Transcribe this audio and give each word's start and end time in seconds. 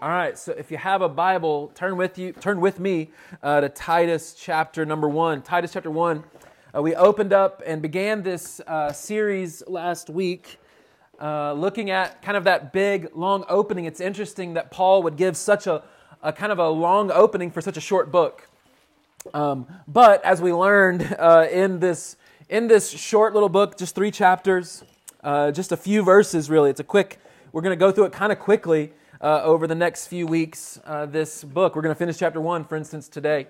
All 0.00 0.10
right, 0.10 0.38
so 0.38 0.52
if 0.52 0.70
you 0.70 0.76
have 0.76 1.02
a 1.02 1.08
Bible, 1.08 1.72
turn 1.74 1.96
with 1.96 2.18
you, 2.18 2.32
turn 2.32 2.60
with 2.60 2.78
me 2.78 3.10
uh, 3.42 3.62
to 3.62 3.68
Titus 3.68 4.32
chapter 4.38 4.86
number 4.86 5.08
one. 5.08 5.42
Titus 5.42 5.72
chapter 5.72 5.90
one. 5.90 6.22
Uh, 6.72 6.82
we 6.82 6.94
opened 6.94 7.32
up 7.32 7.64
and 7.66 7.82
began 7.82 8.22
this 8.22 8.60
uh, 8.68 8.92
series 8.92 9.60
last 9.66 10.08
week, 10.08 10.60
uh, 11.20 11.52
looking 11.52 11.90
at 11.90 12.22
kind 12.22 12.36
of 12.36 12.44
that 12.44 12.72
big, 12.72 13.08
long 13.16 13.44
opening. 13.48 13.86
It's 13.86 14.00
interesting 14.00 14.54
that 14.54 14.70
Paul 14.70 15.02
would 15.02 15.16
give 15.16 15.36
such 15.36 15.66
a, 15.66 15.82
a 16.22 16.32
kind 16.32 16.52
of 16.52 16.60
a 16.60 16.68
long 16.68 17.10
opening 17.10 17.50
for 17.50 17.60
such 17.60 17.76
a 17.76 17.80
short 17.80 18.12
book. 18.12 18.48
Um, 19.34 19.66
but 19.88 20.24
as 20.24 20.40
we 20.40 20.52
learned 20.52 21.12
uh, 21.18 21.48
in 21.50 21.80
this 21.80 22.14
in 22.48 22.68
this 22.68 22.88
short 22.88 23.34
little 23.34 23.48
book, 23.48 23.76
just 23.76 23.96
three 23.96 24.12
chapters, 24.12 24.84
uh, 25.24 25.50
just 25.50 25.72
a 25.72 25.76
few 25.76 26.04
verses, 26.04 26.48
really. 26.48 26.70
It's 26.70 26.78
a 26.78 26.84
quick. 26.84 27.18
We're 27.50 27.62
going 27.62 27.76
to 27.76 27.80
go 27.80 27.90
through 27.90 28.04
it 28.04 28.12
kind 28.12 28.30
of 28.30 28.38
quickly 28.38 28.92
uh, 29.20 29.42
over 29.42 29.66
the 29.66 29.74
next 29.74 30.06
few 30.06 30.26
weeks, 30.26 30.80
uh, 30.84 31.06
this 31.06 31.42
book. 31.42 31.74
We're 31.74 31.82
going 31.82 31.94
to 31.94 31.98
finish 31.98 32.18
chapter 32.18 32.40
one, 32.40 32.64
for 32.64 32.76
instance, 32.76 33.08
today. 33.08 33.46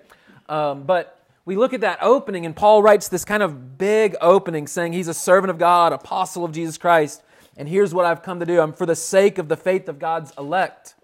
Um, 0.47 0.83
but 0.83 1.23
we 1.45 1.55
look 1.55 1.73
at 1.73 1.81
that 1.81 1.99
opening, 2.01 2.45
and 2.45 2.55
Paul 2.55 2.81
writes 2.81 3.07
this 3.07 3.25
kind 3.25 3.43
of 3.43 3.77
big 3.77 4.15
opening 4.21 4.67
saying 4.67 4.93
he's 4.93 5.07
a 5.07 5.13
servant 5.13 5.51
of 5.51 5.57
God, 5.57 5.93
apostle 5.93 6.43
of 6.43 6.51
Jesus 6.51 6.77
Christ, 6.77 7.21
and 7.57 7.67
here's 7.67 7.93
what 7.93 8.05
I've 8.05 8.23
come 8.23 8.39
to 8.39 8.45
do. 8.45 8.61
I'm 8.61 8.73
for 8.73 8.85
the 8.85 8.95
sake 8.95 9.37
of 9.37 9.49
the 9.49 9.57
faith 9.57 9.89
of 9.89 9.99
God's 9.99 10.31
elect. 10.37 10.95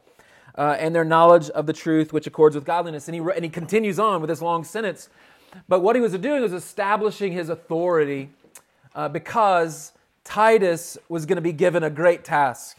Uh, 0.58 0.78
and 0.80 0.96
their 0.96 1.04
knowledge 1.04 1.50
of 1.50 1.66
the 1.66 1.74
truth 1.74 2.14
which 2.14 2.28
accords 2.28 2.56
with 2.56 2.64
godliness. 2.64 3.10
And 3.10 3.16
he, 3.16 3.20
and 3.20 3.44
he 3.44 3.50
continues 3.50 4.00
on 4.00 4.22
with 4.22 4.30
this 4.30 4.42
long 4.42 4.64
sentence. 4.64 5.10
But 5.68 5.82
what 5.82 5.98
he 5.98 6.02
was 6.02 6.14
doing 6.14 6.42
was 6.42 6.54
establishing 6.54 7.34
his 7.34 7.50
authority 7.50 8.30
uh, 8.96 9.10
because 9.10 9.92
Titus 10.24 10.98
was 11.10 11.26
going 11.26 11.36
to 11.36 11.42
be 11.42 11.52
given 11.52 11.84
a 11.84 11.90
great 11.90 12.24
task. 12.24 12.78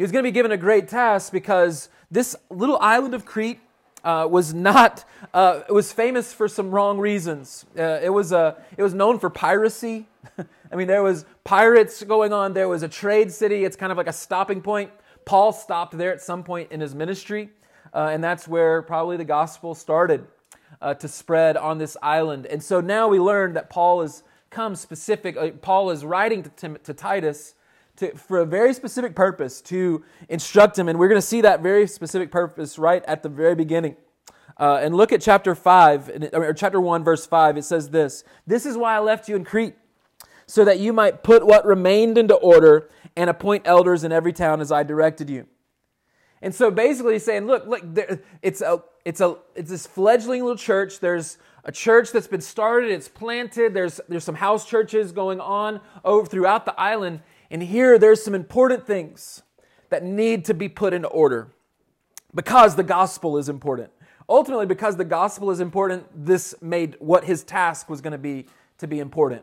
He 0.00 0.02
was 0.02 0.12
going 0.12 0.24
to 0.24 0.28
be 0.28 0.32
given 0.32 0.50
a 0.50 0.56
great 0.56 0.88
task 0.88 1.30
because 1.30 1.90
this 2.10 2.34
little 2.48 2.78
island 2.80 3.12
of 3.12 3.26
Crete 3.26 3.60
uh, 4.02 4.26
was 4.30 4.54
not 4.54 5.04
uh, 5.34 5.60
was 5.68 5.92
famous 5.92 6.32
for 6.32 6.48
some 6.48 6.70
wrong 6.70 6.98
reasons. 6.98 7.66
Uh, 7.78 8.00
it 8.02 8.08
was 8.08 8.32
uh, 8.32 8.54
it 8.78 8.82
was 8.82 8.94
known 8.94 9.18
for 9.18 9.28
piracy. 9.28 10.08
I 10.72 10.74
mean, 10.74 10.86
there 10.86 11.02
was 11.02 11.26
pirates 11.44 12.02
going 12.02 12.32
on. 12.32 12.54
There 12.54 12.66
was 12.66 12.82
a 12.82 12.88
trade 12.88 13.30
city. 13.30 13.66
It's 13.66 13.76
kind 13.76 13.92
of 13.92 13.98
like 13.98 14.06
a 14.06 14.12
stopping 14.14 14.62
point. 14.62 14.90
Paul 15.26 15.52
stopped 15.52 15.98
there 15.98 16.14
at 16.14 16.22
some 16.22 16.44
point 16.44 16.72
in 16.72 16.80
his 16.80 16.94
ministry, 16.94 17.50
uh, 17.92 18.08
and 18.10 18.24
that's 18.24 18.48
where 18.48 18.80
probably 18.80 19.18
the 19.18 19.26
gospel 19.26 19.74
started 19.74 20.26
uh, 20.80 20.94
to 20.94 21.08
spread 21.08 21.58
on 21.58 21.76
this 21.76 21.98
island. 22.00 22.46
And 22.46 22.62
so 22.62 22.80
now 22.80 23.08
we 23.08 23.18
learn 23.18 23.52
that 23.52 23.68
Paul 23.68 24.00
has 24.00 24.22
come 24.48 24.76
specific. 24.76 25.60
Paul 25.60 25.90
is 25.90 26.06
writing 26.06 26.42
to, 26.44 26.48
Tim, 26.48 26.78
to 26.84 26.94
Titus 26.94 27.54
to, 28.00 28.16
for 28.16 28.40
a 28.40 28.46
very 28.46 28.74
specific 28.74 29.14
purpose 29.14 29.60
to 29.62 30.04
instruct 30.28 30.78
him. 30.78 30.88
And 30.88 30.98
we're 30.98 31.08
going 31.08 31.20
to 31.20 31.26
see 31.26 31.40
that 31.42 31.62
very 31.62 31.86
specific 31.86 32.30
purpose 32.30 32.78
right 32.78 33.04
at 33.06 33.22
the 33.22 33.28
very 33.28 33.54
beginning. 33.54 33.96
Uh, 34.58 34.80
and 34.82 34.94
look 34.94 35.12
at 35.12 35.22
chapter 35.22 35.54
5, 35.54 36.32
or 36.34 36.52
chapter 36.52 36.80
1, 36.80 37.04
verse 37.04 37.26
5. 37.26 37.56
It 37.56 37.64
says 37.64 37.90
this 37.90 38.24
This 38.46 38.66
is 38.66 38.76
why 38.76 38.96
I 38.96 38.98
left 38.98 39.28
you 39.28 39.36
in 39.36 39.44
Crete, 39.44 39.74
so 40.46 40.64
that 40.64 40.80
you 40.80 40.92
might 40.92 41.22
put 41.22 41.46
what 41.46 41.64
remained 41.64 42.18
into 42.18 42.34
order 42.34 42.90
and 43.16 43.30
appoint 43.30 43.66
elders 43.66 44.04
in 44.04 44.12
every 44.12 44.32
town 44.32 44.60
as 44.60 44.72
I 44.72 44.82
directed 44.82 45.30
you. 45.30 45.46
And 46.42 46.54
so 46.54 46.70
basically 46.70 47.14
he's 47.14 47.24
saying, 47.24 47.46
look, 47.46 47.66
look, 47.66 47.82
there, 47.84 48.20
it's 48.42 48.62
a, 48.62 48.82
it's 49.04 49.20
a, 49.20 49.36
it's 49.54 49.70
this 49.70 49.86
fledgling 49.86 50.40
little 50.40 50.56
church. 50.56 51.00
There's 51.00 51.36
a 51.64 51.72
church 51.72 52.12
that's 52.12 52.26
been 52.26 52.40
started, 52.40 52.90
it's 52.90 53.08
planted. 53.08 53.74
There's, 53.74 54.00
there's 54.08 54.24
some 54.24 54.34
house 54.34 54.66
churches 54.66 55.12
going 55.12 55.40
on 55.40 55.80
over 56.04 56.26
throughout 56.26 56.64
the 56.64 56.78
island. 56.80 57.20
And 57.50 57.62
here 57.62 57.98
there's 57.98 58.22
some 58.22 58.34
important 58.34 58.86
things 58.86 59.42
that 59.88 60.04
need 60.04 60.44
to 60.46 60.54
be 60.54 60.68
put 60.68 60.92
in 60.92 61.04
order 61.04 61.48
because 62.34 62.76
the 62.76 62.82
gospel 62.82 63.36
is 63.36 63.48
important. 63.48 63.90
Ultimately, 64.28 64.66
because 64.66 64.96
the 64.96 65.04
gospel 65.04 65.50
is 65.50 65.58
important, 65.58 66.06
this 66.14 66.54
made 66.62 66.94
what 67.00 67.24
his 67.24 67.42
task 67.42 67.88
was 67.88 68.00
going 68.00 68.12
to 68.12 68.18
be 68.18 68.46
to 68.78 68.86
be 68.86 69.00
important. 69.00 69.42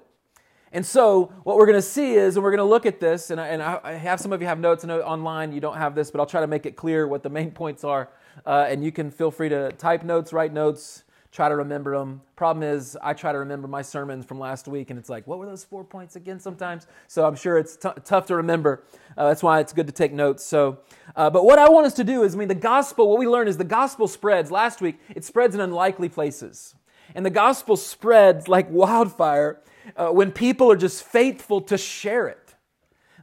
And 0.71 0.85
so, 0.85 1.31
what 1.43 1.57
we're 1.57 1.65
going 1.65 1.77
to 1.77 1.81
see 1.81 2.15
is, 2.15 2.35
and 2.35 2.43
we're 2.43 2.51
going 2.51 2.59
to 2.59 2.63
look 2.63 2.85
at 2.85 2.99
this, 2.99 3.29
and 3.29 3.39
I, 3.39 3.47
and 3.47 3.61
I 3.61 3.93
have 3.93 4.19
some 4.19 4.33
of 4.33 4.41
you 4.41 4.47
have 4.47 4.59
notes 4.59 4.83
online. 4.85 5.51
You 5.51 5.61
don't 5.61 5.77
have 5.77 5.95
this, 5.95 6.11
but 6.11 6.19
I'll 6.19 6.25
try 6.25 6.41
to 6.41 6.47
make 6.47 6.65
it 6.65 6.75
clear 6.75 7.07
what 7.07 7.23
the 7.23 7.29
main 7.29 7.51
points 7.51 7.83
are. 7.83 8.09
Uh, 8.45 8.65
and 8.67 8.83
you 8.83 8.91
can 8.91 9.09
feel 9.09 9.31
free 9.31 9.49
to 9.49 9.71
type 9.73 10.03
notes, 10.03 10.33
write 10.33 10.53
notes, 10.53 11.03
try 11.31 11.49
to 11.49 11.55
remember 11.55 11.97
them. 11.97 12.21
Problem 12.35 12.63
is, 12.63 12.97
I 13.01 13.13
try 13.13 13.31
to 13.31 13.39
remember 13.39 13.67
my 13.67 13.81
sermons 13.81 14.25
from 14.25 14.39
last 14.39 14.67
week, 14.67 14.89
and 14.89 14.97
it's 14.97 15.09
like, 15.09 15.27
what 15.27 15.39
were 15.39 15.45
those 15.45 15.63
four 15.63 15.83
points 15.83 16.15
again 16.15 16.39
sometimes? 16.39 16.87
So 17.07 17.25
I'm 17.25 17.35
sure 17.35 17.57
it's 17.57 17.75
t- 17.75 17.89
tough 18.03 18.25
to 18.27 18.35
remember. 18.35 18.83
Uh, 19.17 19.27
that's 19.27 19.43
why 19.43 19.59
it's 19.59 19.73
good 19.73 19.87
to 19.87 19.93
take 19.93 20.13
notes. 20.13 20.43
So, 20.43 20.79
uh, 21.15 21.29
but 21.29 21.43
what 21.45 21.59
I 21.59 21.69
want 21.69 21.85
us 21.85 21.93
to 21.95 22.03
do 22.03 22.23
is, 22.23 22.35
I 22.35 22.37
mean, 22.37 22.47
the 22.47 22.55
gospel, 22.55 23.09
what 23.09 23.19
we 23.19 23.27
learned 23.27 23.49
is 23.49 23.57
the 23.57 23.63
gospel 23.63 24.07
spreads. 24.07 24.51
Last 24.51 24.81
week, 24.81 24.99
it 25.15 25.25
spreads 25.25 25.53
in 25.53 25.61
unlikely 25.61 26.09
places. 26.09 26.75
And 27.15 27.25
the 27.25 27.29
gospel 27.29 27.77
spreads 27.77 28.47
like 28.47 28.69
wildfire 28.69 29.61
uh, 29.95 30.09
when 30.09 30.31
people 30.31 30.71
are 30.71 30.75
just 30.75 31.03
faithful 31.03 31.61
to 31.61 31.77
share 31.77 32.27
it. 32.27 32.46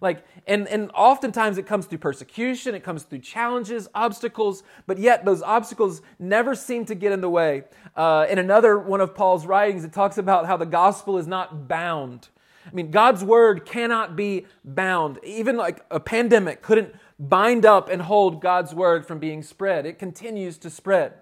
Like, 0.04 0.22
and, 0.46 0.68
and 0.68 0.90
oftentimes 0.94 1.56
it 1.56 1.66
comes 1.66 1.86
through 1.86 1.98
persecution, 1.98 2.74
it 2.74 2.84
comes 2.84 3.04
through 3.04 3.20
challenges, 3.20 3.88
obstacles, 3.94 4.62
but 4.86 4.98
yet 4.98 5.24
those 5.24 5.40
obstacles 5.42 6.02
never 6.18 6.54
seem 6.54 6.84
to 6.84 6.94
get 6.94 7.10
in 7.10 7.22
the 7.22 7.30
way. 7.30 7.64
Uh, 7.96 8.26
in 8.28 8.38
another 8.38 8.78
one 8.78 9.00
of 9.00 9.14
Paul's 9.14 9.46
writings, 9.46 9.82
it 9.82 9.94
talks 9.94 10.18
about 10.18 10.44
how 10.44 10.58
the 10.58 10.66
gospel 10.66 11.16
is 11.16 11.26
not 11.26 11.68
bound. 11.68 12.28
I 12.70 12.74
mean, 12.74 12.90
God's 12.90 13.24
word 13.24 13.64
cannot 13.64 14.14
be 14.14 14.44
bound. 14.62 15.18
Even 15.24 15.56
like 15.56 15.84
a 15.90 16.00
pandemic 16.00 16.60
couldn't 16.60 16.94
bind 17.18 17.64
up 17.64 17.88
and 17.88 18.02
hold 18.02 18.42
God's 18.42 18.74
word 18.74 19.06
from 19.06 19.18
being 19.18 19.42
spread. 19.42 19.86
It 19.86 19.98
continues 19.98 20.58
to 20.58 20.68
spread. 20.68 21.14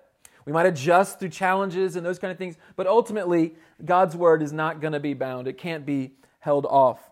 We 0.45 0.53
might 0.53 0.67
adjust 0.67 1.21
through 1.21 1.29
challenges 1.29 1.95
and 1.95 2.05
those 2.05 2.19
kind 2.19 2.33
of 2.33 2.39
things, 2.39 2.57
but 2.75 2.89
ultimately, 2.89 3.55
God's 3.85 4.17
word 4.17 4.43
is 4.43 4.53
not 4.53 4.81
going 4.81 4.93
to 4.93 4.99
be 4.99 5.15
bound. 5.15 5.47
It 5.47 5.57
can't 5.57 5.87
be 5.87 6.15
held 6.41 6.67
off. 6.67 7.12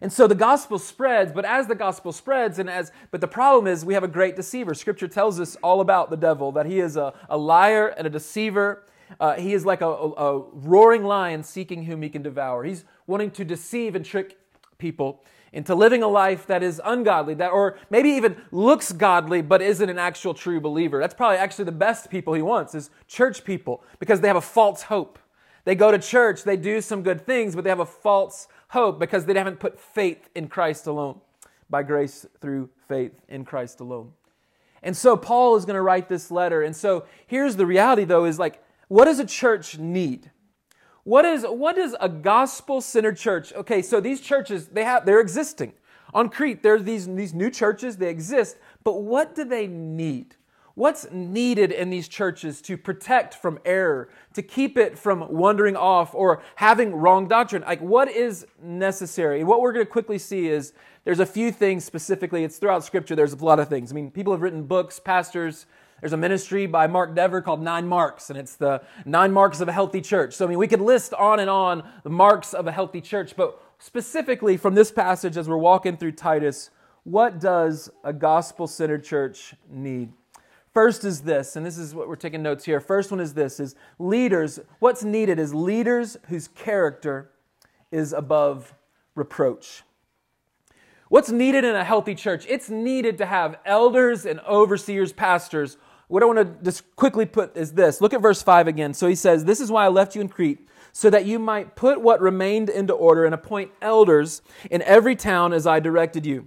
And 0.00 0.12
so 0.12 0.26
the 0.26 0.34
gospel 0.34 0.78
spreads, 0.78 1.32
but 1.32 1.44
as 1.44 1.66
the 1.66 1.74
gospel 1.74 2.12
spreads, 2.12 2.58
and 2.58 2.70
as 2.70 2.92
but 3.10 3.20
the 3.20 3.28
problem 3.28 3.66
is 3.66 3.84
we 3.84 3.94
have 3.94 4.04
a 4.04 4.08
great 4.08 4.36
deceiver. 4.36 4.74
Scripture 4.74 5.08
tells 5.08 5.40
us 5.40 5.56
all 5.56 5.80
about 5.80 6.10
the 6.10 6.16
devil, 6.16 6.52
that 6.52 6.66
he 6.66 6.80
is 6.80 6.96
a, 6.96 7.12
a 7.28 7.36
liar 7.36 7.88
and 7.88 8.06
a 8.06 8.10
deceiver. 8.10 8.84
Uh, 9.18 9.34
he 9.34 9.54
is 9.54 9.64
like 9.64 9.80
a, 9.80 9.88
a, 9.88 10.10
a 10.12 10.38
roaring 10.52 11.04
lion 11.04 11.42
seeking 11.42 11.84
whom 11.84 12.02
he 12.02 12.08
can 12.08 12.22
devour. 12.22 12.64
He's 12.64 12.84
wanting 13.06 13.30
to 13.32 13.44
deceive 13.44 13.94
and 13.94 14.04
trick 14.04 14.38
people 14.76 15.24
into 15.52 15.74
living 15.74 16.02
a 16.02 16.08
life 16.08 16.46
that 16.46 16.62
is 16.62 16.80
ungodly, 16.84 17.34
that 17.34 17.50
or 17.50 17.78
maybe 17.90 18.10
even 18.10 18.36
looks 18.52 18.92
godly 18.92 19.40
but 19.42 19.62
isn't 19.62 19.88
an 19.88 19.98
actual 19.98 20.34
true 20.34 20.60
believer. 20.60 21.00
That's 21.00 21.14
probably 21.14 21.38
actually 21.38 21.64
the 21.64 21.72
best 21.72 22.10
people 22.10 22.34
he 22.34 22.42
wants 22.42 22.74
is 22.74 22.90
church 23.06 23.44
people 23.44 23.82
because 23.98 24.20
they 24.20 24.28
have 24.28 24.36
a 24.36 24.42
false 24.42 24.82
hope. 24.82 25.18
They 25.64 25.74
go 25.74 25.90
to 25.90 25.98
church, 25.98 26.44
they 26.44 26.56
do 26.56 26.80
some 26.80 27.02
good 27.02 27.26
things, 27.26 27.54
but 27.54 27.64
they 27.64 27.70
have 27.70 27.80
a 27.80 27.86
false 27.86 28.48
hope 28.68 28.98
because 28.98 29.24
they 29.24 29.34
haven't 29.34 29.60
put 29.60 29.78
faith 29.78 30.28
in 30.34 30.48
Christ 30.48 30.86
alone, 30.86 31.20
by 31.70 31.82
grace 31.82 32.26
through 32.40 32.70
faith 32.88 33.12
in 33.28 33.44
Christ 33.44 33.80
alone. 33.80 34.12
And 34.82 34.96
so 34.96 35.16
Paul 35.16 35.56
is 35.56 35.64
going 35.64 35.74
to 35.74 35.82
write 35.82 36.08
this 36.08 36.30
letter. 36.30 36.62
And 36.62 36.74
so 36.74 37.04
here's 37.26 37.56
the 37.56 37.66
reality 37.66 38.04
though 38.04 38.24
is 38.24 38.38
like 38.38 38.62
what 38.88 39.04
does 39.04 39.18
a 39.18 39.26
church 39.26 39.78
need? 39.78 40.30
What 41.04 41.24
is 41.24 41.44
what 41.44 41.78
is 41.78 41.96
a 42.00 42.08
gospel-centered 42.08 43.16
church? 43.16 43.52
Okay, 43.52 43.82
so 43.82 44.00
these 44.00 44.20
churches, 44.20 44.68
they 44.68 44.84
have 44.84 45.04
they're 45.06 45.20
existing. 45.20 45.72
On 46.14 46.30
Crete, 46.30 46.62
there's 46.62 46.84
these, 46.84 47.06
these 47.06 47.34
new 47.34 47.50
churches, 47.50 47.98
they 47.98 48.08
exist, 48.08 48.56
but 48.82 49.02
what 49.02 49.34
do 49.34 49.44
they 49.44 49.66
need? 49.66 50.36
What's 50.78 51.10
needed 51.10 51.72
in 51.72 51.90
these 51.90 52.06
churches 52.06 52.62
to 52.62 52.76
protect 52.76 53.34
from 53.34 53.58
error, 53.64 54.10
to 54.34 54.42
keep 54.42 54.78
it 54.78 54.96
from 54.96 55.26
wandering 55.28 55.74
off 55.74 56.14
or 56.14 56.40
having 56.54 56.94
wrong 56.94 57.26
doctrine? 57.26 57.62
Like, 57.62 57.80
what 57.80 58.08
is 58.08 58.46
necessary? 58.62 59.42
What 59.42 59.60
we're 59.60 59.72
going 59.72 59.84
to 59.84 59.90
quickly 59.90 60.18
see 60.18 60.46
is 60.46 60.72
there's 61.02 61.18
a 61.18 61.26
few 61.26 61.50
things 61.50 61.84
specifically. 61.84 62.44
It's 62.44 62.58
throughout 62.58 62.84
Scripture, 62.84 63.16
there's 63.16 63.32
a 63.32 63.44
lot 63.44 63.58
of 63.58 63.68
things. 63.68 63.90
I 63.90 63.96
mean, 63.96 64.12
people 64.12 64.32
have 64.32 64.40
written 64.40 64.62
books, 64.62 65.00
pastors. 65.00 65.66
There's 66.00 66.12
a 66.12 66.16
ministry 66.16 66.66
by 66.66 66.86
Mark 66.86 67.12
Dever 67.16 67.42
called 67.42 67.60
Nine 67.60 67.88
Marks, 67.88 68.30
and 68.30 68.38
it's 68.38 68.54
the 68.54 68.80
nine 69.04 69.32
marks 69.32 69.60
of 69.60 69.66
a 69.66 69.72
healthy 69.72 70.00
church. 70.00 70.34
So, 70.34 70.44
I 70.44 70.48
mean, 70.48 70.58
we 70.58 70.68
could 70.68 70.80
list 70.80 71.12
on 71.12 71.40
and 71.40 71.50
on 71.50 71.82
the 72.04 72.10
marks 72.10 72.54
of 72.54 72.68
a 72.68 72.70
healthy 72.70 73.00
church, 73.00 73.34
but 73.34 73.60
specifically 73.80 74.56
from 74.56 74.76
this 74.76 74.92
passage 74.92 75.36
as 75.36 75.48
we're 75.48 75.56
walking 75.56 75.96
through 75.96 76.12
Titus, 76.12 76.70
what 77.02 77.40
does 77.40 77.90
a 78.04 78.12
gospel 78.12 78.68
centered 78.68 79.02
church 79.02 79.56
need? 79.68 80.12
First 80.78 81.02
is 81.02 81.22
this, 81.22 81.56
and 81.56 81.66
this 81.66 81.76
is 81.76 81.92
what 81.92 82.06
we're 82.06 82.14
taking 82.14 82.40
notes 82.40 82.64
here. 82.64 82.78
First 82.78 83.10
one 83.10 83.18
is 83.18 83.34
this 83.34 83.58
is 83.58 83.74
leaders, 83.98 84.60
what's 84.78 85.02
needed 85.02 85.40
is 85.40 85.52
leaders 85.52 86.16
whose 86.28 86.46
character 86.46 87.32
is 87.90 88.12
above 88.12 88.76
reproach. 89.16 89.82
What's 91.08 91.32
needed 91.32 91.64
in 91.64 91.74
a 91.74 91.82
healthy 91.82 92.14
church? 92.14 92.46
It's 92.48 92.70
needed 92.70 93.18
to 93.18 93.26
have 93.26 93.56
elders 93.66 94.24
and 94.24 94.38
overseers, 94.48 95.12
pastors. 95.12 95.78
What 96.06 96.22
I 96.22 96.26
want 96.26 96.38
to 96.38 96.64
just 96.64 96.94
quickly 96.94 97.26
put 97.26 97.56
is 97.56 97.72
this. 97.72 98.00
Look 98.00 98.14
at 98.14 98.22
verse 98.22 98.40
5 98.40 98.68
again. 98.68 98.94
So 98.94 99.08
he 99.08 99.16
says, 99.16 99.44
This 99.44 99.60
is 99.60 99.72
why 99.72 99.84
I 99.84 99.88
left 99.88 100.14
you 100.14 100.20
in 100.20 100.28
Crete, 100.28 100.68
so 100.92 101.10
that 101.10 101.26
you 101.26 101.40
might 101.40 101.74
put 101.74 102.00
what 102.00 102.20
remained 102.20 102.70
into 102.70 102.92
order 102.92 103.24
and 103.24 103.34
appoint 103.34 103.72
elders 103.82 104.42
in 104.70 104.82
every 104.82 105.16
town 105.16 105.52
as 105.52 105.66
I 105.66 105.80
directed 105.80 106.24
you. 106.24 106.46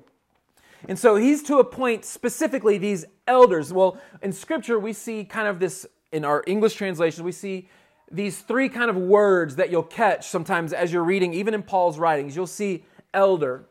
And 0.88 0.98
so 0.98 1.16
he's 1.16 1.44
to 1.44 1.60
appoint 1.60 2.06
specifically 2.06 2.78
these 2.78 3.06
elders. 3.28 3.72
Well, 3.72 4.00
in 4.22 4.32
Scripture, 4.32 4.80
we 4.80 4.94
see 4.94 5.24
kind 5.24 5.48
of 5.48 5.60
this, 5.60 5.86
in 6.12 6.26
our 6.26 6.44
English 6.48 6.74
translation, 6.76 7.24
we 7.24 7.32
see 7.32 7.70
these 8.12 8.40
three 8.40 8.68
kind 8.68 8.90
of 8.90 8.98
words 8.98 9.56
that 9.56 9.72
you'll 9.72 9.84
catch 9.84 10.28
sometimes 10.28 10.74
as 10.74 10.92
you're 10.92 11.04
reading, 11.04 11.34
even 11.34 11.54
in 11.54 11.64
Paul's 11.64 11.98
writings. 11.98 12.36
You'll 12.36 12.48
see 12.48 12.86
elder, 13.14 13.66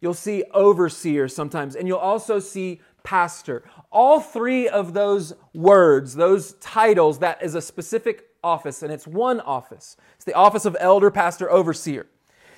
you'll 0.00 0.14
see 0.14 0.44
overseer 0.52 1.28
sometimes, 1.28 1.76
and 1.76 1.88
you'll 1.88 1.98
also 1.98 2.38
see 2.38 2.80
pastor. 3.04 3.62
All 3.90 4.20
three 4.20 4.68
of 4.68 4.92
those 4.92 5.32
words, 5.54 6.14
those 6.14 6.54
titles, 6.54 7.20
that 7.20 7.42
is 7.42 7.54
a 7.54 7.62
specific 7.62 8.28
office, 8.42 8.82
and 8.82 8.92
it's 8.92 9.06
one 9.06 9.40
office. 9.40 9.96
It's 10.16 10.24
the 10.24 10.34
office 10.34 10.64
of 10.64 10.76
elder, 10.80 11.10
pastor, 11.10 11.50
overseer. 11.50 12.06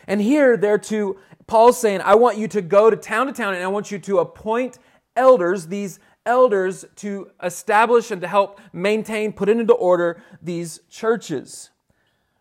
And 0.08 0.20
here 0.20 0.56
they're 0.56 0.78
to, 0.78 1.18
Paul's 1.46 1.78
saying, 1.78 2.00
I 2.00 2.16
want 2.16 2.38
you 2.38 2.48
to 2.48 2.62
go 2.62 2.90
to 2.90 2.96
town 2.96 3.26
to 3.26 3.32
town 3.32 3.54
and 3.54 3.62
I 3.62 3.68
want 3.68 3.92
you 3.92 3.98
to 4.00 4.18
appoint 4.18 4.78
elders, 5.14 5.68
these 5.68 6.00
elders, 6.26 6.84
to 6.96 7.30
establish 7.42 8.10
and 8.10 8.20
to 8.22 8.26
help 8.26 8.60
maintain, 8.72 9.32
put 9.32 9.48
into 9.48 9.74
order 9.74 10.20
these 10.42 10.80
churches. 10.90 11.70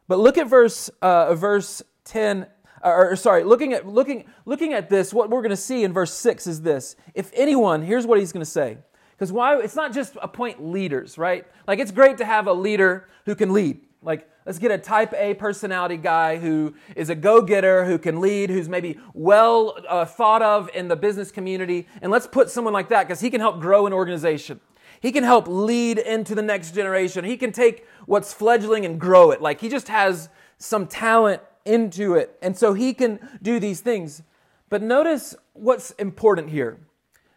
But 0.08 0.20
look 0.20 0.38
at 0.38 0.48
verse, 0.48 0.90
uh, 1.02 1.36
verse 1.36 1.84
10 2.06 2.48
or 2.84 3.16
sorry, 3.16 3.44
looking 3.44 3.74
at 3.74 3.88
looking 3.88 4.26
looking 4.46 4.72
at 4.72 4.88
this, 4.88 5.14
what 5.14 5.30
we're 5.30 5.42
going 5.42 5.50
to 5.50 5.58
see 5.58 5.84
in 5.84 5.92
verse 5.92 6.14
six 6.14 6.48
is 6.48 6.62
this: 6.62 6.96
if 7.16 7.32
anyone, 7.34 7.82
here's 7.82 8.06
what 8.06 8.20
he's 8.20 8.32
going 8.32 8.46
to 8.46 8.50
say. 8.50 8.78
Because 9.12 9.32
why? 9.32 9.58
It's 9.60 9.76
not 9.76 9.94
just 9.94 10.16
appoint 10.22 10.64
leaders, 10.64 11.18
right? 11.18 11.46
Like 11.68 11.80
it's 11.80 11.92
great 11.92 12.20
to 12.20 12.26
have 12.26 12.48
a 12.48 12.54
leader 12.54 13.10
who 13.26 13.34
can 13.36 13.52
lead. 13.52 13.82
Like 14.04 14.30
let's 14.48 14.60
get 14.60 14.72
a 14.72 14.78
type 14.78 15.14
A 15.14 15.34
personality 15.34 15.98
guy 15.98 16.38
who 16.38 16.74
is 16.96 17.10
a 17.10 17.16
go-getter, 17.16 17.84
who 17.86 18.00
can 18.00 18.22
lead, 18.22 18.50
who's 18.50 18.70
maybe 18.70 18.98
well 19.14 19.78
uh, 19.88 20.06
thought 20.06 20.42
of 20.42 20.70
in 20.74 20.88
the 20.88 20.96
business 20.96 21.32
community, 21.32 21.86
and 22.02 22.12
let's 22.12 22.26
put 22.26 22.50
someone 22.50 22.74
like 22.74 22.88
that 22.90 23.06
because 23.06 23.20
he 23.20 23.30
can 23.30 23.42
help 23.42 23.60
grow 23.60 23.86
an 23.86 23.94
organization. 23.94 24.62
He 25.02 25.12
can 25.12 25.26
help 25.26 25.48
lead 25.48 26.00
into 26.00 26.34
the 26.34 26.42
next 26.42 26.74
generation. 26.74 27.26
He 27.26 27.38
can 27.38 27.52
take 27.52 27.86
what's 28.06 28.34
fledgling 28.34 28.86
and 28.86 29.00
grow 29.00 29.32
it. 29.32 29.42
Like 29.42 29.60
he 29.60 29.70
just 29.70 29.90
has 29.90 30.30
some 30.58 30.88
talent 30.88 31.42
into 31.66 32.16
it, 32.16 32.38
and 32.42 32.58
so 32.58 32.74
he 32.74 32.94
can 32.94 33.20
do 33.42 33.60
these 33.60 33.82
things. 33.82 34.24
But 34.70 34.82
notice 34.82 35.36
what's 35.54 35.92
important 35.92 36.50
here. 36.50 36.80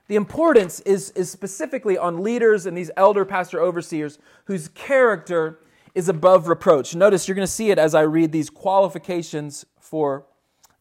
The 0.07 0.17
importance 0.17 0.81
is, 0.81 1.11
is 1.11 1.31
specifically 1.31 1.99
on 1.99 2.23
leaders 2.23 2.67
and 2.67 2.77
these 2.77 2.91
elder 2.97 3.25
pastor 3.25 3.61
overseers 3.61 4.19
whose 4.47 4.69
character 4.69 5.61
is 5.95 6.09
above 6.09 6.49
reproach. 6.49 6.95
Notice 6.95 7.27
you're 7.27 7.35
going 7.35 7.47
to 7.47 7.53
see 7.53 7.71
it 7.71 7.79
as 7.79 7.95
I 7.95 8.03
read 8.03 8.33
these 8.33 8.51
qualifications 8.51 9.65
for 9.81 10.27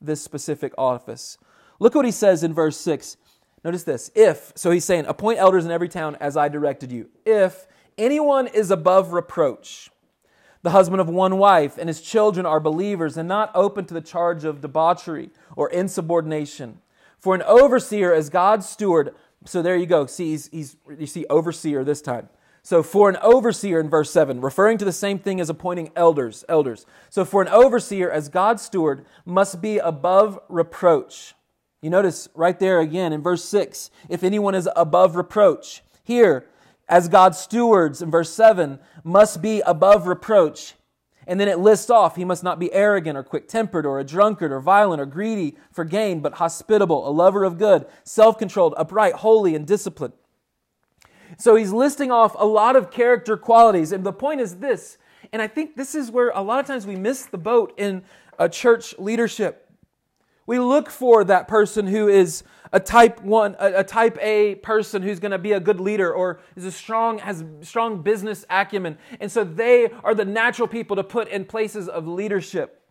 this 0.02 0.22
specific 0.22 0.74
office. 0.78 1.38
Look 1.80 1.96
what 1.96 2.06
he 2.06 2.12
says 2.12 2.44
in 2.44 2.54
verse 2.54 2.78
6. 2.78 3.18
Notice 3.64 3.84
this. 3.84 4.12
If, 4.16 4.54
so 4.56 4.72
he's 4.72 4.86
saying, 4.86 5.06
appoint 5.08 5.40
elders 5.40 5.66
in 5.66 5.72
every 5.72 5.90
town 5.90 6.16
as 6.20 6.38
I 6.38 6.48
directed 6.48 6.92
you. 6.92 7.10
If 7.26 7.68
anyone 7.98 8.48
is 8.48 8.72
above 8.72 9.12
reproach, 9.14 9.90
the 10.62 10.72
husband 10.72 11.02
of 11.02 11.10
one 11.10 11.38
wife, 11.38 11.78
and 11.78 11.88
his 11.88 12.02
children 12.02 12.46
are 12.46 12.60
believers 12.60 13.18
and 13.18 13.28
not 13.28 13.52
open 13.56 13.86
to 13.86 13.94
the 13.94 14.02
charge 14.02 14.44
of 14.44 14.62
debauchery 14.62 15.30
or 15.56 15.70
insubordination, 15.70 16.80
for 17.18 17.36
an 17.36 17.42
overseer 17.44 18.14
as 18.14 18.30
God's 18.30 18.68
steward, 18.68 19.14
so 19.46 19.62
there 19.62 19.76
you 19.76 19.86
go. 19.86 20.06
See, 20.06 20.32
he's, 20.32 20.48
he's, 20.48 20.76
you 20.98 21.06
see 21.06 21.26
overseer 21.30 21.84
this 21.84 22.02
time. 22.02 22.30
So 22.62 22.84
for 22.84 23.10
an 23.10 23.18
overseer 23.22 23.80
in 23.80 23.90
verse 23.90 24.12
7, 24.12 24.42
referring 24.42 24.78
to 24.80 24.86
the 24.86 24.92
same 24.92 25.20
thing 25.20 25.40
as 25.40 25.50
appointing 25.50 25.92
elders, 25.96 26.44
elders. 26.50 26.86
So 27.10 27.26
for 27.26 27.42
an 27.42 27.48
overseer 27.48 28.12
as 28.12 28.30
God's 28.30 28.62
steward 28.62 29.06
must 29.26 29.62
be 29.62 29.78
above 29.78 30.40
reproach. 30.50 31.34
You 31.82 31.90
notice 31.90 32.28
right 32.36 32.60
there 32.60 32.80
again 32.82 33.14
in 33.14 33.22
verse 33.22 33.44
6, 33.46 33.90
if 34.10 34.24
anyone 34.24 34.56
is 34.56 34.68
above 34.76 35.16
reproach. 35.16 35.82
Here, 36.04 36.46
as 36.90 37.08
God's 37.08 37.38
stewards 37.38 38.02
in 38.02 38.12
verse 38.12 38.32
7, 38.32 38.80
must 39.04 39.42
be 39.42 39.62
above 39.62 40.08
reproach. 40.08 40.74
And 41.26 41.40
then 41.40 41.48
it 41.48 41.60
lists 41.60 41.92
off 41.92 42.16
he 42.16 42.26
must 42.26 42.44
not 42.44 42.58
be 42.58 42.74
arrogant 42.74 43.16
or 43.16 43.24
quick 43.24 43.48
tempered 43.48 43.86
or 43.86 44.00
a 44.00 44.04
drunkard 44.04 44.52
or 44.52 44.60
violent 44.60 45.00
or 45.00 45.06
greedy 45.06 45.56
for 45.72 45.86
gain, 45.86 46.22
but 46.22 46.34
hospitable, 46.34 47.08
a 47.08 47.12
lover 47.12 47.44
of 47.44 47.60
good, 47.60 47.86
self 48.04 48.40
controlled, 48.40 48.74
upright, 48.78 49.14
holy, 49.14 49.54
and 49.56 49.68
disciplined. 49.68 50.14
So 51.40 51.56
he's 51.56 51.72
listing 51.72 52.12
off 52.12 52.36
a 52.38 52.46
lot 52.46 52.76
of 52.76 52.92
character 52.92 53.38
qualities. 53.38 53.94
And 53.94 54.04
the 54.04 54.14
point 54.14 54.42
is 54.42 54.58
this, 54.58 54.98
and 55.32 55.42
I 55.42 55.48
think 55.48 55.78
this 55.78 55.96
is 55.96 56.12
where 56.12 56.32
a 56.36 56.42
lot 56.42 56.60
of 56.60 56.68
times 56.68 56.86
we 56.86 56.98
miss 56.98 57.26
the 57.26 57.38
boat 57.38 57.74
in 57.78 58.04
a 58.38 58.50
church 58.50 58.94
leadership. 59.00 59.72
We 60.46 60.60
look 60.60 60.90
for 60.90 61.24
that 61.24 61.48
person 61.48 61.88
who 61.88 62.10
is 62.10 62.44
a 62.74 62.80
type 62.80 63.22
one, 63.22 63.56
a, 63.58 63.80
a 63.80 63.84
type 63.84 64.18
A 64.22 64.56
person 64.56 65.02
who's 65.02 65.20
going 65.20 65.32
to 65.32 65.38
be 65.38 65.54
a 65.54 65.60
good 65.60 65.80
leader 65.80 66.14
or 66.14 66.40
is 66.56 66.66
a 66.66 66.72
strong, 66.72 67.20
has 67.20 67.46
strong 67.62 68.02
business 68.02 68.46
acumen. 68.50 68.98
And 69.20 69.32
so 69.32 69.44
they 69.44 69.92
are 70.04 70.14
the 70.14 70.26
natural 70.26 70.68
people 70.68 70.98
to 70.98 71.04
put 71.04 71.30
in 71.30 71.46
places 71.46 71.88
of 71.88 72.08
leadership. 72.08 72.82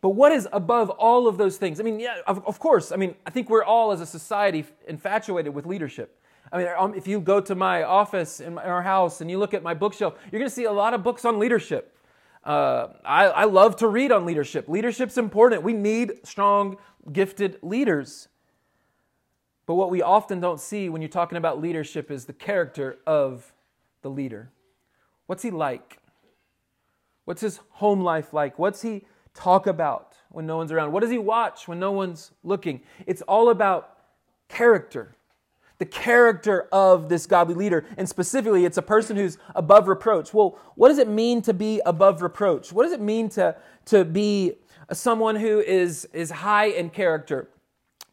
But 0.00 0.10
what 0.10 0.32
is 0.32 0.48
above 0.52 0.90
all 0.90 1.28
of 1.28 1.38
those 1.38 1.56
things? 1.56 1.78
I 1.78 1.82
mean, 1.82 2.00
yeah, 2.00 2.16
of, 2.26 2.44
of 2.46 2.58
course. 2.58 2.90
I 2.90 2.96
mean, 2.96 3.14
I 3.24 3.30
think 3.30 3.48
we're 3.48 3.64
all 3.64 3.92
as 3.92 4.00
a 4.00 4.06
society 4.06 4.64
infatuated 4.88 5.54
with 5.54 5.66
leadership. 5.66 6.20
I 6.54 6.58
mean, 6.58 6.68
um, 6.78 6.94
if 6.94 7.08
you 7.08 7.20
go 7.20 7.40
to 7.40 7.56
my 7.56 7.82
office 7.82 8.38
in, 8.38 8.58
our 8.58 8.80
house 8.80 9.20
and 9.20 9.28
you 9.28 9.38
look 9.38 9.54
at 9.54 9.64
my 9.64 9.74
bookshelf, 9.74 10.14
you're 10.30 10.38
going 10.38 10.48
to 10.48 10.54
see 10.54 10.64
a 10.64 10.72
lot 10.72 10.94
of 10.94 11.02
books 11.02 11.24
on 11.24 11.40
leadership. 11.40 11.98
Uh, 12.44 12.90
I, 13.04 13.24
I 13.24 13.44
love 13.44 13.74
to 13.78 13.88
read 13.88 14.12
on 14.12 14.24
leadership. 14.24 14.68
Leadership's 14.68 15.18
important. 15.18 15.64
We 15.64 15.72
need 15.72 16.20
strong, 16.22 16.76
gifted 17.12 17.58
leaders. 17.60 18.28
But 19.66 19.74
what 19.74 19.90
we 19.90 20.00
often 20.00 20.38
don't 20.38 20.60
see 20.60 20.88
when 20.88 21.02
you're 21.02 21.08
talking 21.08 21.38
about 21.38 21.60
leadership 21.60 22.08
is 22.08 22.26
the 22.26 22.32
character 22.32 22.98
of 23.04 23.52
the 24.02 24.10
leader. 24.10 24.52
What's 25.26 25.42
he 25.42 25.50
like? 25.50 25.98
What's 27.24 27.40
his 27.40 27.58
home 27.70 28.00
life 28.00 28.32
like? 28.32 28.60
What's 28.60 28.82
he 28.82 29.06
talk 29.32 29.66
about 29.66 30.14
when 30.28 30.46
no 30.46 30.58
one's 30.58 30.70
around? 30.70 30.92
What 30.92 31.00
does 31.00 31.10
he 31.10 31.18
watch 31.18 31.66
when 31.66 31.80
no 31.80 31.90
one's 31.90 32.30
looking? 32.44 32.82
It's 33.06 33.22
all 33.22 33.48
about 33.48 33.98
character 34.48 35.16
the 35.78 35.84
character 35.84 36.68
of 36.72 37.08
this 37.08 37.26
godly 37.26 37.54
leader. 37.54 37.84
And 37.96 38.08
specifically, 38.08 38.64
it's 38.64 38.78
a 38.78 38.82
person 38.82 39.16
who's 39.16 39.38
above 39.54 39.88
reproach. 39.88 40.32
Well, 40.32 40.58
what 40.76 40.88
does 40.88 40.98
it 40.98 41.08
mean 41.08 41.42
to 41.42 41.54
be 41.54 41.80
above 41.84 42.22
reproach? 42.22 42.72
What 42.72 42.84
does 42.84 42.92
it 42.92 43.00
mean 43.00 43.28
to, 43.30 43.56
to 43.86 44.04
be 44.04 44.54
someone 44.92 45.36
who 45.36 45.60
is, 45.60 46.04
is 46.12 46.30
high 46.30 46.66
in 46.66 46.90
character? 46.90 47.48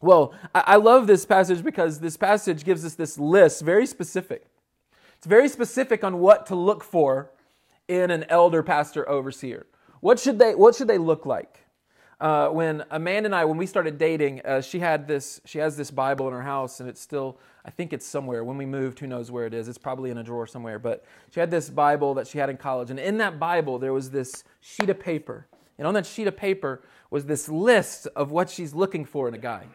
Well, 0.00 0.34
I, 0.54 0.64
I 0.66 0.76
love 0.76 1.06
this 1.06 1.24
passage 1.24 1.62
because 1.62 2.00
this 2.00 2.16
passage 2.16 2.64
gives 2.64 2.84
us 2.84 2.94
this 2.94 3.18
list, 3.18 3.62
very 3.62 3.86
specific. 3.86 4.46
It's 5.16 5.26
very 5.26 5.48
specific 5.48 6.02
on 6.02 6.18
what 6.18 6.46
to 6.46 6.56
look 6.56 6.82
for 6.82 7.30
in 7.86 8.10
an 8.10 8.24
elder, 8.28 8.62
pastor, 8.64 9.08
overseer. 9.08 9.66
What 10.00 10.18
should 10.18 10.40
they, 10.40 10.56
what 10.56 10.74
should 10.74 10.88
they 10.88 10.98
look 10.98 11.26
like? 11.26 11.61
Uh, 12.22 12.48
when 12.50 12.84
Amanda 12.90 13.26
and 13.26 13.34
I, 13.34 13.44
when 13.44 13.58
we 13.58 13.66
started 13.66 13.98
dating, 13.98 14.40
uh, 14.46 14.62
she 14.62 14.78
had 14.78 15.08
this, 15.08 15.40
she 15.44 15.58
has 15.58 15.76
this 15.76 15.90
Bible 15.90 16.28
in 16.28 16.32
her 16.32 16.42
house, 16.42 16.80
and 16.80 16.88
it's 16.88 17.00
still 17.00 17.36
I 17.64 17.70
think 17.70 17.92
it's 17.92 18.06
somewhere. 18.06 18.42
When 18.42 18.56
we 18.56 18.66
moved, 18.66 18.98
who 18.98 19.06
knows 19.06 19.30
where 19.30 19.46
it 19.46 19.54
is? 19.54 19.68
It's 19.68 19.78
probably 19.78 20.10
in 20.10 20.18
a 20.18 20.24
drawer 20.24 20.46
somewhere. 20.46 20.78
But 20.78 21.04
she 21.30 21.38
had 21.38 21.50
this 21.50 21.70
Bible 21.70 22.14
that 22.14 22.26
she 22.26 22.38
had 22.38 22.50
in 22.50 22.56
college. 22.56 22.90
And 22.90 22.98
in 22.98 23.18
that 23.18 23.38
Bible, 23.38 23.78
there 23.78 23.92
was 23.92 24.10
this 24.10 24.44
sheet 24.60 24.90
of 24.90 24.98
paper. 24.98 25.46
And 25.78 25.86
on 25.86 25.94
that 25.94 26.06
sheet 26.06 26.26
of 26.26 26.36
paper 26.36 26.82
was 27.10 27.26
this 27.26 27.48
list 27.48 28.08
of 28.16 28.30
what 28.30 28.50
she's 28.50 28.74
looking 28.74 29.04
for 29.04 29.28
in 29.28 29.34
a 29.34 29.38
guy. 29.38 29.66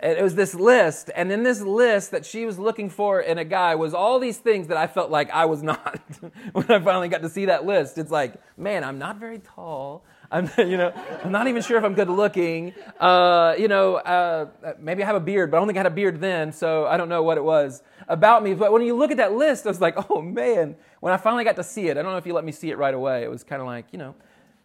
And 0.00 0.18
it 0.18 0.22
was 0.22 0.34
this 0.34 0.54
list. 0.54 1.10
And 1.16 1.32
in 1.32 1.42
this 1.42 1.62
list 1.62 2.10
that 2.10 2.26
she 2.26 2.44
was 2.44 2.58
looking 2.58 2.90
for 2.90 3.20
in 3.20 3.38
a 3.38 3.44
guy 3.44 3.74
was 3.76 3.94
all 3.94 4.18
these 4.18 4.36
things 4.36 4.66
that 4.66 4.76
I 4.76 4.86
felt 4.86 5.10
like 5.10 5.30
I 5.30 5.46
was 5.46 5.62
not. 5.62 6.00
when 6.52 6.70
I 6.70 6.78
finally 6.80 7.08
got 7.08 7.22
to 7.22 7.30
see 7.30 7.46
that 7.46 7.64
list, 7.64 7.96
it's 7.96 8.10
like, 8.10 8.34
man, 8.58 8.84
I'm 8.84 8.98
not 8.98 9.16
very 9.16 9.38
tall. 9.38 10.04
I'm, 10.34 10.50
you 10.58 10.76
know, 10.76 10.92
I'm 11.22 11.32
not 11.32 11.46
even 11.46 11.62
sure 11.62 11.78
if 11.78 11.84
I'm 11.84 11.94
good 11.94 12.10
looking. 12.10 12.74
Uh, 12.98 13.54
you 13.56 13.68
know, 13.68 13.96
uh, 13.96 14.46
maybe 14.80 15.02
I 15.02 15.06
have 15.06 15.16
a 15.16 15.20
beard, 15.20 15.50
but 15.50 15.56
I 15.56 15.60
don't 15.60 15.68
think 15.68 15.78
I 15.78 15.80
had 15.80 15.86
a 15.86 15.94
beard 15.94 16.20
then, 16.20 16.52
so 16.52 16.86
I 16.86 16.96
don't 16.96 17.08
know 17.08 17.22
what 17.22 17.38
it 17.38 17.44
was 17.44 17.82
about 18.08 18.42
me. 18.42 18.54
But 18.54 18.72
when 18.72 18.82
you 18.82 18.96
look 18.96 19.10
at 19.10 19.16
that 19.18 19.32
list, 19.32 19.64
I 19.64 19.68
was 19.70 19.80
like, 19.80 20.10
oh 20.10 20.20
man. 20.20 20.76
When 21.00 21.12
I 21.12 21.18
finally 21.18 21.44
got 21.44 21.56
to 21.56 21.62
see 21.62 21.88
it, 21.88 21.98
I 21.98 22.02
don't 22.02 22.12
know 22.12 22.16
if 22.18 22.26
you 22.26 22.32
let 22.32 22.44
me 22.44 22.52
see 22.52 22.70
it 22.70 22.78
right 22.78 22.94
away. 22.94 23.24
It 23.24 23.30
was 23.30 23.44
kind 23.44 23.60
of 23.60 23.66
like, 23.66 23.84
you 23.92 23.98
know. 23.98 24.14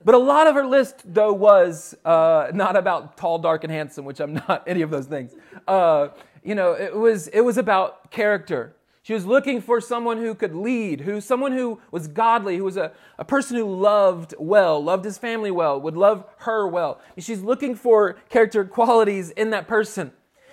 But 0.06 0.16
a 0.16 0.18
lot 0.18 0.48
of 0.48 0.56
her 0.56 0.66
list, 0.66 1.02
though, 1.06 1.34
was 1.34 1.96
uh, 2.06 2.52
not 2.54 2.78
about 2.78 3.18
tall, 3.18 3.38
dark, 3.40 3.66
and 3.66 3.72
handsome, 3.72 4.06
which 4.06 4.22
I'm 4.22 4.36
not 4.36 4.64
any 4.68 4.82
of 4.82 4.90
those 4.90 5.06
things. 5.06 5.36
Uh, 5.68 6.10
you 6.44 6.56
know, 6.56 6.72
it 6.72 6.96
was 6.96 7.28
it 7.28 7.42
was 7.42 7.58
about 7.58 8.10
character. 8.10 8.74
She 9.10 9.16
was 9.16 9.26
looking 9.26 9.60
for 9.60 9.82
someone 9.82 10.20
who 10.20 10.36
could 10.36 10.54
lead, 10.54 11.02
who 11.02 11.20
someone 11.20 11.52
who 11.52 11.82
was 11.90 12.08
godly, 12.08 12.58
who 12.58 12.64
was 12.64 12.78
a, 12.78 12.92
a 13.18 13.26
person 13.26 13.58
who 13.58 13.66
loved 13.66 14.36
well, 14.38 14.84
loved 14.84 15.04
his 15.04 15.18
family 15.18 15.50
well, 15.50 15.82
would 15.82 15.98
love 15.98 16.26
her 16.42 16.68
well. 16.68 17.02
she's 17.18 17.42
looking 17.42 17.74
for 17.74 18.18
character 18.30 18.64
qualities 18.64 19.32
in 19.32 19.50
that 19.50 19.68
person. 19.68 20.12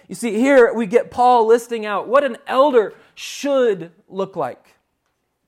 You 0.08 0.14
see, 0.14 0.38
here 0.38 0.72
we 0.72 0.86
get 0.86 1.10
Paul 1.10 1.46
listing 1.46 1.84
out 1.84 2.08
what 2.08 2.24
an 2.24 2.38
elder 2.46 2.94
should 3.14 3.92
look 4.08 4.36
like. 4.36 4.76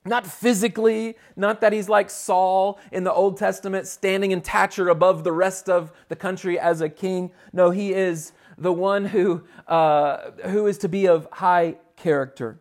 Not 0.05 0.27
physically, 0.27 1.17
not 1.35 1.63
that 1.63 1.73
he's 1.73 1.89
like 1.89 2.11
Saul 2.11 2.79
in 2.93 3.05
the 3.05 3.13
Old 3.15 3.39
Testament, 3.39 3.87
standing 3.87 4.33
in 4.33 4.45
stature 4.45 4.91
above 4.91 5.25
the 5.25 5.33
rest 5.33 5.71
of 5.71 5.93
the 6.11 6.17
country 6.17 6.61
as 6.61 6.83
a 6.83 6.91
king. 6.91 7.31
No, 7.55 7.71
he 7.71 7.95
is 7.95 8.33
the 8.59 8.71
one 8.71 9.07
who, 9.07 9.45
uh, 9.67 10.33
who 10.45 10.67
is 10.67 10.77
to 10.77 10.91
be 10.91 11.07
of 11.07 11.27
high 11.33 11.77
character. 11.97 12.61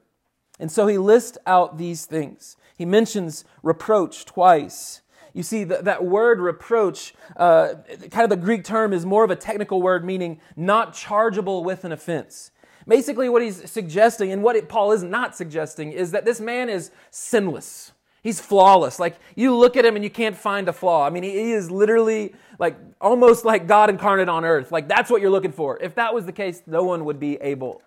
And 0.60 0.72
so 0.72 0.88
he 0.88 0.98
lists 0.98 1.38
out 1.46 1.78
these 1.78 2.06
things. 2.06 2.58
He 2.78 2.86
mentions 2.86 3.46
reproach 3.64 4.26
twice. 4.26 5.02
You 5.34 5.44
see, 5.44 5.64
that, 5.66 5.86
that 5.86 6.04
word 6.04 6.40
reproach, 6.40 7.14
uh, 7.36 7.76
kind 8.10 8.24
of 8.24 8.30
the 8.30 8.38
Greek 8.38 8.64
term, 8.64 8.92
is 8.92 9.06
more 9.06 9.24
of 9.24 9.30
a 9.30 9.36
technical 9.36 9.82
word 9.82 10.04
meaning 10.04 10.40
not 10.56 10.94
chargeable 10.94 11.64
with 11.64 11.84
an 11.84 11.92
offense. 11.92 12.52
Basically, 12.88 13.30
what 13.30 13.42
he's 13.42 13.70
suggesting, 13.70 14.32
and 14.32 14.42
what 14.42 14.56
it, 14.56 14.70
Paul 14.70 14.94
is 14.94 15.04
not 15.04 15.36
suggesting, 15.36 15.92
is 15.92 16.12
that 16.12 16.26
this 16.26 16.40
man 16.40 16.70
is 16.70 16.90
sinless. 17.12 17.92
He's 18.24 18.42
flawless. 18.42 19.00
Like, 19.00 19.18
you 19.36 19.56
look 19.56 19.78
at 19.78 19.86
him 19.86 19.96
and 19.96 20.04
you 20.04 20.10
can't 20.10 20.36
find 20.36 20.68
a 20.68 20.74
flaw. 20.74 21.06
I 21.06 21.10
mean, 21.10 21.24
he 21.24 21.52
is 21.52 21.70
literally 21.70 22.34
like 22.60 22.78
almost 23.00 23.46
like 23.46 23.68
God 23.68 23.90
incarnate 23.90 24.30
on 24.30 24.44
earth. 24.44 24.72
Like, 24.72 24.88
that's 24.88 25.12
what 25.12 25.22
you're 25.22 25.30
looking 25.30 25.52
for. 25.52 25.78
If 25.82 25.96
that 25.96 26.14
was 26.14 26.26
the 26.26 26.32
case, 26.32 26.64
no 26.66 26.84
one 26.84 27.06
would 27.06 27.20
be 27.20 27.36
able 27.36 27.82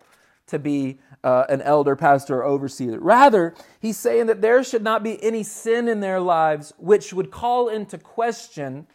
to 0.50 0.59
be 0.59 0.99
uh, 1.25 1.45
an 1.49 1.62
elder, 1.62 1.97
pastor, 1.97 2.38
or 2.38 2.45
overseer. 2.45 2.99
Rather, 2.99 3.54
he's 3.80 3.97
saying 3.97 4.26
that 4.26 4.40
there 4.40 4.62
should 4.62 4.83
not 4.83 5.02
be 5.02 5.23
any 5.23 5.42
sin 5.42 5.88
in 5.88 6.00
their 6.00 6.21
lives 6.21 6.73
which 6.78 7.12
would 7.12 7.30
call 7.30 7.69
into 7.69 7.99
question 7.99 8.87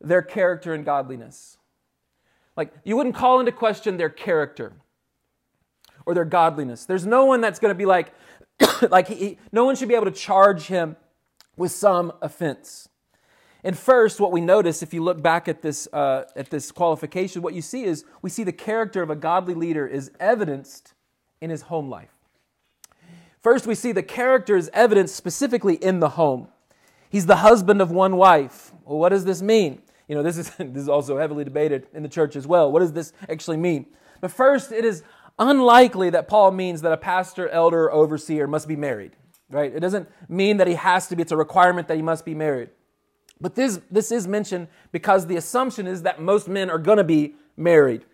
their 0.00 0.22
character 0.22 0.74
and 0.74 0.84
godliness. 0.84 1.58
Like, 2.56 2.72
you 2.84 2.96
wouldn't 2.96 3.14
call 3.14 3.40
into 3.40 3.52
question 3.52 3.96
their 3.96 4.10
character 4.10 4.74
or 6.04 6.14
their 6.14 6.24
godliness. 6.24 6.84
There's 6.84 7.06
no 7.06 7.24
one 7.24 7.40
that's 7.40 7.58
going 7.58 7.72
to 7.72 7.78
be 7.78 7.86
like, 7.86 8.12
like 8.90 9.08
he, 9.08 9.38
no 9.52 9.64
one 9.64 9.76
should 9.76 9.88
be 9.88 9.94
able 9.94 10.06
to 10.06 10.10
charge 10.10 10.66
him 10.66 10.96
with 11.56 11.72
some 11.72 12.12
offense. 12.20 12.88
And 13.64 13.78
first, 13.78 14.18
what 14.18 14.32
we 14.32 14.40
notice, 14.40 14.82
if 14.82 14.92
you 14.92 15.02
look 15.02 15.22
back 15.22 15.46
at 15.46 15.62
this, 15.62 15.86
uh, 15.92 16.24
at 16.34 16.50
this 16.50 16.72
qualification, 16.72 17.42
what 17.42 17.54
you 17.54 17.62
see 17.62 17.84
is 17.84 18.04
we 18.20 18.28
see 18.28 18.42
the 18.42 18.52
character 18.52 19.02
of 19.02 19.10
a 19.10 19.16
godly 19.16 19.54
leader 19.54 19.86
is 19.86 20.10
evidenced 20.18 20.94
in 21.40 21.50
his 21.50 21.62
home 21.62 21.88
life. 21.88 22.10
First, 23.40 23.66
we 23.66 23.74
see 23.74 23.92
the 23.92 24.02
character 24.02 24.56
is 24.56 24.70
evidenced 24.72 25.14
specifically 25.14 25.74
in 25.74 26.00
the 26.00 26.10
home. 26.10 26.48
He's 27.08 27.26
the 27.26 27.36
husband 27.36 27.80
of 27.80 27.90
one 27.90 28.16
wife. 28.16 28.72
Well, 28.84 28.98
what 28.98 29.10
does 29.10 29.24
this 29.24 29.42
mean? 29.42 29.82
You 30.08 30.16
know, 30.16 30.22
this 30.22 30.38
is, 30.38 30.50
this 30.58 30.82
is 30.82 30.88
also 30.88 31.18
heavily 31.18 31.44
debated 31.44 31.86
in 31.92 32.02
the 32.02 32.08
church 32.08 32.34
as 32.34 32.46
well. 32.46 32.70
What 32.72 32.80
does 32.80 32.92
this 32.92 33.12
actually 33.28 33.58
mean? 33.58 33.86
But 34.20 34.32
first, 34.32 34.72
it 34.72 34.84
is 34.84 35.02
unlikely 35.38 36.10
that 36.10 36.26
Paul 36.26 36.50
means 36.50 36.82
that 36.82 36.92
a 36.92 36.96
pastor, 36.96 37.48
elder, 37.48 37.90
overseer 37.92 38.46
must 38.46 38.66
be 38.66 38.76
married, 38.76 39.12
right? 39.50 39.72
It 39.72 39.80
doesn't 39.80 40.08
mean 40.28 40.56
that 40.58 40.66
he 40.66 40.74
has 40.74 41.08
to 41.08 41.16
be, 41.16 41.22
it's 41.22 41.32
a 41.32 41.36
requirement 41.36 41.88
that 41.88 41.96
he 41.96 42.02
must 42.02 42.24
be 42.24 42.34
married. 42.34 42.70
But 43.42 43.56
this, 43.56 43.80
this 43.90 44.12
is 44.12 44.28
mentioned 44.28 44.68
because 44.92 45.26
the 45.26 45.36
assumption 45.36 45.86
is 45.88 46.02
that 46.02 46.22
most 46.22 46.48
men 46.48 46.70
are 46.70 46.78
going 46.78 46.98
to 46.98 47.04
be 47.04 47.34
married. 47.56 48.04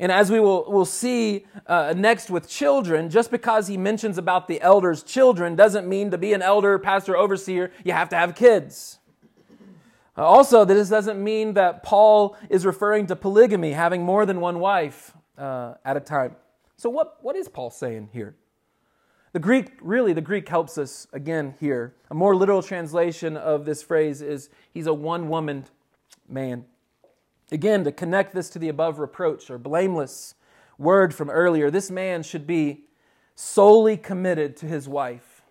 And 0.00 0.12
as 0.12 0.30
we 0.30 0.38
will 0.38 0.70
will 0.70 0.84
see 0.84 1.46
uh, 1.66 1.92
next 1.96 2.30
with 2.30 2.48
children, 2.48 3.10
just 3.10 3.30
because 3.30 3.66
he 3.66 3.76
mentions 3.76 4.16
about 4.16 4.46
the 4.46 4.60
elders' 4.60 5.02
children 5.02 5.56
doesn't 5.56 5.88
mean 5.88 6.10
to 6.12 6.18
be 6.18 6.32
an 6.32 6.42
elder, 6.42 6.78
pastor, 6.78 7.16
overseer, 7.16 7.72
you 7.84 7.92
have 7.92 8.08
to 8.10 8.16
have 8.16 8.34
kids. 8.36 8.98
Uh, 10.16 10.22
also, 10.22 10.64
this 10.64 10.88
doesn't 10.88 11.22
mean 11.22 11.54
that 11.54 11.82
Paul 11.82 12.36
is 12.48 12.64
referring 12.64 13.06
to 13.06 13.16
polygamy, 13.16 13.72
having 13.72 14.04
more 14.04 14.24
than 14.26 14.40
one 14.40 14.60
wife 14.60 15.14
uh, 15.36 15.74
at 15.84 15.96
a 15.96 16.00
time. 16.00 16.36
So, 16.76 16.90
what, 16.90 17.18
what 17.22 17.34
is 17.34 17.48
Paul 17.48 17.70
saying 17.70 18.10
here? 18.12 18.36
The 19.32 19.38
Greek, 19.38 19.72
really, 19.82 20.12
the 20.12 20.20
Greek 20.20 20.48
helps 20.48 20.78
us 20.78 21.06
again 21.12 21.54
here. 21.60 21.94
A 22.10 22.14
more 22.14 22.34
literal 22.34 22.62
translation 22.62 23.36
of 23.36 23.64
this 23.64 23.82
phrase 23.82 24.22
is 24.22 24.48
he's 24.72 24.86
a 24.86 24.94
one 24.94 25.28
woman 25.28 25.66
man. 26.28 26.64
Again, 27.52 27.84
to 27.84 27.92
connect 27.92 28.34
this 28.34 28.48
to 28.50 28.58
the 28.58 28.68
above 28.68 28.98
reproach 28.98 29.50
or 29.50 29.58
blameless 29.58 30.34
word 30.78 31.14
from 31.14 31.28
earlier, 31.28 31.70
this 31.70 31.90
man 31.90 32.22
should 32.22 32.46
be 32.46 32.84
solely 33.34 33.96
committed 33.96 34.56
to 34.56 34.66
his 34.66 34.88
wife 34.88 35.42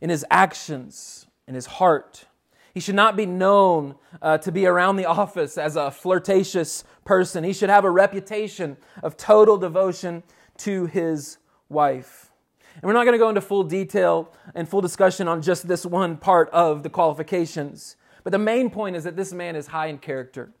in 0.00 0.08
his 0.08 0.24
actions, 0.30 1.26
in 1.46 1.54
his 1.54 1.66
heart. 1.66 2.24
He 2.72 2.80
should 2.80 2.94
not 2.94 3.16
be 3.16 3.26
known 3.26 3.96
uh, 4.22 4.38
to 4.38 4.52
be 4.52 4.66
around 4.66 4.96
the 4.96 5.06
office 5.06 5.58
as 5.58 5.76
a 5.76 5.90
flirtatious 5.90 6.84
person. 7.04 7.44
He 7.44 7.52
should 7.52 7.68
have 7.68 7.84
a 7.84 7.90
reputation 7.90 8.76
of 9.02 9.16
total 9.16 9.58
devotion 9.58 10.22
to 10.58 10.86
his 10.86 11.38
wife. 11.68 12.29
And 12.74 12.82
we're 12.84 12.92
not 12.92 13.04
going 13.04 13.14
to 13.14 13.18
go 13.18 13.28
into 13.28 13.40
full 13.40 13.64
detail 13.64 14.32
and 14.54 14.68
full 14.68 14.80
discussion 14.80 15.28
on 15.28 15.42
just 15.42 15.68
this 15.68 15.84
one 15.84 16.16
part 16.16 16.48
of 16.50 16.82
the 16.82 16.90
qualifications. 16.90 17.96
But 18.24 18.30
the 18.30 18.38
main 18.38 18.70
point 18.70 18.96
is 18.96 19.04
that 19.04 19.16
this 19.16 19.32
man 19.32 19.56
is 19.56 19.68
high 19.68 19.86
in 19.86 19.98
character 19.98 20.52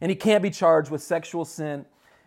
and 0.00 0.10
he 0.10 0.16
can't 0.16 0.42
be 0.42 0.50
charged 0.50 0.90
with 0.90 1.02
sexual 1.02 1.44
sin 1.44 1.84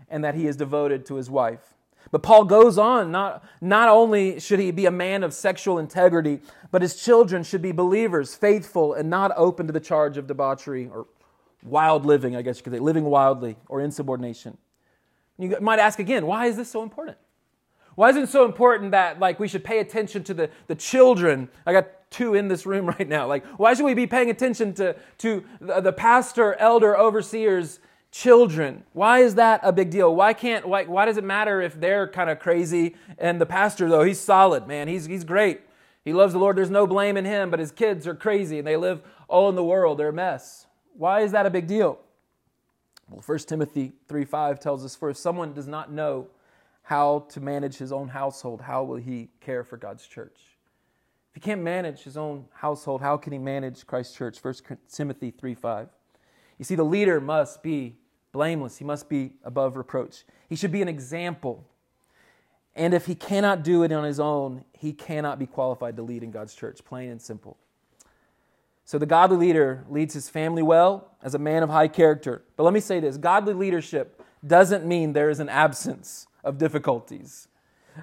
and 0.10 0.24
that 0.24 0.36
he 0.36 0.48
is 0.48 0.56
devoted 0.56 1.06
to 1.08 1.16
his 1.16 1.30
wife. 1.30 1.74
But 2.12 2.24
Paul 2.24 2.46
goes 2.46 2.78
on, 2.78 3.12
not, 3.12 3.44
not 3.62 3.88
only 3.88 4.40
should 4.40 4.60
he 4.60 4.72
be 4.72 4.86
a 4.86 4.92
man 4.92 5.24
of 5.24 5.34
sexual 5.34 5.78
integrity, 5.80 6.42
but 6.72 6.82
his 6.82 7.02
children 7.02 7.44
should 7.44 7.62
be 7.62 7.72
believers, 7.72 8.36
faithful, 8.36 8.94
and 8.94 9.10
not 9.10 9.32
open 9.38 9.68
to 9.68 9.74
the 9.74 9.80
charge 9.80 10.18
of 10.18 10.28
debauchery 10.28 10.90
or 10.92 11.08
wild 11.64 12.06
living, 12.06 12.36
I 12.36 12.42
guess 12.42 12.58
you 12.58 12.64
could 12.64 12.74
say, 12.74 12.80
living 12.80 13.06
wildly 13.06 13.56
or 13.70 13.82
insubordination. 13.82 14.58
You 15.38 15.58
might 15.62 15.80
ask 15.80 16.00
again, 16.00 16.26
why 16.26 16.48
is 16.48 16.58
this 16.58 16.70
so 16.70 16.84
important? 16.84 17.18
Why 17.96 18.10
is 18.10 18.16
it 18.16 18.30
so 18.30 18.46
important 18.46 18.92
that 18.92 19.20
like 19.20 19.40
we 19.40 19.48
should 19.48 19.64
pay 19.64 19.80
attention 19.80 20.24
to 20.26 20.34
the, 20.34 20.50
the 20.68 20.76
children? 20.76 21.50
I 21.66 21.74
got 21.74 21.88
two 22.10 22.36
in 22.36 22.48
this 22.48 22.66
room 22.66 22.86
right 23.00 23.08
now. 23.08 23.28
Like, 23.28 23.46
why 23.58 23.74
should 23.74 23.86
we 23.86 23.94
be 23.94 24.08
paying 24.08 24.30
attention 24.30 24.74
to, 24.76 24.96
to 25.20 25.44
the, 25.60 25.94
pastor, 25.94 26.56
elder, 26.56 26.98
overseers, 26.98 27.80
children? 28.12 28.84
Why 28.94 29.20
is 29.20 29.36
that 29.36 29.62
a 29.64 29.72
big 29.72 29.90
deal? 29.90 30.14
Why 30.14 30.34
can't 30.34 30.68
why, 30.68 30.86
why 30.86 31.06
does 31.06 31.18
it 31.18 31.24
matter 31.24 31.62
if 31.62 31.80
they're 31.80 32.08
kind 32.08 32.30
of 32.30 32.40
crazy 32.40 32.96
and 33.18 33.40
the 33.42 33.46
pastor 33.46 33.90
though, 33.90 34.04
he's 34.04 34.20
solid, 34.20 34.68
man. 34.68 34.88
He's 34.88 35.06
he's 35.06 35.24
great. 35.24 35.62
He 36.04 36.14
loves 36.14 36.34
the 36.34 36.40
Lord. 36.40 36.58
There's 36.58 36.72
no 36.72 36.88
blame 36.88 37.16
in 37.16 37.26
him, 37.26 37.52
but 37.52 37.60
his 37.60 37.72
kids 37.72 38.08
are 38.08 38.16
crazy 38.16 38.58
and 38.58 38.68
they 38.68 38.76
live 38.76 39.02
all 39.28 39.50
in 39.50 39.56
the 39.56 39.64
world. 39.64 40.00
They're 40.00 40.10
a 40.10 40.14
mess. 40.14 40.66
Why 40.94 41.22
is 41.22 41.32
that 41.32 41.46
a 41.46 41.50
big 41.50 41.68
deal? 41.68 42.00
Well, 43.10 43.22
1 43.26 43.40
Timothy 43.40 43.92
3 44.08 44.26
5 44.26 44.60
tells 44.60 44.84
us, 44.84 44.96
For 44.96 45.10
if 45.10 45.18
someone 45.18 45.54
does 45.54 45.68
not 45.68 45.92
know 45.92 46.28
how 46.84 47.26
to 47.30 47.40
manage 47.40 47.78
his 47.78 47.92
own 47.92 48.08
household, 48.08 48.62
how 48.62 48.84
will 48.84 48.98
he 48.98 49.30
care 49.40 49.64
for 49.64 49.78
God's 49.78 50.06
church? 50.06 50.40
If 51.30 51.36
he 51.36 51.40
can't 51.40 51.62
manage 51.62 52.04
his 52.04 52.18
own 52.18 52.46
household, 52.54 53.02
how 53.02 53.16
can 53.18 53.32
he 53.32 53.40
manage 53.40 53.88
Christ's 53.88 54.16
church? 54.16 54.38
1 54.44 54.54
Timothy 54.92 55.32
3 55.32 55.56
5. 55.56 55.88
You 56.58 56.66
see, 56.66 56.76
the 56.76 56.84
leader 56.84 57.22
must 57.22 57.64
be 57.64 57.96
blameless, 58.32 58.78
he 58.78 58.86
must 58.86 59.10
be 59.10 59.34
above 59.44 59.78
reproach. 59.78 60.26
He 60.50 60.56
should 60.56 60.72
be 60.72 60.82
an 60.82 60.88
example. 60.88 61.66
And 62.76 62.94
if 62.94 63.06
he 63.06 63.16
cannot 63.16 63.64
do 63.64 63.84
it 63.84 63.92
on 63.92 64.04
his 64.04 64.20
own, 64.20 64.64
he 64.74 64.94
cannot 64.94 65.40
be 65.40 65.46
qualified 65.46 65.96
to 65.98 66.04
lead 66.04 66.24
in 66.24 66.32
God's 66.32 66.54
church, 66.54 66.84
plain 66.86 67.10
and 67.10 67.22
simple. 67.22 67.58
So 68.86 68.98
the 68.98 69.06
godly 69.06 69.38
leader 69.38 69.86
leads 69.90 70.14
his 70.14 70.30
family 70.30 70.62
well 70.62 71.16
as 71.22 71.34
a 71.34 71.40
man 71.40 71.64
of 71.64 71.70
high 71.70 71.88
character. 71.88 72.44
But 72.58 72.64
let 72.64 72.74
me 72.74 72.80
say 72.80 73.00
this 73.00 73.18
godly 73.18 73.54
leadership 73.54 74.22
doesn't 74.46 74.86
mean 74.86 75.14
there 75.14 75.30
is 75.30 75.40
an 75.40 75.50
absence 75.50 76.28
of 76.44 76.58
difficulties. 76.58 77.48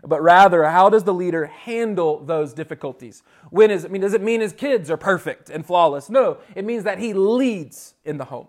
But 0.05 0.23
rather, 0.23 0.65
how 0.65 0.91
does 0.91 1.05
the 1.05 1.15
leader 1.15 1.47
handle 1.47 2.23
those 2.25 2.53
difficulties? 2.53 3.23
When 3.51 3.71
is 3.71 3.85
I 3.85 3.89
mean, 3.89 4.03
does 4.03 4.15
it 4.15 4.23
mean 4.23 4.41
his 4.41 4.53
kids 4.53 4.91
are 4.91 4.97
perfect 4.97 5.51
and 5.51 5.65
flawless? 5.65 6.11
No, 6.11 6.39
it 6.55 6.65
means 6.65 6.85
that 6.85 6.99
he 6.99 7.15
leads 7.15 7.95
in 8.05 8.19
the 8.19 8.27
home. 8.27 8.49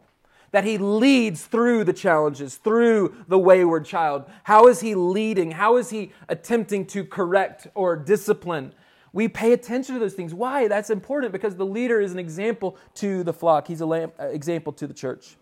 That 0.51 0.63
he 0.63 0.77
leads 0.77 1.45
through 1.45 1.83
the 1.83 1.93
challenges, 1.93 2.55
through 2.55 3.15
the 3.27 3.37
wayward 3.37 3.85
child. 3.85 4.25
How 4.43 4.67
is 4.67 4.81
he 4.81 4.95
leading? 4.95 5.51
How 5.51 5.77
is 5.77 5.91
he 5.91 6.11
attempting 6.27 6.87
to 6.87 7.05
correct 7.05 7.67
or 7.75 7.95
discipline? 7.95 8.73
We 9.13 9.27
pay 9.27 9.53
attention 9.53 9.95
to 9.95 9.99
those 9.99 10.13
things. 10.13 10.33
Why? 10.33 10.67
That's 10.67 10.89
important 10.89 11.31
because 11.31 11.55
the 11.55 11.65
leader 11.65 12.01
is 12.01 12.11
an 12.11 12.19
example 12.19 12.77
to 12.95 13.23
the 13.23 13.33
flock. 13.33 13.67
He's 13.67 13.81
an 13.81 13.91
uh, 13.91 14.09
example 14.19 14.73
to 14.73 14.87
the 14.87 14.93
church. 14.93 15.35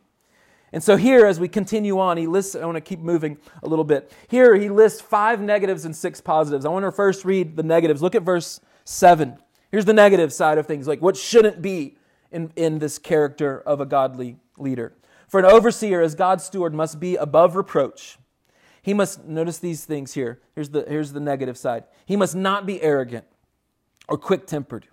And 0.73 0.83
so 0.83 0.97
here, 0.97 1.25
as 1.25 1.39
we 1.39 1.47
continue 1.47 1.99
on, 1.99 2.17
he 2.17 2.27
lists, 2.27 2.55
I 2.55 2.65
want 2.65 2.75
to 2.75 2.81
keep 2.81 2.99
moving 2.99 3.37
a 3.63 3.67
little 3.67 3.85
bit. 3.85 4.11
Here, 4.27 4.55
he 4.55 4.69
lists 4.69 4.99
five 4.99 5.39
negatives 5.39 5.85
and 5.85 5.95
six 5.95 6.19
positives. 6.19 6.65
I 6.65 6.69
want 6.69 6.83
to 6.83 6.91
first 6.91 7.23
read 7.23 7.55
the 7.55 7.63
negatives. 7.63 8.01
Look 8.01 8.15
at 8.15 8.23
verse 8.23 8.59
7. 8.83 9.37
Here's 9.71 9.85
the 9.85 9.93
negative 9.93 10.33
side 10.33 10.57
of 10.57 10.65
things, 10.65 10.87
like 10.87 11.01
what 11.01 11.15
shouldn't 11.15 11.61
be 11.61 11.97
in, 12.31 12.51
in 12.55 12.79
this 12.79 12.99
character 12.99 13.61
of 13.61 13.79
a 13.79 13.85
godly 13.85 14.37
leader. 14.57 14.93
For 15.27 15.39
an 15.39 15.45
overseer, 15.45 16.01
as 16.01 16.15
God's 16.15 16.43
steward, 16.43 16.73
must 16.73 16.99
be 16.99 17.15
above 17.15 17.55
reproach. 17.55 18.17
He 18.81 18.93
must, 18.93 19.25
notice 19.25 19.59
these 19.59 19.83
things 19.83 20.13
here. 20.13 20.39
Here's 20.55 20.69
the, 20.69 20.85
here's 20.87 21.11
the 21.11 21.19
negative 21.19 21.57
side. 21.57 21.83
He 22.05 22.15
must 22.15 22.35
not 22.35 22.65
be 22.65 22.81
arrogant 22.81 23.25
or 24.07 24.17
quick 24.17 24.47
tempered 24.47 24.87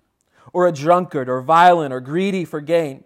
or 0.51 0.67
a 0.67 0.71
drunkard 0.71 1.29
or 1.29 1.41
violent 1.41 1.93
or 1.93 2.01
greedy 2.01 2.45
for 2.45 2.59
gain 2.59 3.03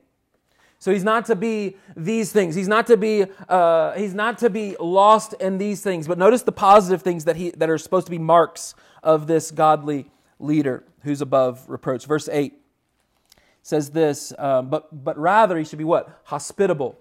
so 0.80 0.92
he's 0.92 1.04
not 1.04 1.26
to 1.26 1.36
be 1.36 1.76
these 1.96 2.32
things. 2.32 2.56
He's 2.56 2.68
not 2.68 2.88
to 2.88 2.98
be 2.98 3.26
uh, 3.48 3.94
he's 3.94 4.14
not 4.14 4.38
to 4.40 4.50
be 4.50 4.76
lost 4.80 5.34
in 5.34 5.58
these 5.58 5.82
things. 5.82 6.08
But 6.08 6.18
notice 6.18 6.42
the 6.42 6.52
positive 6.52 7.02
things 7.02 7.26
that 7.26 7.36
he 7.36 7.52
that 7.52 7.70
are 7.70 7.78
supposed 7.78 8.08
to 8.08 8.12
be 8.12 8.18
marks 8.18 8.76
of 9.04 9.28
this 9.28 9.52
godly 9.52 10.10
leader 10.40 10.84
who's 11.04 11.22
above 11.22 11.70
reproach. 11.70 12.06
Verse 12.06 12.30
eight 12.32 12.54
says 13.62 13.92
this, 13.92 14.34
um, 14.40 14.70
but 14.70 15.04
but 15.04 15.18
rather 15.18 15.58
he 15.58 15.66
should 15.66 15.78
be 15.78 15.84
what 15.84 16.22
hospitable, 16.24 16.98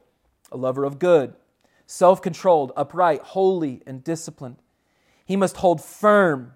a 0.52 0.56
lover 0.56 0.85
of 0.85 0.99
good, 0.99 1.35
self-controlled, 1.87 2.73
upright, 2.76 3.23
holy, 3.23 3.80
and 3.87 4.04
disciplined. 4.04 4.56
He 5.25 5.37
must 5.37 5.56
hold 5.58 5.82
firm. 5.82 6.54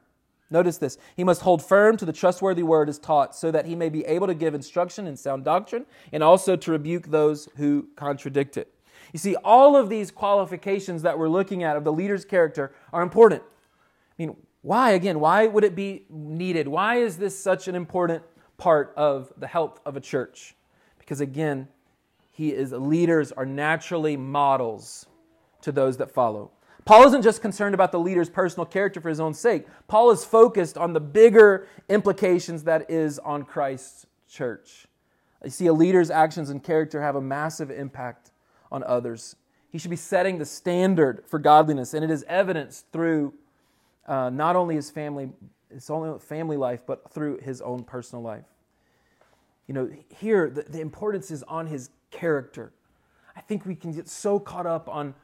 Notice 0.53 0.77
this. 0.77 0.99
He 1.17 1.25
must 1.25 1.41
hold 1.41 1.65
firm 1.65 1.97
to 1.97 2.05
the 2.05 2.13
trustworthy 2.13 2.63
word 2.63 2.89
as 2.91 2.99
taught, 2.99 3.35
so 3.35 3.51
that 3.51 3.65
he 3.65 3.75
may 3.75 3.89
be 3.89 4.05
able 4.05 4.27
to 4.27 4.35
give 4.35 4.55
instruction 4.55 5.07
in 5.07 5.17
sound 5.17 5.45
doctrine 5.45 5.87
and 6.13 6.23
also 6.23 6.57
to 6.57 6.71
rebuke 6.71 7.07
those 7.09 7.49
who 7.57 7.89
contradict 7.97 8.59
it. 8.59 8.73
You 9.13 9.19
see, 9.19 9.35
all 9.37 9.77
of 9.77 9.89
these 9.89 10.11
qualifications 10.11 11.03
that 11.03 11.19
we're 11.19 11.29
looking 11.29 11.63
at 11.63 11.77
of 11.77 11.85
the 11.85 11.93
leader's 11.93 12.25
character 12.25 12.75
are 12.93 13.03
important. 13.03 13.43
I 13.43 14.15
mean, 14.19 14.37
why, 14.61 14.91
again, 14.91 15.21
why 15.21 15.47
would 15.47 15.65
it 15.65 15.75
be 15.75 16.05
needed? 16.11 16.69
Why 16.69 16.97
is 16.97 17.17
this 17.17 17.39
such 17.39 17.67
an 17.67 17.75
important 17.75 18.23
part 18.59 18.93
of 18.97 19.33
the 19.39 19.47
health 19.47 19.81
of 19.87 19.97
a 19.97 20.01
church? 20.01 20.55
Because, 20.99 21.21
again, 21.21 21.69
he 22.31 22.53
is 22.53 22.73
leaders 22.73 23.33
are 23.33 23.47
naturally 23.47 24.17
models 24.17 25.07
to 25.63 25.73
those 25.73 25.97
that 25.97 26.11
follow. 26.11 26.51
Paul 26.85 27.07
isn't 27.07 27.23
just 27.23 27.43
concerned 27.43 27.75
about 27.75 27.93
the 27.93 28.01
leader's 28.01 28.29
personal 28.29 28.67
character 28.67 29.01
for 29.01 29.09
his 29.09 29.21
own 29.21 29.35
sake. 29.35 29.67
Paul 29.87 30.11
is 30.11 30.25
focused 30.25 30.77
on 30.77 30.93
the 30.93 31.01
bigger 31.01 31.69
implications 31.89 32.65
that 32.65 32.91
is 32.91 33.19
on 33.21 33.45
Christ's 33.45 34.07
church. 34.29 34.87
You 35.45 35.51
see, 35.51 35.67
a 35.67 35.73
leader's 35.73 36.11
actions 36.11 36.51
and 36.51 36.63
character 36.63 37.01
have 37.03 37.17
a 37.17 37.21
massive 37.21 37.71
impact 37.71 38.33
on 38.71 38.83
others. 38.85 39.37
He 39.71 39.79
should 39.79 39.91
be 39.91 39.97
setting 39.97 40.39
the 40.39 40.45
standard 40.45 41.25
for 41.27 41.39
godliness, 41.39 41.95
and 41.95 42.05
it 42.05 42.11
is 42.11 42.25
evidenced 42.29 42.87
through 42.93 43.35
uh, 44.07 44.31
not 44.31 44.57
only 44.57 44.75
his 44.75 44.91
family, 44.91 45.31
his 45.73 45.89
own 45.89 46.19
family 46.19 46.57
life, 46.57 46.83
but 46.87 47.11
through 47.13 47.39
his 47.39 47.61
own 47.61 47.85
personal 47.85 48.23
life. 48.23 48.45
You 49.67 49.75
know, 49.75 49.91
here 50.09 50.51
the, 50.51 50.63
the 50.63 50.81
importance 50.81 51.31
is 51.31 51.43
on 51.45 51.67
his 51.69 51.91
character. 52.11 52.73
I 53.37 53.41
think 53.41 53.65
we 53.65 53.75
can 53.75 53.93
get 53.93 54.09
so 54.09 54.39
caught 54.39 54.67
up 54.67 54.89
on 54.89 55.15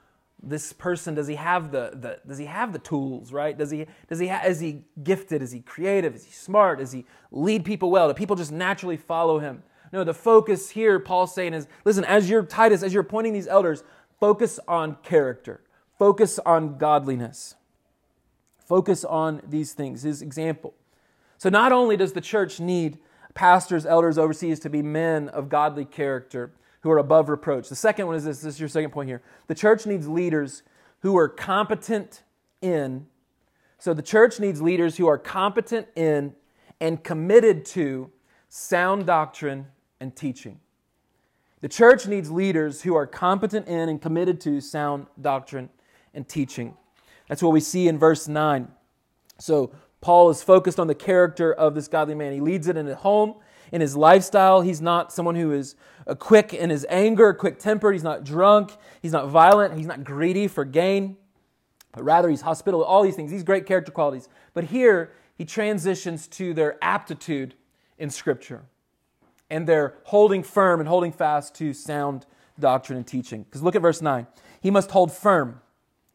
this 0.43 0.73
person 0.73 1.15
does 1.15 1.27
he 1.27 1.35
have 1.35 1.73
the, 1.73 1.91
the 1.95 2.21
does 2.27 2.39
he 2.39 2.47
have 2.47 2.73
the 2.73 2.79
tools 2.79 3.33
right? 3.33 3.57
Does 3.57 3.71
he 3.71 3.87
does 4.09 4.19
he 4.19 4.29
ha- 4.29 4.45
is 4.47 4.61
he 4.61 4.85
gifted? 5.03 5.43
Is 5.43 5.53
he 5.53 5.61
creative? 5.61 6.15
Is 6.15 6.25
he 6.25 6.33
smart? 6.33 6.79
Does 6.79 6.93
he 6.93 7.07
lead 7.31 7.65
people 7.65 7.91
well? 7.91 8.09
Do 8.09 8.15
people 8.15 8.37
just 8.37 8.53
naturally 8.53 8.97
follow 8.97 9.39
him? 9.41 9.63
No 9.93 10.05
the 10.05 10.15
focus 10.15 10.71
here 10.71 11.01
paul's 11.01 11.35
saying 11.35 11.55
is 11.55 11.67
listen 11.85 12.05
as 12.05 12.31
you're 12.31 12.45
titus 12.45 12.83
as 12.83 12.93
you're 12.93 13.03
appointing 13.03 13.33
these 13.33 13.49
elders 13.49 13.83
focus 14.21 14.61
on 14.69 14.97
character. 15.03 15.63
Focus 15.99 16.39
on 16.47 16.79
godliness. 16.79 17.57
Focus 18.65 19.05
on 19.05 19.43
these 19.49 19.73
things. 19.73 20.03
His 20.03 20.23
example. 20.23 20.75
So 21.39 21.49
not 21.49 21.73
only 21.73 21.97
does 21.97 22.13
the 22.13 22.21
church 22.21 22.61
need 22.61 22.99
pastors 23.35 23.87
elders 23.87 24.19
overseers 24.19 24.61
to 24.61 24.71
be 24.71 24.83
men 24.83 25.29
of 25.29 25.49
godly 25.49 25.85
character 25.85 26.53
who 26.81 26.91
are 26.91 26.99
above 26.99 27.29
reproach. 27.29 27.69
The 27.69 27.77
second 27.77 28.07
one 28.07 28.17
is 28.17 28.25
this 28.25 28.41
this 28.41 28.55
is 28.55 28.61
your 28.61 28.69
second 28.69 28.91
point 28.91 29.09
here. 29.09 29.23
The 29.47 29.55
church 29.55 29.87
needs 29.87 30.09
leaders 30.09 30.63
who 31.01 31.17
are 31.17 31.29
competent 31.29 32.23
in. 32.61 33.07
So 33.79 33.95
the 33.95 34.03
church 34.03 34.41
needs 34.41 34.61
leaders 34.61 34.97
who 34.97 35.07
are 35.07 35.19
competent 35.19 35.89
in 35.95 36.35
and 36.81 37.03
committed 37.03 37.65
to 37.67 38.11
sound 38.49 39.07
doctrine 39.07 39.67
and 40.01 40.15
teaching. 40.15 40.61
The 41.61 41.69
church 41.69 42.07
needs 42.07 42.31
leaders 42.31 42.83
who 42.83 42.95
are 42.95 43.07
competent 43.07 43.67
in 43.67 43.89
and 43.89 44.01
committed 44.01 44.41
to 44.43 44.61
sound 44.61 45.07
doctrine 45.21 45.71
and 46.15 46.29
teaching. 46.29 46.77
That's 47.29 47.43
what 47.43 47.53
we 47.53 47.61
see 47.61 47.89
in 47.89 47.99
verse 47.99 48.29
9. 48.29 48.69
So, 49.39 49.73
Paul 50.01 50.31
is 50.31 50.43
focused 50.43 50.79
on 50.79 50.87
the 50.87 50.95
character 50.95 51.53
of 51.53 51.75
this 51.75 51.89
godly 51.89 52.15
man. 52.15 52.33
He 52.33 52.41
leads 52.41 52.69
it 52.69 52.77
in 52.77 52.87
his 52.87 52.97
home, 52.99 53.35
in 53.73 53.81
his 53.81 53.97
lifestyle. 53.97 54.61
He's 54.61 54.81
not 54.81 55.13
someone 55.13 55.35
who 55.35 55.53
is 55.53 55.77
uh, 56.07 56.15
quick 56.15 56.55
in 56.55 56.71
his 56.71 56.87
anger, 56.89 57.33
quick 57.35 57.59
tempered. 57.59 57.95
He's 57.95 58.03
not 58.03 58.25
drunk. 58.25 58.77
He's 59.03 59.13
not 59.13 59.29
violent. 59.29 59.77
He's 59.77 59.87
not 59.87 60.05
greedy 60.05 60.49
for 60.49 60.65
gain, 60.65 61.17
but 61.93 62.05
rather 62.05 62.29
he's 62.29 62.43
hospitable. 62.43 62.85
All 62.85 63.03
these 63.03 63.17
things, 63.17 63.31
these 63.31 63.43
great 63.43 63.67
character 63.67 63.93
qualities. 63.93 64.29
But 64.55 64.65
here 64.65 65.13
he 65.37 65.45
transitions 65.45 66.27
to 66.29 66.55
their 66.55 66.77
aptitude 66.83 67.55
in 67.99 68.11
Scripture 68.11 68.63
and 69.51 69.67
their 69.67 69.95
holding 70.05 70.43
firm 70.43 70.81
and 70.81 70.89
holding 70.89 71.13
fast 71.13 71.55
to 71.57 71.73
sound 71.73 72.27
doctrine 72.59 72.97
and 72.97 73.07
teaching. 73.07 73.45
Because 73.45 73.63
look 73.63 73.77
at 73.77 73.83
verse 73.83 74.03
9. 74.03 74.27
He 74.61 74.71
must 74.71 74.91
hold 74.91 75.13
firm 75.13 75.61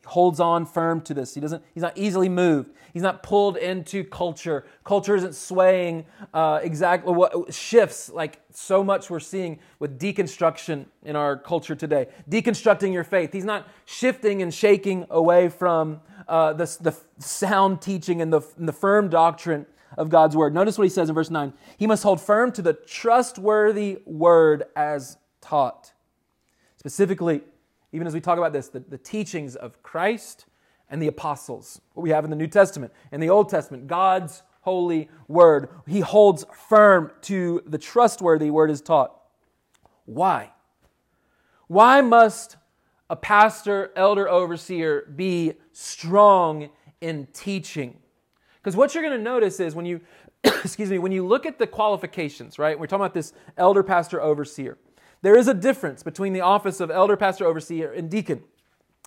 holds 0.06 0.40
on 0.40 0.66
firm 0.66 1.02
to 1.02 1.14
this. 1.14 1.34
He 1.34 1.42
doesn't, 1.42 1.64
he's 1.74 1.84
not 1.84 1.98
easily 1.98 2.30
moved. 2.30 2.72
He's 2.94 3.02
not 3.02 3.24
pulled 3.24 3.58
into 3.58 4.04
culture. 4.04 4.66
Culture 4.84 5.16
isn't 5.16 5.36
swaying 5.36 6.06
uh, 6.34 6.60
exactly 6.62 7.14
what 7.14 7.54
shifts 7.54 8.10
like 8.10 8.40
so 8.52 8.84
much 8.84 9.10
we're 9.10 9.20
seeing 9.20 9.60
with 9.80 10.00
deconstruction 10.00 10.86
in 11.04 11.16
our 11.16 11.38
culture 11.38 11.76
today. 11.76 12.08
Deconstructing 12.30 12.94
your 12.94 13.04
faith. 13.04 13.34
He's 13.34 13.46
not 13.46 13.68
shifting 13.86 14.42
and 14.42 14.54
shaking 14.54 15.08
away 15.10 15.50
from 15.50 16.02
uh, 16.28 16.54
the, 16.54 16.66
the 16.82 16.96
sound 17.20 17.82
teaching 17.82 18.22
and 18.22 18.32
the, 18.32 18.42
and 18.58 18.68
the 18.68 18.74
firm 18.74 19.10
doctrine 19.10 19.66
of 19.98 20.10
God's 20.10 20.36
word. 20.36 20.54
Notice 20.54 20.78
what 20.78 20.86
he 20.86 20.90
says 20.90 21.10
in 21.10 21.16
verse 21.16 21.30
9. 21.30 21.54
He 21.78 21.88
must 21.88 22.04
hold 22.04 22.22
firm 22.22 22.52
to 22.54 22.62
the 22.62 22.74
trustworthy 22.74 24.00
word 24.06 24.66
as 24.76 25.18
taught. 25.42 25.94
Specifically, 26.78 27.42
even 27.94 28.08
as 28.08 28.14
we 28.14 28.20
talk 28.20 28.38
about 28.38 28.52
this, 28.52 28.68
the, 28.68 28.80
the 28.80 28.98
teachings 28.98 29.56
of 29.56 29.82
Christ 29.84 30.48
and 30.90 31.02
the 31.02 31.08
apostles, 31.08 31.80
what 31.94 32.04
we 32.04 32.10
have 32.10 32.24
in 32.26 32.30
the 32.30 32.36
New 32.36 32.48
Testament 32.48 32.92
and 33.12 33.22
the 33.22 33.30
Old 33.30 33.50
Testament, 33.50 33.88
God's 33.88 34.44
holy 34.62 35.10
word. 35.28 35.70
He 35.88 36.00
holds 36.00 36.46
firm 36.68 37.12
to 37.22 37.62
the 37.66 37.78
trustworthy 37.78 38.50
word 38.50 38.72
is 38.72 38.82
taught. 38.82 39.16
Why? 40.06 40.52
Why 41.68 42.02
must 42.02 42.58
a 43.10 43.16
pastor, 43.16 43.92
elder, 43.96 44.28
overseer 44.28 45.06
be 45.16 45.54
strong 45.72 46.70
in 47.00 47.28
teaching? 47.34 48.00
Because 48.62 48.76
what 48.76 48.94
you're 48.94 49.04
going 49.04 49.18
to 49.18 49.24
notice 49.24 49.60
is 49.60 49.76
when 49.76 49.86
you, 49.86 50.02
excuse 50.44 50.90
me, 50.90 50.98
when 50.98 51.12
you 51.12 51.26
look 51.26 51.46
at 51.46 51.60
the 51.60 51.68
qualifications, 51.68 52.58
right? 52.58 52.80
We're 52.80 52.88
talking 52.88 53.04
about 53.04 53.14
this 53.14 53.34
elder, 53.58 53.84
pastor, 53.84 54.22
overseer. 54.22 54.78
There 55.24 55.38
is 55.38 55.48
a 55.48 55.54
difference 55.54 56.04
between 56.04 56.34
the 56.34 56.42
office 56.42 56.82
of 56.82 56.92
elder, 56.92 57.16
pastor, 57.16 57.46
overseer, 57.46 57.94
and 57.94 58.12
deacon. 58.12 58.44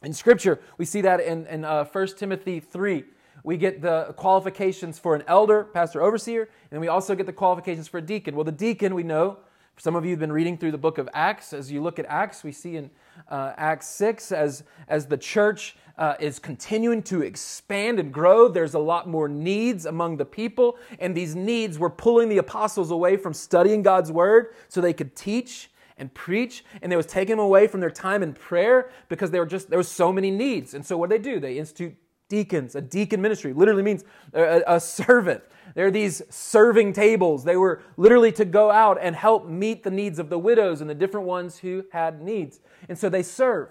In 0.02 0.14
Scripture, 0.14 0.60
we 0.78 0.86
see 0.86 1.02
that 1.02 1.20
in, 1.20 1.46
in 1.46 1.62
uh, 1.62 1.84
1 1.84 2.06
Timothy 2.16 2.58
3. 2.58 3.04
We 3.44 3.58
get 3.58 3.82
the 3.82 4.14
qualifications 4.16 4.98
for 4.98 5.14
an 5.14 5.24
elder, 5.28 5.64
pastor, 5.64 6.00
overseer, 6.00 6.48
and 6.70 6.80
we 6.80 6.88
also 6.88 7.14
get 7.14 7.26
the 7.26 7.34
qualifications 7.34 7.86
for 7.86 7.98
a 7.98 8.02
deacon. 8.02 8.34
Well, 8.34 8.44
the 8.44 8.50
deacon, 8.50 8.94
we 8.94 9.02
know, 9.02 9.36
some 9.76 9.94
of 9.94 10.06
you 10.06 10.12
have 10.12 10.18
been 10.18 10.32
reading 10.32 10.56
through 10.56 10.70
the 10.70 10.78
book 10.78 10.96
of 10.96 11.06
Acts. 11.12 11.52
As 11.52 11.70
you 11.70 11.82
look 11.82 11.98
at 11.98 12.06
Acts, 12.06 12.42
we 12.42 12.50
see 12.50 12.76
in 12.76 12.90
uh, 13.28 13.52
Acts 13.58 13.86
6, 13.88 14.32
as, 14.32 14.64
as 14.88 15.04
the 15.04 15.18
church 15.18 15.76
uh, 15.98 16.14
is 16.18 16.38
continuing 16.38 17.02
to 17.02 17.20
expand 17.20 18.00
and 18.00 18.10
grow, 18.10 18.48
there's 18.48 18.72
a 18.72 18.78
lot 18.78 19.06
more 19.06 19.28
needs 19.28 19.84
among 19.84 20.16
the 20.16 20.24
people. 20.24 20.78
And 20.98 21.14
these 21.14 21.36
needs 21.36 21.78
were 21.78 21.90
pulling 21.90 22.30
the 22.30 22.38
apostles 22.38 22.90
away 22.90 23.18
from 23.18 23.34
studying 23.34 23.82
God's 23.82 24.10
word 24.10 24.54
so 24.70 24.80
they 24.80 24.94
could 24.94 25.14
teach 25.14 25.68
and 25.98 26.12
preach, 26.12 26.64
and 26.82 26.92
they 26.92 26.96
was 26.96 27.06
taking 27.06 27.36
them 27.36 27.44
away 27.44 27.66
from 27.66 27.80
their 27.80 27.90
time 27.90 28.22
in 28.22 28.32
prayer 28.32 28.90
because 29.08 29.30
they 29.30 29.38
were 29.38 29.46
just 29.46 29.70
there 29.70 29.78
was 29.78 29.88
so 29.88 30.12
many 30.12 30.30
needs. 30.30 30.74
And 30.74 30.84
so 30.84 30.96
what 30.96 31.10
they 31.10 31.18
do? 31.18 31.40
They 31.40 31.58
institute 31.58 31.96
deacons. 32.28 32.74
A 32.74 32.80
deacon 32.80 33.22
ministry 33.22 33.52
literally 33.52 33.82
means 33.82 34.04
a, 34.34 34.62
a 34.66 34.80
servant. 34.80 35.42
There 35.74 35.86
are 35.86 35.90
these 35.90 36.22
serving 36.30 36.92
tables. 36.92 37.44
They 37.44 37.56
were 37.56 37.82
literally 37.96 38.32
to 38.32 38.44
go 38.44 38.70
out 38.70 38.98
and 39.00 39.14
help 39.14 39.46
meet 39.48 39.82
the 39.82 39.90
needs 39.90 40.18
of 40.18 40.30
the 40.30 40.38
widows 40.38 40.80
and 40.80 40.88
the 40.88 40.94
different 40.94 41.26
ones 41.26 41.58
who 41.58 41.84
had 41.92 42.22
needs. 42.22 42.60
And 42.88 42.98
so 42.98 43.08
they 43.08 43.22
serve. 43.22 43.68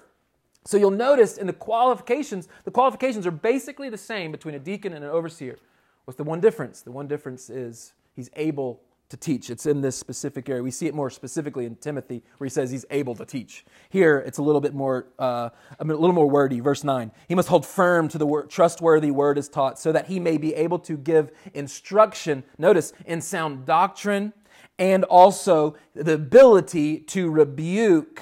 So 0.66 0.78
you'll 0.78 0.92
notice 0.92 1.38
in 1.38 1.48
the 1.48 1.54
qualifications, 1.54 2.48
the 2.64 2.72
qualifications 2.72 3.28
are 3.28 3.32
basically 3.32 3.90
the 3.90 3.98
same 3.98 4.32
between 4.32 4.56
a 4.56 4.60
deacon 4.60 4.94
and 4.94 5.04
an 5.04 5.12
overseer. 5.12 5.58
What's 6.06 6.18
the 6.18 6.24
one 6.24 6.42
difference? 6.42 6.82
The 6.82 6.92
one 6.92 7.08
difference 7.08 7.50
is 7.50 7.94
he's 8.16 8.30
able 8.36 8.82
to 9.10 9.18
teach. 9.18 9.50
It's 9.50 9.66
in 9.66 9.82
this 9.82 9.96
specific 9.96 10.50
area. 10.50 10.64
We 10.64 10.72
see 10.72 10.88
it 10.88 10.96
more 10.96 11.10
specifically 11.10 11.66
in 11.66 11.76
Timothy, 11.76 12.24
where 12.38 12.46
he 12.46 12.50
says 12.50 12.72
he's 12.72 12.86
able 12.90 13.16
to 13.16 13.26
teach. 13.26 13.64
Here, 13.90 14.18
it's 14.18 14.40
a 14.40 14.42
little 14.42 14.62
bit 14.62 14.74
more, 14.74 15.08
uh, 15.20 15.50
a 15.80 15.86
little 15.86 16.14
more 16.14 16.30
wordy. 16.30 16.60
Verse 16.60 16.84
nine: 16.84 17.12
He 17.28 17.36
must 17.36 17.48
hold 17.48 17.66
firm 17.66 18.08
to 18.10 18.18
the 18.18 18.26
word, 18.26 18.50
trustworthy 18.50 19.12
word 19.12 19.38
is 19.38 19.48
taught, 19.48 19.78
so 19.80 19.92
that 19.92 20.08
he 20.08 20.20
may 20.20 20.38
be 20.38 20.56
able 20.56 20.80
to 20.80 20.98
give 20.98 21.32
instruction. 21.54 22.44
Notice 22.58 22.94
in 23.06 23.22
sound 23.22 23.66
doctrine, 23.66 24.34
and 24.80 25.04
also 25.04 25.76
the 25.94 26.14
ability 26.14 27.00
to 27.00 27.30
rebuke 27.30 28.22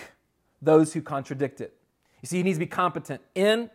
those 0.62 0.93
who 0.93 1.02
contradict 1.02 1.62
it. 1.62 1.76
You 2.22 2.28
see, 2.28 2.38
he 2.38 2.43
needs 2.43 2.58
to 2.58 2.60
be 2.62 2.67
competent 2.67 3.22
in 3.36 3.69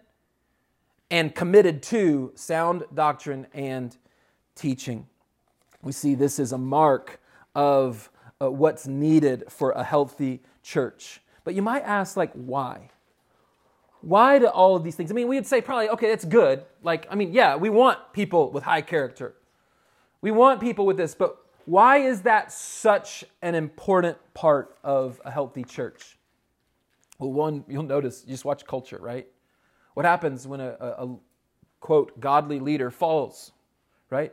and 1.11 1.35
committed 1.35 1.83
to 1.85 2.33
sound 2.35 2.85
doctrine 2.95 3.47
and 3.55 3.97
teaching. 4.55 5.07
We 5.83 5.93
see 5.93 6.15
this 6.15 6.39
is 6.39 6.53
a 6.53 6.59
mark 6.59 7.21
of 7.55 8.11
uh, 8.41 8.51
what's 8.51 8.87
needed 8.87 9.45
for 9.49 9.73
a 9.73 9.83
healthy 9.83 10.41
church. 10.63 11.21
But 11.45 11.55
you 11.55 11.63
might 11.63 11.83
ask, 11.83 12.17
like, 12.17 12.33
why? 12.33 12.91
Why 14.01 14.39
do 14.39 14.47
all 14.47 14.77
of 14.77 14.85
these 14.85 14.95
things? 14.95 15.11
I 15.11 15.15
mean, 15.15 15.29
we'd 15.29 15.47
say 15.47 15.61
probably, 15.61 15.89
okay, 15.91 16.09
that's 16.09 16.25
good. 16.25 16.65
Like, 16.83 17.07
I 17.11 17.15
mean, 17.15 17.33
yeah, 17.33 17.57
we 17.57 17.71
want 17.71 17.99
people 18.13 18.51
with 18.53 18.65
high 18.65 18.83
character. 18.83 19.35
We 20.21 20.31
want 20.31 20.61
people 20.61 20.87
with 20.87 20.97
this, 20.97 21.15
but 21.15 21.39
why 21.65 21.99
is 21.99 22.23
that 22.23 22.53
such 22.53 23.25
an 23.43 23.55
important 23.55 24.17
part 24.35 24.77
of 24.83 25.21
a 25.25 25.31
healthy 25.31 25.65
church? 25.65 26.17
Well, 27.19 27.33
one, 27.33 27.65
you'll 27.69 27.83
notice, 27.83 28.25
you 28.27 28.33
just 28.33 28.45
watch 28.45 28.65
culture, 28.65 28.99
right? 29.01 29.27
What 29.95 30.07
happens 30.07 30.47
when 30.47 30.61
a, 30.61 30.71
a, 30.81 31.17
quote, 31.81 32.19
godly 32.21 32.61
leader 32.61 32.91
falls, 32.91 33.53
right? 34.11 34.33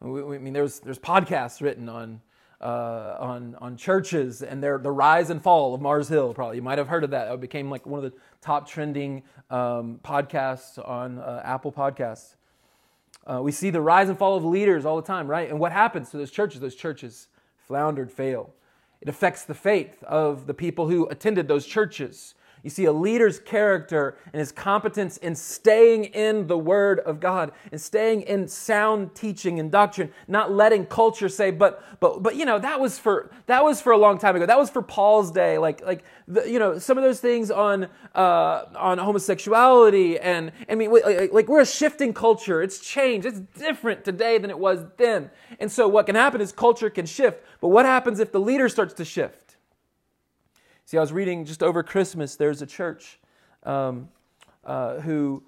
We, 0.00 0.22
we, 0.22 0.36
I 0.36 0.38
mean, 0.38 0.52
there's, 0.52 0.80
there's 0.80 0.98
podcasts 0.98 1.60
written 1.60 1.88
on, 1.88 2.20
uh, 2.60 3.16
on, 3.18 3.56
on 3.60 3.76
churches 3.76 4.42
and 4.42 4.62
their, 4.62 4.78
the 4.78 4.90
rise 4.90 5.30
and 5.30 5.42
fall 5.42 5.74
of 5.74 5.80
Mars 5.80 6.08
Hill, 6.08 6.34
probably. 6.34 6.56
You 6.56 6.62
might 6.62 6.78
have 6.78 6.88
heard 6.88 7.04
of 7.04 7.10
that. 7.10 7.32
It 7.32 7.40
became 7.40 7.70
like 7.70 7.86
one 7.86 8.04
of 8.04 8.10
the 8.10 8.16
top 8.40 8.68
trending 8.68 9.22
um, 9.50 10.00
podcasts 10.04 10.78
on 10.88 11.18
uh, 11.18 11.42
Apple 11.44 11.72
Podcasts. 11.72 12.36
Uh, 13.26 13.42
we 13.42 13.52
see 13.52 13.70
the 13.70 13.80
rise 13.80 14.08
and 14.08 14.16
fall 14.16 14.36
of 14.36 14.44
leaders 14.44 14.86
all 14.86 14.96
the 14.96 15.02
time, 15.02 15.26
right? 15.28 15.50
And 15.50 15.58
what 15.58 15.72
happens 15.72 16.10
to 16.10 16.16
those 16.16 16.30
churches? 16.30 16.60
Those 16.60 16.74
churches 16.74 17.28
floundered, 17.66 18.10
fail. 18.10 18.54
It 19.00 19.08
affects 19.08 19.44
the 19.44 19.54
faith 19.54 20.02
of 20.04 20.46
the 20.46 20.54
people 20.54 20.88
who 20.88 21.06
attended 21.08 21.46
those 21.46 21.66
churches. 21.66 22.34
You 22.62 22.70
see 22.70 22.84
a 22.84 22.92
leader's 22.92 23.38
character 23.38 24.16
and 24.32 24.40
his 24.40 24.52
competence 24.52 25.16
in 25.18 25.34
staying 25.34 26.04
in 26.06 26.46
the 26.46 26.58
Word 26.58 27.00
of 27.00 27.20
God 27.20 27.52
and 27.70 27.80
staying 27.80 28.22
in 28.22 28.48
sound 28.48 29.14
teaching 29.14 29.60
and 29.60 29.70
doctrine, 29.70 30.12
not 30.26 30.52
letting 30.52 30.86
culture 30.86 31.28
say, 31.28 31.50
but 31.50 31.82
but 32.00 32.22
but 32.22 32.36
you 32.36 32.44
know 32.44 32.58
that 32.58 32.80
was 32.80 32.98
for 32.98 33.30
that 33.46 33.64
was 33.64 33.80
for 33.80 33.92
a 33.92 33.98
long 33.98 34.18
time 34.18 34.36
ago. 34.36 34.46
That 34.46 34.58
was 34.58 34.70
for 34.70 34.82
Paul's 34.82 35.30
day. 35.30 35.58
Like 35.58 35.84
like 35.84 36.04
the, 36.26 36.50
you 36.50 36.58
know 36.58 36.78
some 36.78 36.98
of 36.98 37.04
those 37.04 37.20
things 37.20 37.50
on 37.50 37.88
uh, 38.14 38.64
on 38.76 38.98
homosexuality 38.98 40.18
and 40.18 40.52
I 40.68 40.74
mean 40.74 40.90
like, 40.90 41.32
like 41.32 41.48
we're 41.48 41.60
a 41.60 41.66
shifting 41.66 42.12
culture. 42.12 42.62
It's 42.62 42.80
changed. 42.80 43.26
It's 43.26 43.40
different 43.40 44.04
today 44.04 44.38
than 44.38 44.50
it 44.50 44.58
was 44.58 44.84
then. 44.96 45.30
And 45.60 45.70
so 45.70 45.88
what 45.88 46.06
can 46.06 46.14
happen 46.14 46.40
is 46.40 46.52
culture 46.52 46.90
can 46.90 47.06
shift. 47.06 47.42
But 47.60 47.68
what 47.68 47.86
happens 47.86 48.20
if 48.20 48.32
the 48.32 48.40
leader 48.40 48.68
starts 48.68 48.94
to 48.94 49.04
shift? 49.04 49.47
See, 50.88 50.96
I 50.96 51.02
was 51.02 51.12
reading 51.12 51.44
just 51.44 51.62
over 51.62 51.82
Christmas, 51.82 52.36
there's 52.36 52.62
a 52.62 52.66
church 52.66 53.18
um, 53.64 54.08
uh, 54.64 55.00
who 55.00 55.42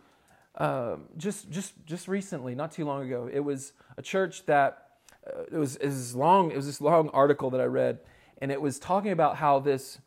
uh, 0.54 0.96
just, 1.16 1.50
just, 1.50 1.72
just 1.86 2.08
recently, 2.08 2.54
not 2.54 2.72
too 2.72 2.84
long 2.84 3.06
ago, 3.06 3.26
it 3.32 3.40
was 3.40 3.72
a 3.96 4.02
church 4.02 4.44
that 4.44 4.88
uh, 5.26 5.44
it, 5.50 5.56
was, 5.56 5.76
it, 5.76 5.86
was 5.86 6.14
long, 6.14 6.50
it 6.50 6.56
was 6.56 6.66
this 6.66 6.82
long 6.82 7.08
article 7.14 7.48
that 7.48 7.60
I 7.62 7.64
read, 7.64 8.00
and 8.42 8.52
it 8.52 8.60
was 8.60 8.78
talking 8.78 9.12
about 9.12 9.36
how 9.36 9.60
this, 9.60 9.98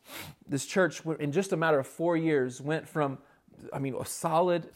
this 0.48 0.66
church, 0.66 1.02
in 1.18 1.32
just 1.32 1.52
a 1.52 1.56
matter 1.56 1.80
of 1.80 1.88
four 1.88 2.16
years, 2.16 2.60
went 2.60 2.88
from, 2.88 3.18
I 3.72 3.80
mean, 3.80 3.96
a 3.98 4.06
solid, 4.06 4.68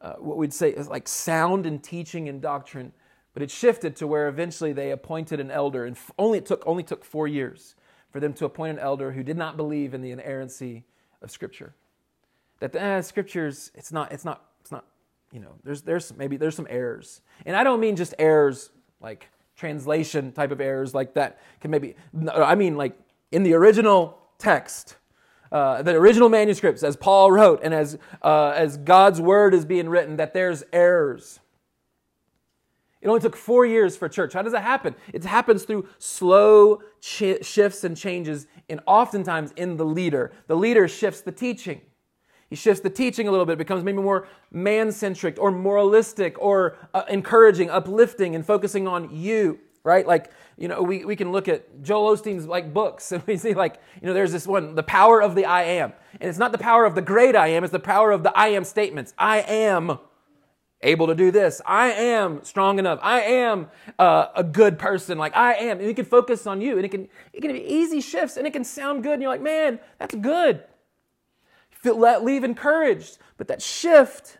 uh, 0.00 0.12
what 0.12 0.36
we'd 0.36 0.54
say 0.54 0.70
is 0.70 0.86
like 0.86 1.08
sound 1.08 1.66
in 1.66 1.80
teaching 1.80 2.28
and 2.28 2.40
doctrine, 2.40 2.92
but 3.32 3.42
it 3.42 3.50
shifted 3.50 3.96
to 3.96 4.06
where 4.06 4.28
eventually 4.28 4.72
they 4.72 4.92
appointed 4.92 5.40
an 5.40 5.50
elder, 5.50 5.84
and 5.84 5.96
only 6.20 6.38
it 6.38 6.46
took 6.46 6.62
only 6.68 6.84
took 6.84 7.04
four 7.04 7.26
years 7.26 7.74
for 8.14 8.20
them 8.20 8.32
to 8.32 8.44
appoint 8.44 8.70
an 8.70 8.78
elder 8.78 9.10
who 9.10 9.24
did 9.24 9.36
not 9.36 9.56
believe 9.56 9.92
in 9.92 10.00
the 10.00 10.12
inerrancy 10.12 10.84
of 11.20 11.32
Scripture. 11.32 11.74
That 12.60 12.72
the 12.72 12.80
eh, 12.80 13.00
Scriptures, 13.00 13.72
it's 13.74 13.90
not, 13.90 14.12
it's 14.12 14.24
not, 14.24 14.44
it's 14.60 14.70
not, 14.70 14.84
you 15.32 15.40
know, 15.40 15.50
there's, 15.64 15.82
there's 15.82 16.14
maybe 16.16 16.36
there's 16.36 16.54
some 16.54 16.68
errors. 16.70 17.22
And 17.44 17.56
I 17.56 17.64
don't 17.64 17.80
mean 17.80 17.96
just 17.96 18.14
errors 18.20 18.70
like 19.00 19.30
translation 19.56 20.30
type 20.30 20.52
of 20.52 20.60
errors 20.60 20.94
like 20.94 21.14
that 21.14 21.40
can 21.60 21.72
maybe, 21.72 21.96
I 22.32 22.54
mean 22.54 22.76
like 22.76 22.96
in 23.32 23.42
the 23.42 23.54
original 23.54 24.16
text, 24.38 24.94
uh, 25.50 25.82
the 25.82 25.96
original 25.96 26.28
manuscripts, 26.28 26.84
as 26.84 26.94
Paul 26.94 27.32
wrote, 27.32 27.62
and 27.64 27.74
as, 27.74 27.98
uh, 28.22 28.50
as 28.50 28.76
God's 28.76 29.20
word 29.20 29.54
is 29.54 29.64
being 29.64 29.88
written, 29.88 30.18
that 30.18 30.34
there's 30.34 30.62
errors. 30.72 31.40
It 33.04 33.08
only 33.08 33.20
took 33.20 33.36
four 33.36 33.66
years 33.66 33.98
for 33.98 34.08
church. 34.08 34.32
How 34.32 34.40
does 34.40 34.52
that 34.52 34.62
happen? 34.62 34.94
It 35.12 35.24
happens 35.24 35.64
through 35.64 35.86
slow 35.98 36.80
ch- 37.02 37.44
shifts 37.44 37.84
and 37.84 37.94
changes, 37.94 38.46
and 38.70 38.80
oftentimes 38.86 39.52
in 39.56 39.76
the 39.76 39.84
leader. 39.84 40.32
The 40.46 40.56
leader 40.56 40.88
shifts 40.88 41.20
the 41.20 41.30
teaching. 41.30 41.82
He 42.48 42.56
shifts 42.56 42.80
the 42.80 42.88
teaching 42.88 43.28
a 43.28 43.30
little 43.30 43.44
bit, 43.44 43.58
becomes 43.58 43.84
maybe 43.84 44.00
more 44.00 44.26
man 44.50 44.90
centric 44.90 45.36
or 45.38 45.50
moralistic 45.50 46.40
or 46.40 46.78
uh, 46.94 47.02
encouraging, 47.10 47.68
uplifting, 47.68 48.34
and 48.34 48.44
focusing 48.44 48.88
on 48.88 49.14
you, 49.14 49.58
right? 49.82 50.06
Like, 50.06 50.30
you 50.56 50.68
know, 50.68 50.80
we, 50.80 51.04
we 51.04 51.14
can 51.14 51.30
look 51.30 51.46
at 51.46 51.82
Joel 51.82 52.16
Osteen's 52.16 52.46
like 52.46 52.72
books 52.72 53.12
and 53.12 53.22
we 53.26 53.36
see 53.36 53.52
like, 53.52 53.82
you 54.00 54.06
know, 54.06 54.14
there's 54.14 54.32
this 54.32 54.46
one, 54.46 54.76
the 54.76 54.82
power 54.82 55.20
of 55.20 55.34
the 55.34 55.44
I 55.44 55.64
am. 55.64 55.92
And 56.22 56.30
it's 56.30 56.38
not 56.38 56.52
the 56.52 56.58
power 56.58 56.86
of 56.86 56.94
the 56.94 57.02
great 57.02 57.36
I 57.36 57.48
am, 57.48 57.64
it's 57.64 57.72
the 57.72 57.78
power 57.78 58.12
of 58.12 58.22
the 58.22 58.34
I 58.34 58.48
am 58.48 58.64
statements. 58.64 59.12
I 59.18 59.40
am 59.40 59.98
able 60.84 61.08
to 61.08 61.14
do 61.14 61.30
this. 61.30 61.60
I 61.66 61.90
am 61.90 62.44
strong 62.44 62.78
enough. 62.78 63.00
I 63.02 63.22
am 63.22 63.68
uh, 63.98 64.26
a 64.36 64.44
good 64.44 64.78
person. 64.78 65.18
Like 65.18 65.36
I 65.36 65.54
am. 65.54 65.78
And 65.78 65.88
you 65.88 65.94
can 65.94 66.04
focus 66.04 66.46
on 66.46 66.60
you. 66.60 66.76
And 66.76 66.84
it 66.84 66.90
can, 66.90 67.08
it 67.32 67.40
can 67.40 67.52
be 67.52 67.64
easy 67.64 68.00
shifts 68.00 68.36
and 68.36 68.46
it 68.46 68.52
can 68.52 68.64
sound 68.64 69.02
good. 69.02 69.14
And 69.14 69.22
you're 69.22 69.30
like, 69.30 69.42
man, 69.42 69.80
that's 69.98 70.14
good. 70.14 70.62
Feel, 71.70 71.98
let, 71.98 72.24
leave 72.24 72.44
encouraged. 72.44 73.18
But 73.36 73.48
that 73.48 73.60
shift 73.60 74.38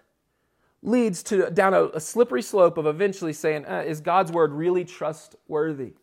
leads 0.83 1.23
to 1.25 1.51
down 1.51 1.75
a, 1.75 1.87
a 1.95 2.01
slippery 2.01 2.43
slope 2.43 2.79
of 2.79 2.87
eventually 2.87 3.33
saying, 3.33 3.65
uh, 3.67 3.83
is 3.87 4.01
God's 4.01 4.31
word 4.31 4.53
really 4.53 4.85
trustworthy? 4.85 5.95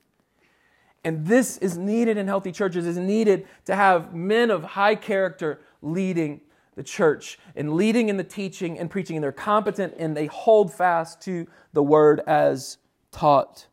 And 1.03 1.25
this 1.25 1.57
is 1.57 1.77
needed 1.77 2.17
in 2.17 2.27
healthy 2.27 2.51
churches, 2.51 2.85
is 2.85 2.97
needed 2.97 3.47
to 3.65 3.75
have 3.75 4.13
men 4.13 4.51
of 4.51 4.63
high 4.63 4.95
character 4.95 5.61
leading 5.81 6.41
the 6.75 6.83
church 6.83 7.37
in 7.55 7.75
leading 7.75 8.09
in 8.09 8.17
the 8.17 8.23
teaching 8.23 8.79
and 8.79 8.89
preaching, 8.89 9.17
and 9.17 9.23
they're 9.23 9.31
competent 9.31 9.93
and 9.97 10.15
they 10.15 10.27
hold 10.27 10.73
fast 10.73 11.21
to 11.21 11.47
the 11.73 11.83
word 11.83 12.21
as 12.27 12.77
taught 13.11 13.67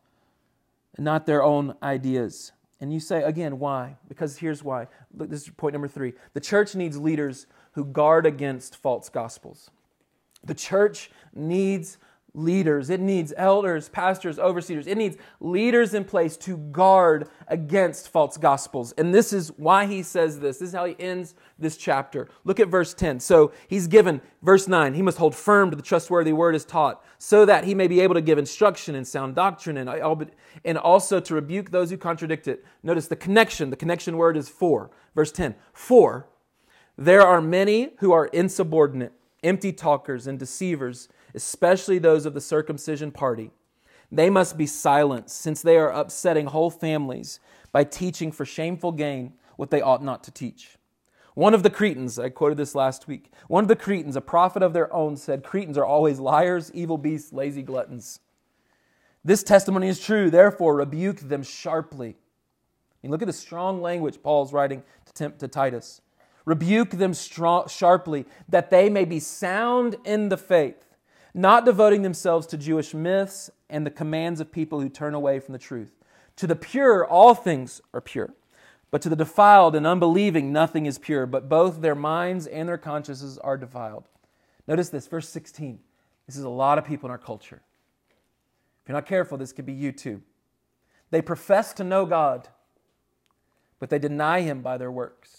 and 0.95 1.05
not 1.05 1.25
their 1.25 1.43
own 1.43 1.75
ideas. 1.81 2.51
And 2.81 2.93
you 2.93 2.99
say, 2.99 3.23
again, 3.23 3.59
why? 3.59 3.97
Because 4.07 4.37
here's 4.37 4.63
why. 4.63 4.87
Look, 5.13 5.29
this 5.29 5.43
is 5.43 5.49
point 5.49 5.73
number 5.73 5.87
three. 5.87 6.13
The 6.33 6.39
church 6.39 6.75
needs 6.75 6.97
leaders 6.97 7.47
who 7.73 7.85
guard 7.85 8.25
against 8.25 8.77
false 8.77 9.09
gospels. 9.09 9.69
The 10.43 10.53
church 10.53 11.11
needs 11.33 11.97
leaders. 12.33 12.89
It 12.89 12.99
needs 12.99 13.33
elders, 13.35 13.89
pastors, 13.89 14.37
overseers. 14.37 14.87
It 14.87 14.97
needs 14.97 15.17
leaders 15.39 15.93
in 15.93 16.05
place 16.05 16.37
to 16.37 16.57
guard 16.57 17.27
against 17.47 18.09
false 18.09 18.37
gospels. 18.37 18.93
And 18.97 19.13
this 19.13 19.33
is 19.33 19.49
why 19.57 19.85
he 19.85 20.03
says 20.03 20.39
this. 20.39 20.59
This 20.59 20.69
is 20.69 20.75
how 20.75 20.85
he 20.85 20.95
ends 20.99 21.35
this 21.57 21.77
chapter. 21.77 22.29
Look 22.43 22.59
at 22.59 22.67
verse 22.67 22.93
10. 22.93 23.19
So 23.19 23.51
he's 23.67 23.87
given, 23.87 24.21
verse 24.41 24.67
9, 24.67 24.93
he 24.93 25.01
must 25.01 25.17
hold 25.17 25.35
firm 25.35 25.69
to 25.71 25.75
the 25.75 25.83
trustworthy 25.83 26.33
word 26.33 26.55
as 26.55 26.65
taught, 26.65 27.03
so 27.17 27.45
that 27.45 27.63
he 27.63 27.73
may 27.73 27.87
be 27.87 27.99
able 27.99 28.15
to 28.15 28.21
give 28.21 28.37
instruction 28.37 28.95
in 28.95 29.05
sound 29.05 29.35
doctrine 29.35 29.77
and, 29.77 30.31
and 30.63 30.77
also 30.77 31.19
to 31.19 31.33
rebuke 31.33 31.71
those 31.71 31.89
who 31.89 31.97
contradict 31.97 32.47
it. 32.47 32.63
Notice 32.83 33.07
the 33.07 33.15
connection. 33.15 33.69
The 33.69 33.75
connection 33.75 34.17
word 34.17 34.37
is 34.37 34.49
for. 34.49 34.91
Verse 35.15 35.31
10. 35.31 35.55
For 35.73 36.27
there 36.97 37.21
are 37.21 37.41
many 37.41 37.91
who 37.99 38.11
are 38.11 38.27
insubordinate, 38.27 39.13
empty 39.43 39.71
talkers, 39.71 40.27
and 40.27 40.37
deceivers 40.37 41.07
especially 41.33 41.99
those 41.99 42.25
of 42.25 42.33
the 42.33 42.41
circumcision 42.41 43.11
party. 43.11 43.51
They 44.11 44.29
must 44.29 44.57
be 44.57 44.65
silenced, 44.65 45.39
since 45.39 45.61
they 45.61 45.77
are 45.77 45.91
upsetting 45.91 46.47
whole 46.47 46.71
families 46.71 47.39
by 47.71 47.83
teaching 47.83 48.31
for 48.31 48.45
shameful 48.45 48.91
gain 48.91 49.33
what 49.55 49.69
they 49.69 49.81
ought 49.81 50.03
not 50.03 50.23
to 50.23 50.31
teach. 50.31 50.77
One 51.35 51.53
of 51.53 51.63
the 51.63 51.69
Cretans, 51.69 52.17
I 52.17 52.29
quoted 52.29 52.57
this 52.57 52.75
last 52.75 53.07
week, 53.07 53.31
one 53.47 53.63
of 53.63 53.67
the 53.67 53.75
Cretans, 53.75 54.15
a 54.15 54.21
prophet 54.21 54.63
of 54.63 54.73
their 54.73 54.91
own, 54.91 55.15
said, 55.15 55.43
Cretans 55.43 55.77
are 55.77 55.85
always 55.85 56.19
liars, 56.19 56.71
evil 56.73 56.97
beasts, 56.97 57.31
lazy 57.31 57.61
gluttons. 57.61 58.19
This 59.23 59.43
testimony 59.43 59.87
is 59.87 59.99
true, 59.99 60.29
therefore 60.29 60.75
rebuke 60.75 61.19
them 61.19 61.43
sharply. 61.43 62.17
And 63.03 63.11
look 63.11 63.21
at 63.21 63.27
the 63.27 63.33
strong 63.33 63.81
language 63.81 64.21
Paul's 64.21 64.51
writing 64.51 64.83
to, 65.15 65.29
to 65.29 65.47
Titus. 65.47 66.01
Rebuke 66.45 66.91
them 66.91 67.13
strong, 67.13 67.67
sharply, 67.67 68.25
that 68.47 68.71
they 68.71 68.89
may 68.89 69.05
be 69.05 69.19
sound 69.19 69.97
in 70.03 70.29
the 70.29 70.37
faith 70.37 70.88
not 71.33 71.65
devoting 71.65 72.01
themselves 72.01 72.47
to 72.47 72.57
Jewish 72.57 72.93
myths 72.93 73.49
and 73.69 73.85
the 73.85 73.91
commands 73.91 74.39
of 74.39 74.51
people 74.51 74.81
who 74.81 74.89
turn 74.89 75.13
away 75.13 75.39
from 75.39 75.53
the 75.53 75.59
truth. 75.59 75.91
To 76.37 76.47
the 76.47 76.55
pure, 76.55 77.05
all 77.05 77.35
things 77.35 77.81
are 77.93 78.01
pure. 78.01 78.33
But 78.91 79.01
to 79.03 79.09
the 79.09 79.15
defiled 79.15 79.75
and 79.75 79.85
unbelieving, 79.85 80.51
nothing 80.51 80.85
is 80.85 80.97
pure, 80.97 81.25
but 81.25 81.47
both 81.47 81.81
their 81.81 81.95
minds 81.95 82.47
and 82.47 82.67
their 82.67 82.77
consciences 82.77 83.37
are 83.37 83.57
defiled. 83.57 84.05
Notice 84.67 84.89
this, 84.89 85.07
verse 85.07 85.29
16. 85.29 85.79
This 86.25 86.37
is 86.37 86.43
a 86.43 86.49
lot 86.49 86.77
of 86.77 86.85
people 86.85 87.07
in 87.07 87.11
our 87.11 87.17
culture. 87.17 87.61
If 88.83 88.89
you're 88.89 88.97
not 88.97 89.05
careful, 89.05 89.37
this 89.37 89.53
could 89.53 89.65
be 89.65 89.73
you 89.73 89.91
too. 89.91 90.21
They 91.11 91.21
profess 91.21 91.73
to 91.73 91.83
know 91.83 92.05
God, 92.05 92.47
but 93.79 93.89
they 93.89 93.99
deny 93.99 94.41
Him 94.41 94.61
by 94.61 94.77
their 94.77 94.91
works. 94.91 95.38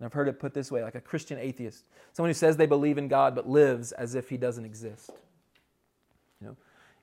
And 0.00 0.06
I've 0.06 0.14
heard 0.14 0.28
it 0.28 0.40
put 0.40 0.54
this 0.54 0.72
way 0.72 0.82
like 0.82 0.94
a 0.94 1.00
Christian 1.00 1.38
atheist, 1.38 1.84
someone 2.14 2.30
who 2.30 2.34
says 2.34 2.56
they 2.56 2.66
believe 2.66 2.96
in 2.96 3.06
God 3.06 3.34
but 3.34 3.46
lives 3.46 3.92
as 3.92 4.14
if 4.14 4.30
he 4.30 4.38
doesn't 4.38 4.64
exist. 4.64 5.10
You 6.40 6.48
know, 6.48 6.56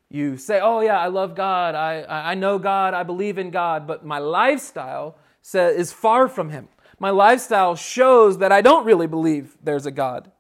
you 0.10 0.36
say, 0.36 0.60
"Oh 0.60 0.82
yeah, 0.82 1.00
I 1.00 1.08
love 1.08 1.36
God. 1.36 1.76
I 1.76 2.04
I 2.10 2.34
know 2.34 2.58
God. 2.58 2.96
I 2.96 3.04
believe 3.04 3.38
in 3.38 3.52
God, 3.52 3.86
but 3.86 4.04
my 4.04 4.18
lifestyle 4.18 5.16
is 5.54 5.94
far 5.94 6.28
from 6.28 6.50
him. 6.50 6.70
My 7.00 7.12
lifestyle 7.12 7.76
shows 7.76 8.40
that 8.40 8.52
I 8.52 8.62
don't 8.62 8.84
really 8.84 9.08
believe 9.08 9.56
there's 9.64 9.86
a 9.86 9.92
God." 9.92 10.32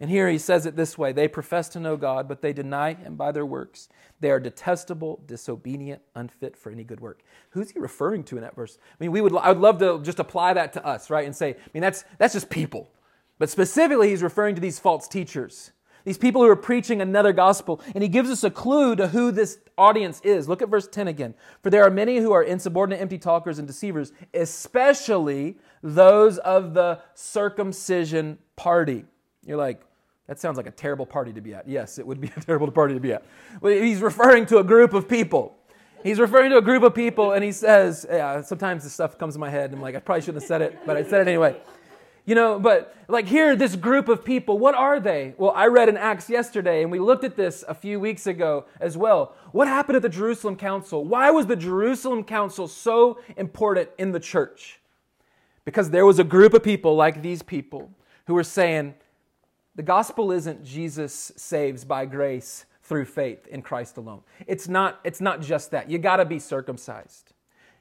And 0.00 0.10
here 0.10 0.28
he 0.28 0.38
says 0.38 0.64
it 0.64 0.76
this 0.76 0.96
way 0.96 1.12
They 1.12 1.28
profess 1.28 1.68
to 1.70 1.80
know 1.80 1.96
God, 1.96 2.28
but 2.28 2.40
they 2.40 2.52
deny 2.52 2.94
him 2.94 3.16
by 3.16 3.32
their 3.32 3.46
works. 3.46 3.88
They 4.20 4.30
are 4.30 4.40
detestable, 4.40 5.20
disobedient, 5.26 6.02
unfit 6.14 6.56
for 6.56 6.70
any 6.70 6.84
good 6.84 7.00
work. 7.00 7.22
Who's 7.50 7.70
he 7.70 7.78
referring 7.78 8.24
to 8.24 8.36
in 8.36 8.42
that 8.42 8.56
verse? 8.56 8.78
I 8.80 8.96
mean, 9.02 9.12
we 9.12 9.20
would, 9.20 9.36
I 9.36 9.48
would 9.48 9.60
love 9.60 9.78
to 9.78 10.00
just 10.02 10.18
apply 10.18 10.54
that 10.54 10.72
to 10.74 10.84
us, 10.84 11.10
right? 11.10 11.24
And 11.24 11.34
say, 11.34 11.50
I 11.50 11.70
mean, 11.74 11.80
that's, 11.80 12.04
that's 12.18 12.34
just 12.34 12.50
people. 12.50 12.90
But 13.38 13.50
specifically, 13.50 14.10
he's 14.10 14.22
referring 14.22 14.54
to 14.56 14.60
these 14.60 14.80
false 14.80 15.06
teachers, 15.06 15.70
these 16.04 16.18
people 16.18 16.42
who 16.42 16.48
are 16.48 16.56
preaching 16.56 17.00
another 17.00 17.32
gospel. 17.32 17.80
And 17.94 18.02
he 18.02 18.08
gives 18.08 18.30
us 18.30 18.42
a 18.42 18.50
clue 18.50 18.96
to 18.96 19.08
who 19.08 19.30
this 19.30 19.58
audience 19.76 20.20
is. 20.22 20.48
Look 20.48 20.62
at 20.62 20.68
verse 20.68 20.88
10 20.88 21.06
again. 21.06 21.34
For 21.62 21.70
there 21.70 21.84
are 21.84 21.90
many 21.90 22.18
who 22.18 22.32
are 22.32 22.42
insubordinate, 22.42 23.00
empty 23.00 23.18
talkers, 23.18 23.58
and 23.58 23.68
deceivers, 23.68 24.12
especially 24.34 25.58
those 25.82 26.38
of 26.38 26.74
the 26.74 27.00
circumcision 27.14 28.38
party. 28.56 29.04
You're 29.44 29.58
like, 29.58 29.80
that 30.28 30.38
sounds 30.38 30.58
like 30.58 30.66
a 30.66 30.70
terrible 30.70 31.06
party 31.06 31.32
to 31.32 31.40
be 31.40 31.54
at. 31.54 31.66
Yes, 31.66 31.98
it 31.98 32.06
would 32.06 32.20
be 32.20 32.30
a 32.36 32.40
terrible 32.40 32.70
party 32.70 32.94
to 32.94 33.00
be 33.00 33.12
at. 33.12 33.24
Well, 33.60 33.72
he's 33.72 34.00
referring 34.00 34.46
to 34.46 34.58
a 34.58 34.64
group 34.64 34.92
of 34.92 35.08
people. 35.08 35.56
He's 36.04 36.20
referring 36.20 36.50
to 36.50 36.58
a 36.58 36.62
group 36.62 36.84
of 36.84 36.94
people, 36.94 37.32
and 37.32 37.42
he 37.42 37.50
says, 37.50 38.06
yeah, 38.08 38.40
sometimes 38.42 38.84
this 38.84 38.92
stuff 38.92 39.18
comes 39.18 39.34
in 39.34 39.40
my 39.40 39.50
head, 39.50 39.70
and 39.70 39.74
I'm 39.74 39.82
like, 39.82 39.96
I 39.96 39.98
probably 39.98 40.20
shouldn't 40.20 40.42
have 40.42 40.46
said 40.46 40.62
it, 40.62 40.78
but 40.86 40.96
I 40.96 41.02
said 41.02 41.22
it 41.22 41.28
anyway. 41.28 41.56
You 42.24 42.34
know, 42.34 42.60
but 42.60 42.94
like 43.08 43.26
here, 43.26 43.56
this 43.56 43.74
group 43.74 44.08
of 44.08 44.22
people, 44.22 44.58
what 44.58 44.74
are 44.74 45.00
they? 45.00 45.34
Well, 45.38 45.50
I 45.56 45.66
read 45.66 45.88
in 45.88 45.96
Acts 45.96 46.28
yesterday, 46.28 46.82
and 46.82 46.92
we 46.92 47.00
looked 47.00 47.24
at 47.24 47.36
this 47.36 47.64
a 47.66 47.74
few 47.74 47.98
weeks 47.98 48.26
ago 48.26 48.66
as 48.80 48.98
well. 48.98 49.34
What 49.52 49.66
happened 49.66 49.96
at 49.96 50.02
the 50.02 50.10
Jerusalem 50.10 50.54
Council? 50.54 51.06
Why 51.06 51.30
was 51.30 51.46
the 51.46 51.56
Jerusalem 51.56 52.22
Council 52.22 52.68
so 52.68 53.18
important 53.38 53.88
in 53.96 54.12
the 54.12 54.20
church? 54.20 54.78
Because 55.64 55.88
there 55.88 56.04
was 56.04 56.18
a 56.18 56.24
group 56.24 56.52
of 56.52 56.62
people 56.62 56.94
like 56.94 57.22
these 57.22 57.42
people 57.42 57.90
who 58.26 58.34
were 58.34 58.44
saying, 58.44 58.94
the 59.78 59.84
gospel 59.84 60.32
isn't 60.32 60.64
Jesus 60.64 61.30
saves 61.36 61.84
by 61.84 62.04
grace 62.04 62.66
through 62.82 63.04
faith 63.04 63.46
in 63.46 63.62
Christ 63.62 63.96
alone. 63.96 64.22
It's 64.48 64.66
not, 64.66 64.98
it's 65.04 65.20
not 65.20 65.40
just 65.40 65.70
that. 65.70 65.88
You 65.88 65.98
got 65.98 66.16
to 66.16 66.24
be 66.24 66.40
circumcised. 66.40 67.32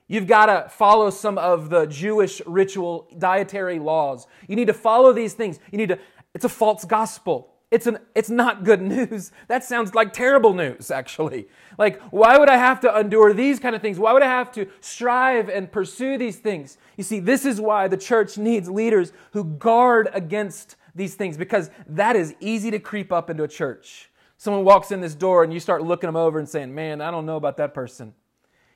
You've 0.07 0.27
got 0.27 0.45
to 0.45 0.69
follow 0.69 1.09
some 1.09 1.39
of 1.39 1.71
the 1.71 1.87
Jewish 1.87 2.39
ritual 2.45 3.07
dietary 3.17 3.79
laws. 3.79 4.27
You 4.47 4.55
need 4.55 4.67
to 4.67 4.75
follow 4.75 5.11
these 5.11 5.33
things. 5.33 5.59
You 5.71 5.79
need 5.79 5.89
to, 5.89 5.97
it's 6.35 6.45
a 6.45 6.49
false 6.49 6.85
gospel. 6.85 7.55
It's, 7.71 7.87
an, 7.87 7.97
it's 8.13 8.29
not 8.29 8.63
good 8.63 8.83
news. 8.83 9.31
That 9.47 9.63
sounds 9.63 9.95
like 9.95 10.13
terrible 10.13 10.53
news, 10.53 10.91
actually. 10.91 11.47
Like, 11.79 11.99
why 12.11 12.37
would 12.37 12.47
I 12.47 12.57
have 12.57 12.79
to 12.81 12.95
endure 12.99 13.33
these 13.33 13.59
kind 13.59 13.75
of 13.75 13.81
things? 13.81 13.97
Why 13.97 14.13
would 14.13 14.21
I 14.21 14.27
have 14.27 14.51
to 14.51 14.67
strive 14.81 15.49
and 15.49 15.71
pursue 15.71 16.19
these 16.19 16.35
things? 16.37 16.77
You 16.95 17.03
see, 17.03 17.19
this 17.19 17.43
is 17.43 17.59
why 17.59 17.87
the 17.87 17.97
church 17.97 18.37
needs 18.37 18.69
leaders 18.69 19.13
who 19.31 19.43
guard 19.43 20.09
against 20.13 20.75
these 20.97 21.15
things, 21.15 21.37
because 21.37 21.69
that 21.87 22.15
is 22.15 22.35
easy 22.39 22.71
to 22.71 22.79
creep 22.79 23.11
up 23.11 23.29
into 23.29 23.43
a 23.43 23.47
church. 23.47 24.09
Someone 24.37 24.63
walks 24.63 24.91
in 24.91 25.01
this 25.01 25.15
door 25.15 25.43
and 25.43 25.53
you 25.53 25.59
start 25.59 25.83
looking 25.83 26.07
them 26.07 26.15
over 26.15 26.37
and 26.37 26.47
saying, 26.47 26.73
Man, 26.73 27.01
I 27.01 27.11
don't 27.11 27.25
know 27.25 27.37
about 27.37 27.57
that 27.57 27.73
person. 27.73 28.13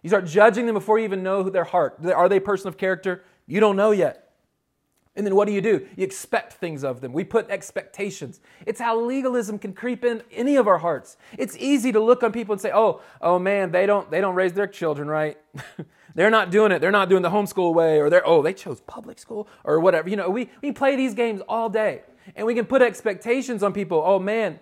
You 0.02 0.10
start 0.10 0.26
judging 0.26 0.66
them 0.66 0.74
before 0.74 0.98
you 0.98 1.06
even 1.06 1.22
know 1.22 1.44
who 1.44 1.52
their 1.52 1.64
heart. 1.64 2.00
Are 2.06 2.28
they 2.28 2.38
a 2.38 2.42
person 2.42 2.68
of 2.68 2.78
character? 2.78 3.24
You 3.46 3.60
don't 3.60 3.76
know 3.76 3.92
yet. 3.92 4.32
And 5.16 5.28
then 5.28 5.36
what 5.36 5.46
do 5.46 5.54
you 5.54 5.60
do? 5.60 5.86
You 5.98 6.06
expect 6.06 6.54
things 6.54 6.86
of 6.86 7.02
them. 7.02 7.12
We 7.12 7.26
put 7.26 7.50
expectations. 7.50 8.40
It's 8.66 8.80
how 8.80 9.00
legalism 9.00 9.60
can 9.60 9.74
creep 9.74 10.06
in 10.06 10.24
any 10.32 10.56
of 10.56 10.68
our 10.68 10.78
hearts. 10.78 11.18
It's 11.38 11.58
easy 11.58 11.92
to 11.92 12.00
look 12.00 12.24
on 12.24 12.32
people 12.32 12.54
and 12.54 12.62
say, 12.62 12.72
"Oh, 12.74 13.02
oh 13.20 13.38
man, 13.38 13.72
they 13.72 13.86
don't 13.86 14.10
they 14.10 14.22
don't 14.22 14.36
raise 14.36 14.54
their 14.54 14.68
children 14.68 15.10
right. 15.10 15.38
they're 16.16 16.30
not 16.30 16.50
doing 16.50 16.72
it. 16.72 16.80
They're 16.80 16.92
not 16.92 17.10
doing 17.10 17.24
the 17.24 17.30
homeschool 17.30 17.74
way 17.74 18.00
or 18.00 18.10
they're 18.10 18.26
oh, 18.26 18.42
they 18.42 18.54
chose 18.54 18.80
public 18.82 19.20
school 19.20 19.50
or 19.66 19.82
whatever." 19.82 20.08
You 20.08 20.16
know, 20.16 20.30
we 20.30 20.50
we 20.62 20.72
play 20.72 20.96
these 20.96 21.14
games 21.14 21.42
all 21.50 21.68
day. 21.68 22.04
And 22.36 22.48
we 22.48 22.56
can 22.56 22.66
put 22.66 22.82
expectations 22.82 23.64
on 23.64 23.74
people. 23.74 24.02
"Oh 24.06 24.20
man, 24.20 24.60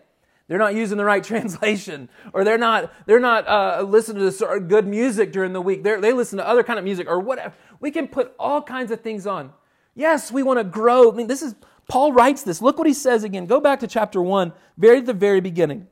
they're 0.48 0.58
not 0.58 0.76
using 0.76 0.98
the 0.98 1.06
right 1.06 1.24
translation, 1.34 2.10
or 2.34 2.44
they're 2.44 2.58
not 2.58 2.92
they're 3.06 3.20
not 3.20 3.48
uh, 3.48 3.84
listening 3.84 4.30
to 4.30 4.60
good 4.68 4.88
music 4.88 5.32
during 5.32 5.54
the 5.54 5.62
week. 5.62 5.84
They're, 5.84 6.02
they 6.02 6.12
listen 6.12 6.38
to 6.40 6.48
other 6.48 6.64
kind 6.64 6.78
of 6.78 6.84
music, 6.84 7.08
or 7.08 7.20
whatever. 7.20 7.54
We 7.80 7.92
can 7.92 8.08
put 8.08 8.34
all 8.38 8.62
kinds 8.62 8.92
of 8.92 9.02
things 9.02 9.26
on. 9.26 9.54
Yes, 9.96 10.32
we 10.32 10.44
want 10.44 10.60
to 10.60 10.64
grow. 10.64 11.12
I 11.12 11.16
mean, 11.16 11.28
this 11.28 11.42
is 11.42 11.56
Paul 11.88 12.14
writes 12.14 12.44
this. 12.44 12.62
Look 12.62 12.78
what 12.78 12.88
he 12.88 12.94
says 12.94 13.24
again. 13.24 13.46
Go 13.46 13.60
back 13.60 13.80
to 13.82 13.88
chapter 13.88 14.22
one, 14.22 14.54
very 14.78 15.02
the 15.02 15.14
very 15.14 15.40
beginning. 15.40 15.88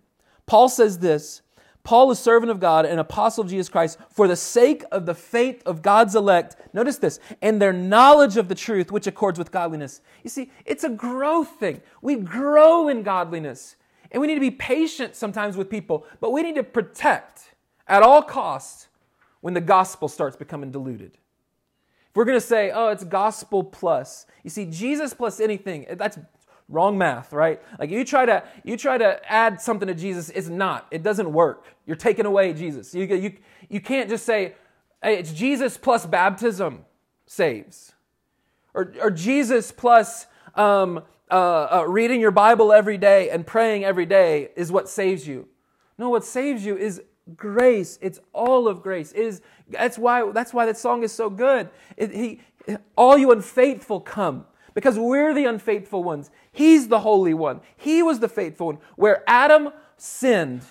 Paul 0.45 0.69
says 0.69 0.99
this. 0.99 1.41
Paul, 1.87 2.11
is 2.11 2.19
a 2.19 2.21
servant 2.21 2.51
of 2.51 2.59
God 2.59 2.85
and 2.85 2.99
apostle 2.99 3.45
of 3.45 3.49
Jesus 3.49 3.69
Christ, 3.69 3.97
for 4.09 4.27
the 4.27 4.35
sake 4.35 4.83
of 4.91 5.05
the 5.05 5.15
faith 5.15 5.63
of 5.65 5.81
God's 5.81 6.15
elect, 6.15 6.57
notice 6.73 6.97
this, 6.97 7.17
and 7.41 7.61
their 7.61 7.71
knowledge 7.71 8.35
of 8.35 8.49
the 8.49 8.55
truth 8.55 8.91
which 8.91 9.07
accords 9.07 9.39
with 9.39 9.53
godliness. 9.53 10.01
You 10.21 10.29
see, 10.29 10.51
it's 10.65 10.83
a 10.83 10.89
growth 10.89 11.61
thing. 11.61 11.81
We 12.01 12.17
grow 12.17 12.89
in 12.89 13.03
godliness. 13.03 13.77
And 14.11 14.19
we 14.19 14.27
need 14.27 14.33
to 14.33 14.41
be 14.41 14.51
patient 14.51 15.15
sometimes 15.15 15.55
with 15.55 15.69
people, 15.69 16.05
but 16.19 16.33
we 16.33 16.43
need 16.43 16.55
to 16.55 16.63
protect 16.63 17.55
at 17.87 18.03
all 18.03 18.21
costs 18.21 18.89
when 19.39 19.53
the 19.53 19.61
gospel 19.61 20.09
starts 20.09 20.35
becoming 20.35 20.71
diluted. 20.71 21.13
If 21.13 22.15
we're 22.15 22.25
going 22.25 22.35
to 22.37 22.45
say, 22.45 22.69
oh, 22.69 22.89
it's 22.89 23.05
gospel 23.05 23.63
plus, 23.63 24.25
you 24.43 24.49
see, 24.49 24.65
Jesus 24.65 25.13
plus 25.13 25.39
anything, 25.39 25.85
that's 25.91 26.19
wrong 26.69 26.97
math, 26.97 27.33
right? 27.33 27.61
Like 27.79 27.89
you 27.89 28.03
try 28.03 28.25
to 28.25 28.43
you 28.63 28.77
try 28.77 28.97
to 28.97 29.19
add 29.31 29.61
something 29.61 29.87
to 29.87 29.93
Jesus, 29.93 30.29
it's 30.29 30.49
not. 30.49 30.87
It 30.91 31.03
doesn't 31.03 31.31
work. 31.31 31.65
You're 31.85 31.95
taking 31.95 32.25
away 32.25 32.53
Jesus. 32.53 32.93
You, 32.93 33.05
you, 33.05 33.37
you 33.69 33.79
can't 33.79 34.09
just 34.09 34.25
say, 34.25 34.55
hey, 35.01 35.17
it's 35.17 35.31
Jesus 35.31 35.77
plus 35.77 36.05
baptism 36.05 36.85
saves. 37.25 37.93
Or, 38.73 38.93
or 39.01 39.09
Jesus 39.09 39.71
plus 39.71 40.27
um, 40.55 41.01
uh, 41.31 41.67
uh, 41.71 41.85
reading 41.87 42.19
your 42.19 42.31
Bible 42.31 42.73
every 42.73 42.97
day 42.97 43.29
and 43.29 43.47
praying 43.47 43.83
every 43.83 44.05
day 44.05 44.49
is 44.55 44.71
what 44.71 44.89
saves 44.89 45.27
you. 45.27 45.47
No, 45.97 46.09
what 46.09 46.23
saves 46.23 46.65
you 46.65 46.77
is 46.77 47.01
grace. 47.35 47.97
It's 48.01 48.19
all 48.33 48.67
of 48.67 48.83
grace. 48.83 49.11
It 49.13 49.25
is 49.25 49.41
that's 49.69 49.97
why 49.97 50.29
that's 50.31 50.53
why 50.53 50.65
that 50.65 50.77
song 50.77 51.03
is 51.03 51.11
so 51.11 51.29
good. 51.29 51.69
It, 51.97 52.13
he, 52.13 52.39
all 52.95 53.17
you 53.17 53.31
unfaithful 53.31 53.99
come 54.01 54.45
because 54.77 54.99
we're 54.99 55.33
the 55.33 55.45
unfaithful 55.45 56.03
ones. 56.03 56.29
He's 56.51 56.87
the 56.87 56.99
holy 56.99 57.33
one. 57.33 57.61
He 57.77 58.03
was 58.03 58.19
the 58.19 58.27
faithful 58.27 58.67
one. 58.67 58.77
Where 58.95 59.23
Adam 59.25 59.69
sinned, 59.97 60.61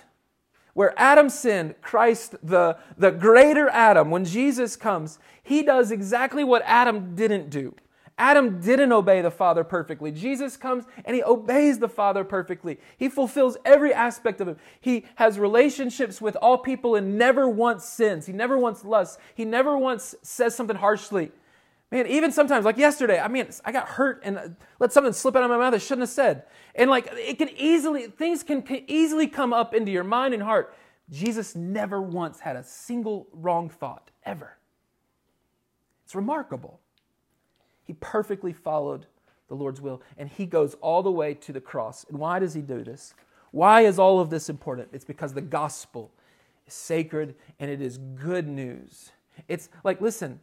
where 0.74 0.94
Adam 0.96 1.28
sinned, 1.28 1.74
Christ, 1.82 2.36
the, 2.40 2.78
the 2.96 3.10
greater 3.10 3.68
Adam, 3.68 4.12
when 4.12 4.24
Jesus 4.24 4.76
comes, 4.76 5.18
he 5.42 5.64
does 5.64 5.90
exactly 5.90 6.44
what 6.44 6.62
Adam 6.66 7.16
didn't 7.16 7.50
do. 7.50 7.74
Adam 8.16 8.60
didn't 8.60 8.92
obey 8.92 9.22
the 9.22 9.30
Father 9.32 9.64
perfectly. 9.64 10.12
Jesus 10.12 10.56
comes 10.56 10.84
and 11.04 11.16
he 11.16 11.24
obeys 11.24 11.80
the 11.80 11.88
Father 11.88 12.22
perfectly. 12.22 12.78
He 12.96 13.08
fulfills 13.08 13.56
every 13.64 13.92
aspect 13.92 14.40
of 14.40 14.46
him. 14.46 14.56
He 14.80 15.04
has 15.16 15.36
relationships 15.36 16.20
with 16.20 16.36
all 16.36 16.58
people 16.58 16.94
and 16.94 17.18
never 17.18 17.48
once 17.48 17.84
sins. 17.84 18.26
He 18.26 18.32
never 18.32 18.56
once 18.56 18.84
lusts. 18.84 19.18
He 19.34 19.44
never 19.44 19.76
once 19.76 20.14
says 20.22 20.54
something 20.54 20.76
harshly. 20.76 21.32
Man, 21.92 22.06
even 22.08 22.32
sometimes, 22.32 22.64
like 22.64 22.78
yesterday, 22.78 23.20
I 23.20 23.28
mean, 23.28 23.46
I 23.64 23.70
got 23.70 23.86
hurt 23.88 24.20
and 24.24 24.56
let 24.80 24.92
something 24.92 25.12
slip 25.12 25.36
out 25.36 25.44
of 25.44 25.50
my 25.50 25.56
mouth 25.56 25.72
I 25.72 25.78
shouldn't 25.78 26.00
have 26.00 26.08
said. 26.08 26.44
And 26.74 26.90
like, 26.90 27.08
it 27.12 27.38
can 27.38 27.48
easily, 27.56 28.08
things 28.08 28.42
can, 28.42 28.64
easily 28.88 29.28
come 29.28 29.52
up 29.52 29.72
into 29.72 29.92
your 29.92 30.02
mind 30.04 30.34
and 30.34 30.42
heart. 30.42 30.74
Jesus 31.10 31.54
never 31.54 32.02
once 32.02 32.40
had 32.40 32.56
a 32.56 32.64
single 32.64 33.28
wrong 33.32 33.68
thought, 33.68 34.10
ever. 34.24 34.56
It's 36.04 36.16
remarkable. 36.16 36.80
He 37.84 37.92
perfectly 37.92 38.52
followed 38.52 39.06
the 39.48 39.54
Lord's 39.54 39.80
will, 39.80 40.02
and 40.18 40.28
he 40.28 40.44
goes 40.44 40.74
all 40.80 41.04
the 41.04 41.10
way 41.10 41.34
to 41.34 41.52
the 41.52 41.60
cross. 41.60 42.04
And 42.08 42.18
why 42.18 42.40
does 42.40 42.54
he 42.54 42.62
do 42.62 42.82
this? 42.82 43.14
Why 43.52 43.82
is 43.82 43.98
all 43.98 44.18
of 44.18 44.28
this 44.28 44.48
important? 44.48 44.88
It's 44.92 45.04
because 45.04 45.32
the 45.32 45.40
gospel 45.40 46.10
is 46.66 46.74
sacred 46.74 47.36
and 47.60 47.70
it 47.70 47.80
is 47.80 47.98
good 47.98 48.48
news. 48.48 49.12
It's 49.46 49.68
like, 49.84 50.00
listen, 50.00 50.40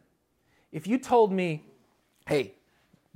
if 0.74 0.88
you 0.88 0.98
told 0.98 1.32
me, 1.32 1.62
hey, 2.26 2.52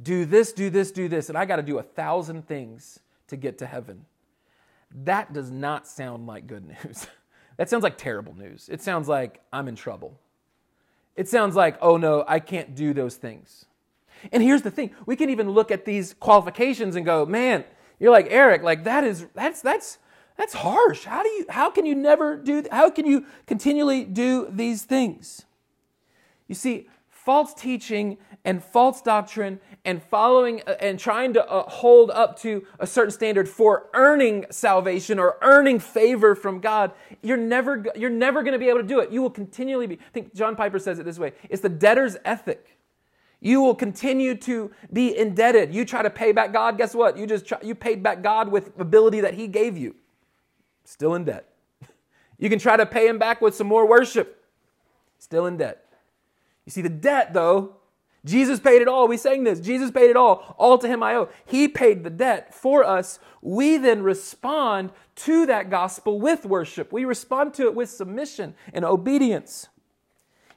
do 0.01 0.25
this, 0.25 0.53
do 0.53 0.71
this, 0.71 0.93
do 0.93 1.09
this, 1.09 1.29
and 1.29 1.37
I 1.37 1.45
got 1.45 1.57
to 1.57 1.63
do 1.63 1.79
a 1.79 1.83
thousand 1.83 2.47
things 2.47 3.01
to 3.27 3.37
get 3.37 3.59
to 3.59 3.67
heaven, 3.67 4.07
that 5.05 5.33
does 5.33 5.51
not 5.51 5.87
sound 5.87 6.29
like 6.29 6.47
good 6.47 6.65
news. 6.67 7.09
that 7.57 7.69
sounds 7.69 7.83
like 7.83 7.99
terrible 7.99 8.35
news. 8.35 8.69
It 8.71 8.81
sounds 8.81 9.09
like 9.09 9.41
I'm 9.53 9.67
in 9.67 9.75
trouble. 9.75 10.19
It 11.17 11.29
sounds 11.29 11.57
like, 11.57 11.77
oh 11.83 11.97
no, 11.97 12.25
I 12.29 12.39
can't 12.39 12.77
do 12.77 12.95
those 12.95 13.17
things. 13.17 13.67
And 14.31 14.41
here's 14.41 14.63
the 14.63 14.71
thing 14.71 14.93
we 15.05 15.17
can 15.17 15.29
even 15.29 15.51
look 15.51 15.73
at 15.73 15.85
these 15.85 16.15
qualifications 16.15 16.95
and 16.95 17.05
go, 17.05 17.27
man, 17.27 17.65
you're 17.99 18.13
like, 18.13 18.29
Eric, 18.31 18.63
like 18.63 18.85
that 18.85 19.03
is, 19.03 19.27
that's, 19.35 19.63
that's, 19.63 19.99
that's 20.37 20.55
harsh. 20.55 21.05
How 21.05 21.25
do 21.25 21.29
you, 21.29 21.47
how 21.49 21.71
can 21.71 21.87
you 21.87 21.97
never 21.97 22.37
do, 22.37 22.65
how 22.71 22.89
can 22.89 23.05
you 23.05 23.27
continually 23.47 24.05
do 24.05 24.47
these 24.49 24.85
things? 24.85 25.45
You 26.47 26.55
see, 26.55 26.89
false 27.29 27.53
teaching 27.53 28.17
and 28.47 28.65
false 28.65 29.03
doctrine 29.03 29.61
and 29.85 30.03
following 30.03 30.63
uh, 30.67 30.75
and 30.81 30.99
trying 30.99 31.35
to 31.35 31.47
uh, 31.47 31.63
hold 31.69 32.11
up 32.11 32.39
to 32.39 32.65
a 32.79 32.87
certain 32.87 33.11
standard 33.11 33.47
for 33.47 33.91
earning 33.93 34.47
salvation 34.49 35.19
or 35.19 35.37
earning 35.43 35.79
favor 35.79 36.35
from 36.35 36.59
God, 36.59 36.91
you're 37.21 37.37
never, 37.37 37.85
you're 37.95 38.09
never 38.09 38.43
going 38.43 38.55
to 38.55 38.59
be 38.59 38.71
able 38.71 38.81
to 38.81 38.87
do 38.87 39.01
it. 39.01 39.11
You 39.11 39.21
will 39.21 39.29
continually 39.29 39.87
be, 39.87 39.97
I 39.97 40.11
think 40.15 40.35
John 40.35 40.57
Piper 40.57 40.79
says 40.79 40.99
it 40.99 41.05
this 41.05 41.19
way 41.19 41.35
it's 41.51 41.61
the 41.61 41.69
debtor's 41.69 42.17
ethic. 42.25 42.79
You 43.43 43.61
will 43.61 43.75
continue 43.75 44.35
to 44.35 44.71
be 44.91 45.15
indebted. 45.15 45.75
You 45.75 45.85
try 45.85 46.01
to 46.01 46.09
pay 46.09 46.33
back 46.33 46.55
God, 46.55 46.79
guess 46.79 46.95
what? 46.95 47.19
You 47.19 47.27
just 47.27 47.45
try, 47.45 47.59
you 47.63 47.75
paid 47.75 48.03
back 48.03 48.23
God 48.23 48.51
with 48.51 48.71
ability 48.81 49.21
that 49.21 49.35
he 49.35 49.49
gave 49.49 49.77
you. 49.77 49.97
Still 50.87 51.15
in 51.15 51.27
debt. 51.27 51.47
You 52.39 52.49
can 52.49 52.59
try 52.59 52.79
to 52.79 52.87
pay 52.87 53.07
him 53.07 53.19
back 53.19 53.43
with 53.43 53.55
some 53.55 53.67
more 53.67 53.87
worship. 53.87 54.45
Still 55.19 55.45
in 55.45 55.59
debt. 55.59 55.88
You 56.69 56.71
see 56.71 56.83
the 56.83 56.91
debt 56.91 57.33
though 57.33 57.77
Jesus 58.27 58.61
paid 58.61 58.83
it 58.83 58.89
all. 58.89 59.09
We 59.09 59.17
sang 59.17 59.45
this. 59.45 59.59
Jesus 59.59 59.91
paid 59.91 60.11
it 60.11 60.17
all. 60.17 60.55
All 60.59 60.77
to 60.77 60.87
him 60.87 61.03
I 61.03 61.15
owe. 61.15 61.31
He 61.47 61.67
paid 61.67 62.05
the 62.05 62.11
debt 62.11 62.55
for 62.55 62.85
us. 62.85 63.19
We 63.41 63.79
then 63.79 64.03
respond 64.03 64.93
to 65.17 65.47
that 65.47 65.71
gospel 65.71 66.21
with 66.21 66.45
worship. 66.45 66.93
We 66.93 67.07
respond 67.07 67.55
to 67.55 67.63
it 67.63 67.75
with 67.75 67.89
submission 67.89 68.55
and 68.75 68.85
obedience. 68.85 69.69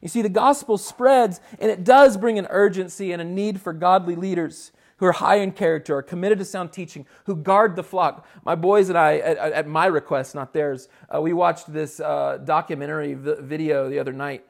You 0.01 0.09
see, 0.09 0.21
the 0.21 0.27
gospel 0.27 0.77
spreads, 0.77 1.39
and 1.59 1.71
it 1.71 1.85
does 1.85 2.17
bring 2.17 2.37
an 2.37 2.47
urgency 2.49 3.13
and 3.13 3.21
a 3.21 3.25
need 3.25 3.61
for 3.61 3.71
godly 3.71 4.17
leaders 4.17 4.73
who 4.97 5.05
are 5.05 5.13
high 5.13 5.35
in 5.35 5.53
character, 5.53 5.95
are 5.95 6.03
committed 6.03 6.39
to 6.39 6.45
sound 6.45 6.73
teaching, 6.73 7.05
who 7.23 7.37
guard 7.37 7.77
the 7.77 7.83
flock. 7.83 8.27
My 8.43 8.55
boys 8.55 8.89
and 8.89 8.97
I, 8.97 9.19
at, 9.19 9.37
at 9.37 9.67
my 9.67 9.85
request, 9.85 10.35
not 10.35 10.51
theirs, 10.51 10.89
uh, 11.15 11.21
we 11.21 11.31
watched 11.31 11.71
this 11.71 12.01
uh, 12.01 12.39
documentary 12.43 13.13
v- 13.13 13.35
video 13.39 13.89
the 13.89 13.97
other 13.97 14.11
night 14.11 14.43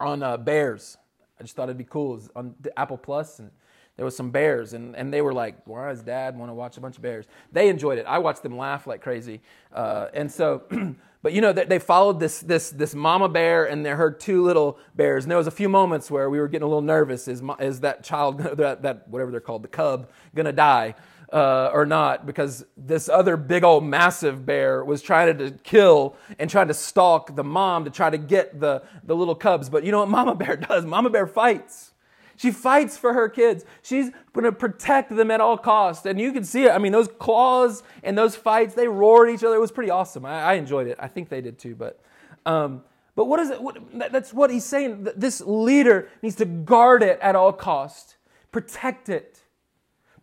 on 0.00 0.22
uh, 0.22 0.36
bears. 0.36 0.96
I 1.38 1.42
just 1.42 1.56
thought 1.56 1.64
it'd 1.64 1.78
be 1.78 1.84
cool. 1.84 2.12
It 2.12 2.16
was 2.16 2.30
on 2.36 2.54
Apple 2.76 2.96
Plus, 2.96 3.38
and 3.38 3.50
there 3.96 4.04
was 4.04 4.16
some 4.16 4.30
bears, 4.30 4.72
and, 4.72 4.94
and 4.94 5.12
they 5.12 5.22
were 5.22 5.32
like, 5.32 5.66
"Why 5.66 5.88
does 5.88 6.02
Dad 6.02 6.38
want 6.38 6.50
to 6.50 6.54
watch 6.54 6.76
a 6.76 6.80
bunch 6.80 6.96
of 6.96 7.02
bears?" 7.02 7.26
They 7.52 7.68
enjoyed 7.68 7.98
it. 7.98 8.06
I 8.06 8.18
watched 8.18 8.42
them 8.42 8.56
laugh 8.56 8.86
like 8.86 9.00
crazy, 9.00 9.40
uh, 9.72 10.08
and 10.14 10.30
so. 10.30 10.64
but 11.22 11.32
you 11.32 11.40
know, 11.40 11.52
they, 11.52 11.64
they, 11.64 11.78
followed 11.78 12.20
this 12.20 12.40
this 12.40 12.70
this 12.70 12.94
mama 12.94 13.28
bear 13.28 13.64
and 13.64 13.84
they 13.84 13.90
her 13.90 14.10
two 14.10 14.44
little 14.44 14.78
bears, 14.94 15.24
and 15.24 15.30
there 15.30 15.38
was 15.38 15.46
a 15.46 15.52
few 15.52 15.68
moments 15.68 16.10
where 16.10 16.30
we 16.30 16.38
were 16.38 16.46
getting 16.46 16.64
a 16.64 16.68
little 16.68 16.82
nervous. 16.82 17.26
Is 17.26 17.42
is 17.58 17.80
that 17.80 18.04
child 18.04 18.38
that 18.58 18.82
that 18.82 19.08
whatever 19.08 19.30
they're 19.30 19.40
called, 19.40 19.62
the 19.62 19.68
cub, 19.68 20.10
gonna 20.34 20.52
die? 20.52 20.94
Uh, 21.32 21.70
or 21.72 21.84
not 21.84 22.24
because 22.24 22.64
this 22.76 23.08
other 23.08 23.36
big 23.36 23.64
old 23.64 23.82
massive 23.82 24.46
bear 24.46 24.84
was 24.84 25.02
trying 25.02 25.36
to 25.36 25.50
kill 25.64 26.14
and 26.38 26.48
trying 26.48 26.68
to 26.68 26.74
stalk 26.74 27.34
the 27.34 27.42
mom 27.42 27.84
to 27.84 27.90
try 27.90 28.08
to 28.08 28.16
get 28.16 28.60
the, 28.60 28.80
the 29.02 29.14
little 29.14 29.34
cubs. 29.34 29.68
But 29.68 29.82
you 29.82 29.90
know 29.90 29.98
what 29.98 30.08
Mama 30.18 30.36
Bear 30.36 30.56
does? 30.56 30.86
Mama 30.86 31.10
Bear 31.10 31.26
fights. 31.26 31.92
She 32.36 32.50
fights 32.50 32.96
for 32.96 33.14
her 33.14 33.28
kids. 33.28 33.64
She's 33.82 34.10
going 34.32 34.44
to 34.44 34.52
protect 34.52 35.14
them 35.14 35.30
at 35.30 35.40
all 35.40 35.56
costs. 35.56 36.06
And 36.06 36.20
you 36.20 36.32
can 36.32 36.44
see 36.44 36.64
it. 36.64 36.70
I 36.70 36.78
mean, 36.78 36.92
those 36.92 37.08
claws 37.18 37.82
and 38.02 38.16
those 38.16 38.36
fights, 38.36 38.74
they 38.74 38.88
roared 38.88 39.28
at 39.28 39.34
each 39.34 39.44
other. 39.44 39.56
It 39.56 39.60
was 39.60 39.72
pretty 39.72 39.90
awesome. 39.90 40.24
I, 40.24 40.42
I 40.42 40.52
enjoyed 40.54 40.86
it. 40.86 40.98
I 41.00 41.08
think 41.08 41.28
they 41.28 41.40
did 41.40 41.58
too. 41.58 41.74
But, 41.74 42.00
um, 42.44 42.82
but 43.14 43.24
what 43.24 43.40
is 43.40 43.50
it? 43.50 43.60
What, 43.60 43.78
that's 43.94 44.34
what 44.34 44.50
he's 44.50 44.64
saying. 44.64 45.08
This 45.16 45.40
leader 45.40 46.08
needs 46.22 46.36
to 46.36 46.44
guard 46.44 47.02
it 47.02 47.18
at 47.20 47.34
all 47.34 47.52
costs, 47.52 48.16
protect 48.52 49.08
it, 49.08 49.40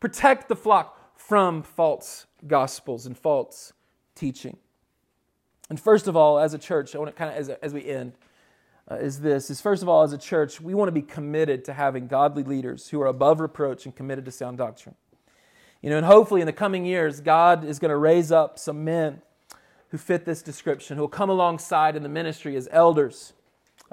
protect 0.04 0.50
the 0.50 0.56
flock 0.56 1.18
from 1.18 1.64
false 1.64 2.26
gospels 2.46 3.06
and 3.06 3.18
false 3.18 3.72
teaching. 4.16 4.58
And 5.70 5.80
first 5.80 6.10
of 6.10 6.18
all, 6.18 6.40
as 6.40 6.54
a 6.54 6.58
church, 6.58 6.94
I 6.94 6.98
want 6.98 7.10
to 7.12 7.18
kind 7.18 7.32
of, 7.32 7.38
as, 7.38 7.48
as 7.48 7.74
we 7.74 7.86
end, 7.86 8.12
uh, 8.92 8.96
is 8.96 9.22
this 9.22 9.50
is 9.50 9.62
first 9.62 9.82
of 9.82 9.88
all 9.88 10.04
as 10.04 10.12
a 10.12 10.18
church 10.18 10.60
we 10.60 10.74
want 10.74 10.90
to 10.90 10.92
be 10.92 11.02
committed 11.02 11.64
to 11.64 11.72
having 11.72 12.06
godly 12.08 12.44
leaders 12.44 12.90
who 12.90 13.02
are 13.02 13.08
above 13.08 13.40
reproach 13.40 13.86
and 13.86 13.96
committed 13.96 14.26
to 14.26 14.32
sound 14.32 14.58
doctrine 14.58 14.94
you 15.82 15.90
know 15.90 15.96
and 15.96 16.06
hopefully 16.06 16.42
in 16.42 16.48
the 16.48 16.52
coming 16.52 16.86
years 16.86 17.22
god 17.22 17.64
is 17.64 17.80
going 17.80 17.88
to 17.88 17.96
raise 17.96 18.30
up 18.30 18.60
some 18.60 18.84
men 18.84 19.22
who 19.88 19.98
fit 19.98 20.26
this 20.26 20.42
description 20.42 20.98
who 20.98 21.04
will 21.04 21.08
come 21.08 21.30
alongside 21.30 21.96
in 21.96 22.04
the 22.04 22.10
ministry 22.10 22.58
as 22.58 22.68
elders 22.72 23.32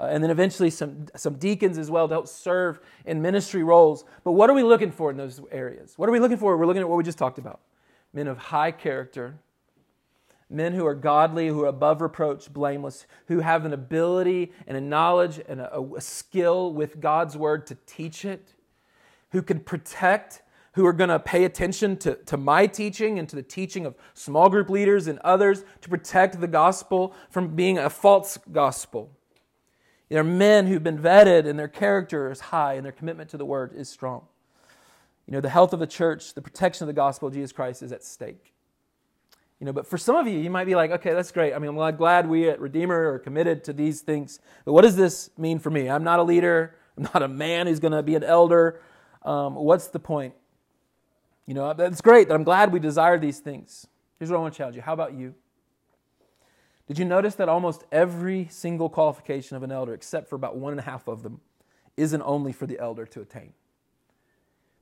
uh, 0.01 0.07
and 0.09 0.23
then 0.23 0.31
eventually 0.31 0.71
some, 0.71 1.05
some 1.15 1.35
deacons 1.35 1.77
as 1.77 1.91
well 1.91 2.07
to 2.07 2.13
help 2.15 2.27
serve 2.27 2.79
in 3.05 3.21
ministry 3.21 3.61
roles. 3.61 4.03
But 4.23 4.31
what 4.31 4.49
are 4.49 4.53
we 4.53 4.63
looking 4.63 4.91
for 4.91 5.11
in 5.11 5.17
those 5.17 5.39
areas? 5.51 5.93
What 5.95 6.09
are 6.09 6.11
we 6.11 6.19
looking 6.19 6.37
for? 6.37 6.57
We're 6.57 6.65
looking 6.65 6.81
at 6.81 6.89
what 6.89 6.97
we 6.97 7.03
just 7.03 7.19
talked 7.19 7.37
about. 7.37 7.59
Men 8.11 8.27
of 8.27 8.37
high 8.37 8.71
character 8.71 9.35
men 10.51 10.73
who 10.73 10.85
are 10.85 10.95
godly, 10.95 11.47
who 11.47 11.63
are 11.63 11.67
above 11.67 12.01
reproach, 12.01 12.51
blameless, 12.51 13.05
who 13.27 13.39
have 13.39 13.63
an 13.65 13.73
ability 13.73 14.51
and 14.67 14.75
a 14.75 14.81
knowledge 14.81 15.39
and 15.47 15.61
a, 15.61 15.81
a 15.95 16.01
skill 16.01 16.73
with 16.73 16.99
God's 16.99 17.37
word 17.37 17.65
to 17.67 17.77
teach 17.85 18.25
it, 18.25 18.53
who 19.31 19.41
can 19.41 19.61
protect, 19.61 20.41
who 20.73 20.85
are 20.85 20.93
going 20.93 21.09
to 21.09 21.19
pay 21.19 21.45
attention 21.45 21.95
to, 21.97 22.15
to 22.15 22.35
my 22.35 22.67
teaching 22.67 23.17
and 23.17 23.29
to 23.29 23.35
the 23.37 23.43
teaching 23.43 23.85
of 23.85 23.95
small 24.13 24.49
group 24.49 24.69
leaders 24.69 25.07
and 25.07 25.19
others 25.19 25.63
to 25.79 25.89
protect 25.89 26.41
the 26.41 26.47
gospel 26.47 27.15
from 27.29 27.55
being 27.55 27.77
a 27.77 27.89
false 27.89 28.37
gospel. 28.51 29.09
They're 30.11 30.25
men 30.25 30.67
who've 30.67 30.83
been 30.83 30.99
vetted 30.99 31.47
and 31.47 31.57
their 31.57 31.69
character 31.69 32.29
is 32.29 32.41
high 32.41 32.73
and 32.73 32.83
their 32.83 32.91
commitment 32.91 33.29
to 33.29 33.37
the 33.37 33.45
word 33.45 33.71
is 33.73 33.87
strong. 33.87 34.23
You 35.25 35.31
know, 35.31 35.39
the 35.39 35.49
health 35.49 35.71
of 35.71 35.79
the 35.79 35.87
church, 35.87 36.33
the 36.33 36.41
protection 36.41 36.83
of 36.83 36.87
the 36.87 36.93
gospel 36.93 37.29
of 37.29 37.33
Jesus 37.33 37.53
Christ 37.53 37.81
is 37.81 37.93
at 37.93 38.03
stake. 38.03 38.53
You 39.61 39.65
know, 39.65 39.71
but 39.71 39.87
for 39.87 39.97
some 39.97 40.17
of 40.17 40.27
you, 40.27 40.37
you 40.37 40.49
might 40.49 40.65
be 40.65 40.75
like, 40.75 40.91
okay, 40.91 41.13
that's 41.13 41.31
great. 41.31 41.53
I 41.53 41.59
mean, 41.59 41.77
I'm 41.77 41.95
glad 41.95 42.27
we 42.27 42.49
at 42.49 42.59
Redeemer 42.59 43.13
are 43.13 43.19
committed 43.19 43.63
to 43.65 43.73
these 43.73 44.01
things. 44.01 44.41
But 44.65 44.73
what 44.73 44.81
does 44.81 44.97
this 44.97 45.29
mean 45.37 45.59
for 45.59 45.69
me? 45.69 45.89
I'm 45.89 46.03
not 46.03 46.19
a 46.19 46.23
leader. 46.23 46.75
I'm 46.97 47.03
not 47.03 47.23
a 47.23 47.29
man 47.29 47.67
who's 47.67 47.79
going 47.79 47.93
to 47.93 48.03
be 48.03 48.15
an 48.15 48.23
elder. 48.25 48.81
Um, 49.23 49.55
what's 49.55 49.87
the 49.87 49.99
point? 49.99 50.33
You 51.45 51.53
know, 51.53 51.73
that's 51.73 52.01
great. 52.01 52.27
That 52.27 52.33
I'm 52.33 52.43
glad 52.43 52.73
we 52.73 52.79
desire 52.79 53.17
these 53.17 53.39
things. 53.39 53.87
Here's 54.19 54.29
what 54.29 54.37
I 54.37 54.41
want 54.41 54.53
to 54.55 54.57
challenge 54.57 54.75
you. 54.75 54.81
How 54.81 54.93
about 54.93 55.13
you? 55.13 55.35
Did 56.87 56.99
you 56.99 57.05
notice 57.05 57.35
that 57.35 57.47
almost 57.47 57.83
every 57.91 58.47
single 58.49 58.89
qualification 58.89 59.55
of 59.55 59.63
an 59.63 59.71
elder, 59.71 59.93
except 59.93 60.29
for 60.29 60.35
about 60.35 60.57
one 60.57 60.73
and 60.73 60.79
a 60.79 60.83
half 60.83 61.07
of 61.07 61.23
them, 61.23 61.41
isn't 61.95 62.21
only 62.21 62.51
for 62.51 62.65
the 62.65 62.79
elder 62.79 63.05
to 63.05 63.21
attain? 63.21 63.53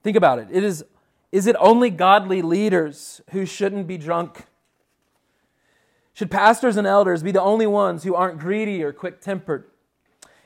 Think 0.02 0.16
about 0.16 0.40
it. 0.40 0.48
It 0.52 0.64
is, 0.64 0.86
is 1.32 1.46
it 1.46 1.56
only 1.60 1.90
godly 1.90 2.42
leaders 2.42 3.22
who 3.32 3.46
shouldn't 3.46 3.88
be 3.88 3.98
drunk 3.98 4.46
should 6.20 6.30
pastors 6.30 6.76
and 6.76 6.86
elders 6.86 7.24
be 7.24 7.32
the 7.32 7.42
only 7.42 7.66
ones 7.66 8.04
who 8.04 8.14
aren't 8.14 8.40
greedy 8.40 8.84
or 8.84 8.92
quick 8.92 9.22
tempered? 9.22 9.72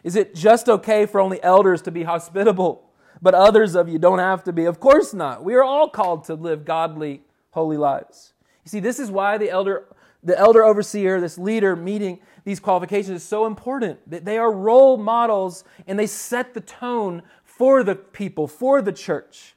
Is 0.04 0.16
it 0.16 0.36
just 0.36 0.70
okay 0.70 1.08
for 1.08 1.20
only 1.20 1.42
elders 1.42 1.82
to 1.82 1.92
be 1.92 2.04
hospitable, 2.04 2.92
but 3.24 3.34
others 3.34 3.74
of 3.74 3.90
you 3.90 3.98
don't 3.98 4.20
have 4.20 4.44
to 4.44 4.54
be? 4.54 4.66
Of 4.66 4.80
course 4.80 5.16
not. 5.16 5.44
We 5.44 5.56
are 5.56 5.64
all 5.64 5.90
called 5.90 6.26
to 6.26 6.36
live 6.36 6.64
godly, 6.64 7.24
holy 7.50 7.78
lives. 7.78 8.34
You 8.64 8.70
see, 8.70 8.80
this 8.82 9.00
is 9.00 9.10
why 9.10 9.40
the 9.40 9.50
elder, 9.50 9.86
the 10.24 10.38
elder 10.38 10.64
overseer, 10.64 11.20
this 11.20 11.38
leader 11.38 11.76
meeting 11.76 12.20
these 12.46 12.60
qualifications 12.60 13.22
is 13.22 13.28
so 13.28 13.46
important. 13.46 14.00
That 14.10 14.26
they 14.26 14.38
are 14.38 14.52
role 14.52 14.98
models 14.98 15.64
and 15.88 15.98
they 15.98 16.08
set 16.08 16.54
the 16.54 16.62
tone 16.62 17.24
for 17.44 17.84
the 17.84 17.96
people, 17.96 18.48
for 18.48 18.82
the 18.82 18.92
church. 18.92 19.56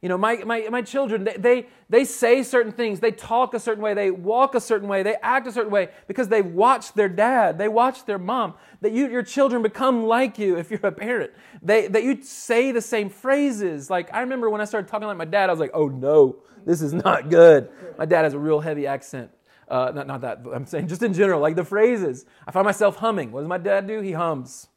You 0.00 0.08
know, 0.08 0.18
my, 0.18 0.38
my, 0.38 0.68
my 0.68 0.82
children, 0.82 1.22
they, 1.22 1.36
they, 1.36 1.66
they 1.88 2.04
say 2.04 2.42
certain 2.42 2.72
things, 2.72 2.98
they 2.98 3.12
talk 3.12 3.54
a 3.54 3.60
certain 3.60 3.84
way, 3.84 3.94
they 3.94 4.10
walk 4.10 4.56
a 4.56 4.60
certain 4.60 4.88
way, 4.88 5.04
they 5.04 5.14
act 5.22 5.46
a 5.46 5.52
certain 5.52 5.70
way 5.70 5.90
because 6.08 6.26
they 6.26 6.42
watched 6.42 6.96
their 6.96 7.08
dad, 7.08 7.56
they 7.56 7.68
watched 7.68 8.06
their 8.06 8.18
mom. 8.18 8.54
That 8.80 8.90
you, 8.90 9.08
your 9.08 9.22
children 9.22 9.62
become 9.62 10.04
like 10.04 10.40
you 10.40 10.58
if 10.58 10.72
you're 10.72 10.80
a 10.84 10.90
parent. 10.90 11.30
They, 11.62 11.86
that 11.86 12.02
you 12.02 12.20
say 12.22 12.72
the 12.72 12.80
same 12.80 13.10
phrases. 13.10 13.90
Like, 13.90 14.12
I 14.12 14.22
remember 14.22 14.50
when 14.50 14.60
I 14.60 14.64
started 14.64 14.88
talking 14.88 15.06
like 15.06 15.16
my 15.16 15.24
dad, 15.24 15.48
I 15.48 15.52
was 15.52 15.60
like, 15.60 15.70
oh 15.72 15.86
no, 15.86 16.36
this 16.66 16.82
is 16.82 16.92
not 16.92 17.30
good. 17.30 17.68
My 17.96 18.04
dad 18.04 18.24
has 18.24 18.34
a 18.34 18.40
real 18.40 18.58
heavy 18.58 18.88
accent. 18.88 19.30
Uh, 19.72 19.90
not, 19.94 20.06
not 20.06 20.20
that, 20.20 20.40
I'm 20.52 20.66
saying 20.66 20.88
just 20.88 21.02
in 21.02 21.14
general, 21.14 21.40
like 21.40 21.56
the 21.56 21.64
phrases. 21.64 22.26
I 22.46 22.50
find 22.50 22.66
myself 22.66 22.96
humming. 22.96 23.32
What 23.32 23.40
does 23.40 23.48
my 23.48 23.56
dad 23.56 23.86
do? 23.86 24.02
He 24.02 24.12
hums. 24.12 24.68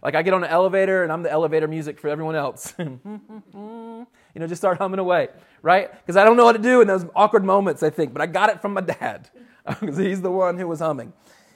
Like 0.00 0.14
I 0.14 0.22
get 0.22 0.32
on 0.32 0.44
an 0.44 0.50
elevator 0.50 1.02
and 1.02 1.10
I'm 1.10 1.24
the 1.24 1.30
elevator 1.32 1.66
music 1.66 1.98
for 1.98 2.08
everyone 2.08 2.36
else. 2.36 2.72
You 4.36 4.40
know, 4.40 4.48
just 4.48 4.60
start 4.60 4.78
humming 4.78 4.98
away, 4.98 5.28
right? 5.62 5.92
Because 5.92 6.16
I 6.16 6.24
don't 6.24 6.36
know 6.36 6.44
what 6.44 6.54
to 6.54 6.62
do 6.62 6.80
in 6.80 6.88
those 6.88 7.06
awkward 7.14 7.44
moments, 7.44 7.84
I 7.84 7.90
think, 7.90 8.12
but 8.12 8.20
I 8.20 8.26
got 8.26 8.50
it 8.50 8.60
from 8.60 8.72
my 8.72 8.80
dad 8.80 9.30
because 9.80 9.96
he's 9.96 10.22
the 10.22 10.30
one 10.32 10.58
who 10.58 10.66
was 10.66 10.80
humming. 10.80 11.12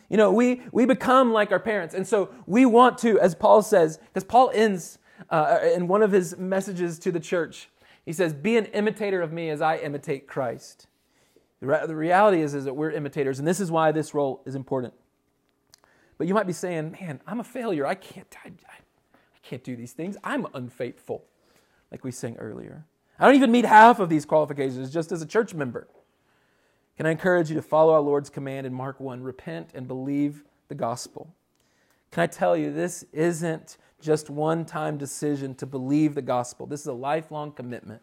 You 0.09 0.17
know, 0.17 0.31
we, 0.31 0.63
we 0.71 0.87
become 0.87 1.33
like 1.33 1.51
our 1.51 1.59
parents. 1.59 1.93
And 1.93 2.07
so 2.07 2.31
we 2.47 2.67
want 2.67 2.97
to, 2.99 3.19
as 3.19 3.35
Paul 3.35 3.63
says, 3.63 3.99
because 3.99 4.23
Paul 4.23 4.53
ends 4.55 5.01
uh, 5.29 5.59
in 5.75 5.89
one 5.89 6.03
of 6.03 6.13
his 6.13 6.39
messages 6.39 7.01
to 7.01 7.11
the 7.11 7.19
church, 7.19 7.69
he 8.07 8.13
says, 8.13 8.33
Be 8.33 8.57
an 8.57 8.67
imitator 8.67 9.21
of 9.23 9.33
me 9.33 9.51
as 9.51 9.61
I 9.61 9.79
imitate 9.79 10.29
Christ. 10.29 10.87
The, 11.61 11.67
re- 11.67 11.87
the 11.87 11.97
reality 11.97 12.41
is, 12.41 12.55
is 12.55 12.65
that 12.65 12.75
we're 12.75 12.91
imitators, 12.91 13.39
and 13.39 13.49
this 13.49 13.61
is 13.61 13.71
why 13.71 13.93
this 13.93 14.15
role 14.15 14.43
is 14.47 14.55
important. 14.55 14.95
But 16.17 16.27
you 16.27 16.35
might 16.35 16.47
be 16.47 16.53
saying, 16.53 16.97
Man, 17.01 17.21
I'm 17.27 17.41
a 17.41 17.45
failure. 17.45 17.87
I 17.87 17.95
can't, 17.95 18.27
I, 18.45 18.49
I 18.49 18.79
can't 19.43 19.65
do 19.65 19.77
these 19.77 19.93
things. 19.93 20.17
I'm 20.23 20.47
unfaithful 20.55 21.25
like 21.91 22.05
we 22.05 22.11
sang 22.11 22.37
earlier. 22.37 22.85
I 23.19 23.27
don't 23.27 23.35
even 23.35 23.51
meet 23.51 23.65
half 23.65 23.99
of 23.99 24.09
these 24.09 24.25
qualifications 24.25 24.93
just 24.93 25.11
as 25.11 25.23
a 25.23 25.27
church 25.27 25.55
member. 25.55 25.89
Can 26.97 27.07
I 27.07 27.11
encourage 27.11 27.49
you 27.49 27.57
to 27.57 27.63
follow 27.63 27.93
our 27.93 28.01
Lord's 28.01 28.31
command 28.31 28.67
in 28.67 28.75
Mark 28.75 29.01
1 29.01 29.23
repent 29.23 29.71
and 29.75 29.87
believe 29.87 30.45
the 30.69 30.75
gospel? 30.75 31.33
Can 32.11 32.23
I 32.23 32.27
tell 32.27 32.57
you, 32.57 32.73
this 32.73 33.05
isn't 33.13 33.77
just 34.01 34.31
one 34.31 34.65
time 34.65 34.97
decision 34.97 35.55
to 35.57 35.67
believe 35.67 36.15
the 36.15 36.23
gospel. 36.23 36.67
This 36.67 36.81
is 36.81 36.87
a 36.87 36.93
lifelong 36.93 37.53
commitment 37.53 38.03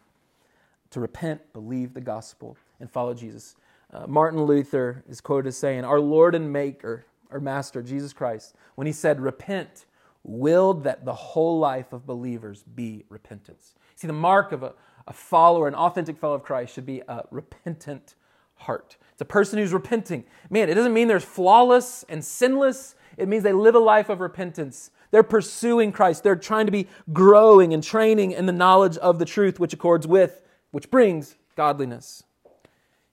to 0.90 1.00
repent, 1.00 1.52
believe 1.52 1.94
the 1.94 2.00
gospel, 2.00 2.56
and 2.80 2.90
follow 2.90 3.14
Jesus. 3.14 3.56
Uh, 3.92 4.06
Martin 4.06 4.44
Luther 4.44 5.04
is 5.08 5.20
quoted 5.20 5.48
as 5.48 5.56
saying, 5.56 5.84
Our 5.84 6.00
Lord 6.00 6.34
and 6.34 6.52
Maker, 6.52 7.06
our 7.30 7.40
Master, 7.40 7.82
Jesus 7.82 8.12
Christ, 8.12 8.54
when 8.74 8.86
he 8.86 8.92
said, 8.92 9.20
Repent, 9.20 9.86
willed 10.24 10.84
that 10.84 11.04
the 11.04 11.14
whole 11.14 11.58
life 11.58 11.92
of 11.92 12.06
believers 12.06 12.64
be 12.74 13.04
repentance. 13.08 13.74
See, 13.94 14.06
the 14.06 14.12
mark 14.12 14.52
of 14.52 14.62
a, 14.62 14.72
a 15.06 15.12
follower, 15.12 15.68
an 15.68 15.74
authentic 15.74 16.18
follower 16.18 16.36
of 16.36 16.42
Christ, 16.42 16.74
should 16.74 16.86
be 16.86 17.02
a 17.08 17.22
repentant 17.30 18.14
heart. 18.56 18.96
It's 19.12 19.22
a 19.22 19.24
person 19.24 19.58
who's 19.58 19.72
repenting. 19.72 20.24
Man, 20.50 20.68
it 20.68 20.74
doesn't 20.74 20.92
mean 20.92 21.08
they're 21.08 21.20
flawless 21.20 22.04
and 22.08 22.24
sinless. 22.24 22.94
It 23.16 23.28
means 23.28 23.42
they 23.42 23.52
live 23.52 23.74
a 23.74 23.80
life 23.80 24.08
of 24.08 24.20
repentance. 24.20 24.90
They're 25.10 25.22
pursuing 25.22 25.92
Christ. 25.92 26.22
They're 26.22 26.36
trying 26.36 26.66
to 26.66 26.72
be 26.72 26.88
growing 27.12 27.72
and 27.72 27.82
training 27.82 28.32
in 28.32 28.46
the 28.46 28.52
knowledge 28.52 28.96
of 28.98 29.18
the 29.18 29.24
truth, 29.24 29.60
which 29.60 29.72
accords 29.72 30.06
with, 30.06 30.42
which 30.72 30.90
brings 30.90 31.36
godliness. 31.54 32.24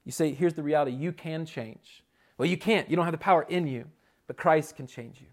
You 0.06 0.12
say, 0.12 0.34
here's 0.34 0.54
the 0.54 0.64
reality 0.64 0.91
you 0.91 1.12
can 1.12 1.45
change. 1.45 2.04
Well, 2.38 2.47
you 2.47 2.58
can't. 2.58 2.89
You 2.89 2.95
don't 2.95 3.06
have 3.06 3.14
the 3.14 3.18
power 3.18 3.45
in 3.47 3.68
you, 3.68 3.86
but 4.28 4.38
Christ 4.38 4.76
can 4.76 4.88
change 4.88 5.22
you. 5.22 5.28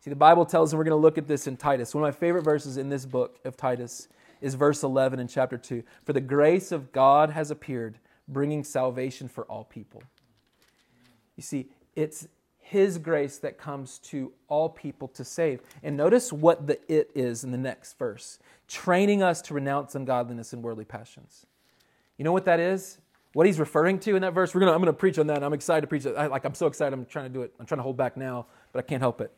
See, 0.00 0.10
the 0.10 0.16
Bible 0.16 0.44
tells, 0.44 0.72
and 0.72 0.78
we're 0.78 0.84
going 0.84 0.98
to 0.98 1.02
look 1.02 1.18
at 1.18 1.28
this 1.28 1.46
in 1.46 1.56
Titus. 1.56 1.94
One 1.94 2.02
of 2.02 2.14
my 2.14 2.18
favorite 2.18 2.42
verses 2.42 2.76
in 2.76 2.88
this 2.88 3.06
book 3.06 3.38
of 3.44 3.56
Titus 3.56 4.08
is 4.40 4.54
verse 4.54 4.82
11 4.82 5.20
in 5.20 5.28
chapter 5.28 5.56
2. 5.56 5.82
For 6.04 6.12
the 6.12 6.20
grace 6.20 6.72
of 6.72 6.92
God 6.92 7.30
has 7.30 7.50
appeared, 7.50 7.98
bringing 8.26 8.64
salvation 8.64 9.28
for 9.28 9.44
all 9.44 9.64
people. 9.64 10.02
You 11.36 11.42
see, 11.42 11.68
it's 11.94 12.26
His 12.58 12.98
grace 12.98 13.38
that 13.38 13.58
comes 13.58 13.98
to 13.98 14.32
all 14.48 14.68
people 14.68 15.06
to 15.08 15.24
save. 15.24 15.60
And 15.84 15.96
notice 15.96 16.32
what 16.32 16.66
the 16.66 16.80
it 16.92 17.10
is 17.14 17.44
in 17.44 17.52
the 17.52 17.58
next 17.58 17.98
verse 17.98 18.38
training 18.68 19.22
us 19.22 19.42
to 19.42 19.54
renounce 19.54 19.94
ungodliness 19.94 20.52
and 20.52 20.62
worldly 20.62 20.84
passions. 20.84 21.46
You 22.16 22.24
know 22.24 22.32
what 22.32 22.46
that 22.46 22.58
is? 22.58 22.98
What 23.32 23.46
he's 23.46 23.58
referring 23.58 23.98
to 24.00 24.14
in 24.14 24.22
that 24.22 24.34
verse, 24.34 24.54
we're 24.54 24.60
gonna, 24.60 24.72
I'm 24.72 24.80
going 24.80 24.92
to 24.92 24.98
preach 24.98 25.18
on 25.18 25.26
that. 25.28 25.42
I'm 25.42 25.54
excited 25.54 25.82
to 25.82 25.86
preach 25.86 26.04
it. 26.04 26.14
I, 26.16 26.26
like, 26.26 26.44
I'm 26.44 26.54
so 26.54 26.66
excited. 26.66 26.92
I'm 26.92 27.06
trying 27.06 27.26
to 27.26 27.32
do 27.32 27.42
it. 27.42 27.54
I'm 27.58 27.66
trying 27.66 27.78
to 27.78 27.82
hold 27.82 27.96
back 27.96 28.16
now, 28.16 28.46
but 28.72 28.80
I 28.80 28.82
can't 28.82 29.00
help 29.00 29.20
it. 29.20 29.32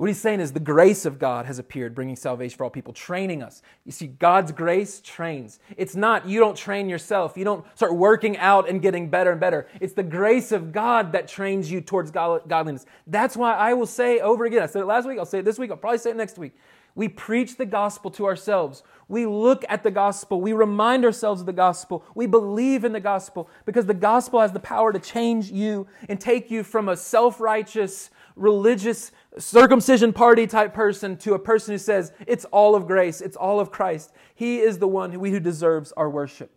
What 0.00 0.08
he's 0.08 0.18
saying 0.18 0.40
is 0.40 0.52
the 0.52 0.60
grace 0.60 1.04
of 1.04 1.18
God 1.18 1.44
has 1.44 1.58
appeared, 1.58 1.94
bringing 1.94 2.16
salvation 2.16 2.56
for 2.56 2.64
all 2.64 2.70
people, 2.70 2.94
training 2.94 3.42
us. 3.42 3.60
You 3.84 3.92
see, 3.92 4.06
God's 4.06 4.50
grace 4.50 5.02
trains. 5.04 5.58
It's 5.76 5.94
not 5.94 6.26
you 6.26 6.40
don't 6.40 6.56
train 6.56 6.88
yourself, 6.88 7.36
you 7.36 7.44
don't 7.44 7.66
start 7.76 7.94
working 7.94 8.38
out 8.38 8.66
and 8.66 8.80
getting 8.80 9.10
better 9.10 9.30
and 9.32 9.38
better. 9.38 9.68
It's 9.78 9.92
the 9.92 10.02
grace 10.02 10.52
of 10.52 10.72
God 10.72 11.12
that 11.12 11.28
trains 11.28 11.70
you 11.70 11.82
towards 11.82 12.10
godliness. 12.10 12.86
That's 13.06 13.36
why 13.36 13.54
I 13.54 13.74
will 13.74 13.84
say 13.84 14.20
over 14.20 14.46
again, 14.46 14.62
I 14.62 14.66
said 14.66 14.80
it 14.80 14.86
last 14.86 15.06
week, 15.06 15.18
I'll 15.18 15.26
say 15.26 15.40
it 15.40 15.44
this 15.44 15.58
week, 15.58 15.70
I'll 15.70 15.76
probably 15.76 15.98
say 15.98 16.12
it 16.12 16.16
next 16.16 16.38
week. 16.38 16.56
We 16.94 17.08
preach 17.08 17.56
the 17.56 17.66
gospel 17.66 18.10
to 18.12 18.24
ourselves. 18.24 18.82
We 19.10 19.26
look 19.26 19.64
at 19.68 19.82
the 19.82 19.90
gospel. 19.90 20.40
We 20.40 20.52
remind 20.52 21.04
ourselves 21.04 21.40
of 21.40 21.46
the 21.46 21.52
gospel. 21.52 22.04
We 22.14 22.26
believe 22.26 22.84
in 22.84 22.92
the 22.92 23.00
gospel 23.00 23.50
because 23.66 23.86
the 23.86 23.92
gospel 23.92 24.40
has 24.40 24.52
the 24.52 24.60
power 24.60 24.92
to 24.92 25.00
change 25.00 25.50
you 25.50 25.88
and 26.08 26.20
take 26.20 26.48
you 26.48 26.62
from 26.62 26.88
a 26.88 26.96
self 26.96 27.40
righteous, 27.40 28.10
religious, 28.36 29.10
circumcision 29.36 30.12
party 30.12 30.46
type 30.46 30.72
person 30.72 31.16
to 31.18 31.34
a 31.34 31.40
person 31.40 31.74
who 31.74 31.78
says, 31.78 32.12
it's 32.28 32.44
all 32.46 32.76
of 32.76 32.86
grace, 32.86 33.20
it's 33.20 33.36
all 33.36 33.58
of 33.58 33.72
Christ. 33.72 34.12
He 34.32 34.60
is 34.60 34.78
the 34.78 34.86
one 34.86 35.10
who, 35.10 35.24
who 35.24 35.40
deserves 35.40 35.90
our 35.96 36.08
worship. 36.08 36.52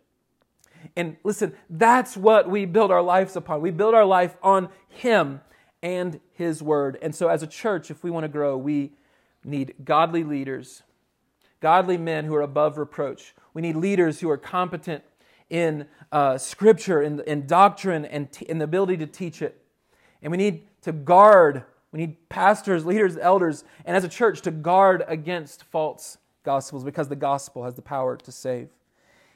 And 0.94 1.16
listen, 1.24 1.54
that's 1.68 2.16
what 2.16 2.48
we 2.48 2.66
build 2.66 2.92
our 2.92 3.02
lives 3.02 3.34
upon. 3.34 3.62
We 3.62 3.72
build 3.72 3.94
our 3.94 4.04
life 4.04 4.36
on 4.44 4.68
Him 4.88 5.40
and 5.82 6.20
His 6.34 6.62
Word. 6.62 6.98
And 7.02 7.12
so, 7.16 7.26
as 7.26 7.42
a 7.42 7.48
church, 7.48 7.90
if 7.90 8.04
we 8.04 8.12
want 8.12 8.22
to 8.22 8.28
grow, 8.28 8.56
we 8.56 8.92
need 9.42 9.74
godly 9.84 10.22
leaders, 10.22 10.84
godly 11.64 11.96
men 11.96 12.26
who 12.26 12.34
are 12.34 12.42
above 12.42 12.76
reproach. 12.76 13.34
We 13.54 13.62
need 13.62 13.74
leaders 13.74 14.20
who 14.20 14.28
are 14.28 14.36
competent 14.36 15.02
in 15.48 15.86
uh, 16.12 16.36
Scripture, 16.36 17.00
in, 17.00 17.20
in 17.20 17.46
doctrine, 17.46 18.04
and 18.04 18.30
t- 18.30 18.44
in 18.46 18.58
the 18.58 18.64
ability 18.64 18.98
to 18.98 19.06
teach 19.06 19.40
it. 19.40 19.64
And 20.20 20.30
we 20.30 20.36
need 20.36 20.68
to 20.82 20.92
guard 20.92 21.64
we 21.90 22.00
need 22.00 22.28
pastors, 22.28 22.84
leaders, 22.84 23.16
elders, 23.16 23.64
and 23.84 23.96
as 23.96 24.02
a 24.02 24.08
church 24.08 24.42
to 24.42 24.50
guard 24.50 25.04
against 25.06 25.62
false 25.62 26.18
gospels 26.42 26.82
because 26.82 27.08
the 27.08 27.14
gospel 27.14 27.62
has 27.62 27.76
the 27.76 27.82
power 27.82 28.16
to 28.16 28.32
save. 28.32 28.68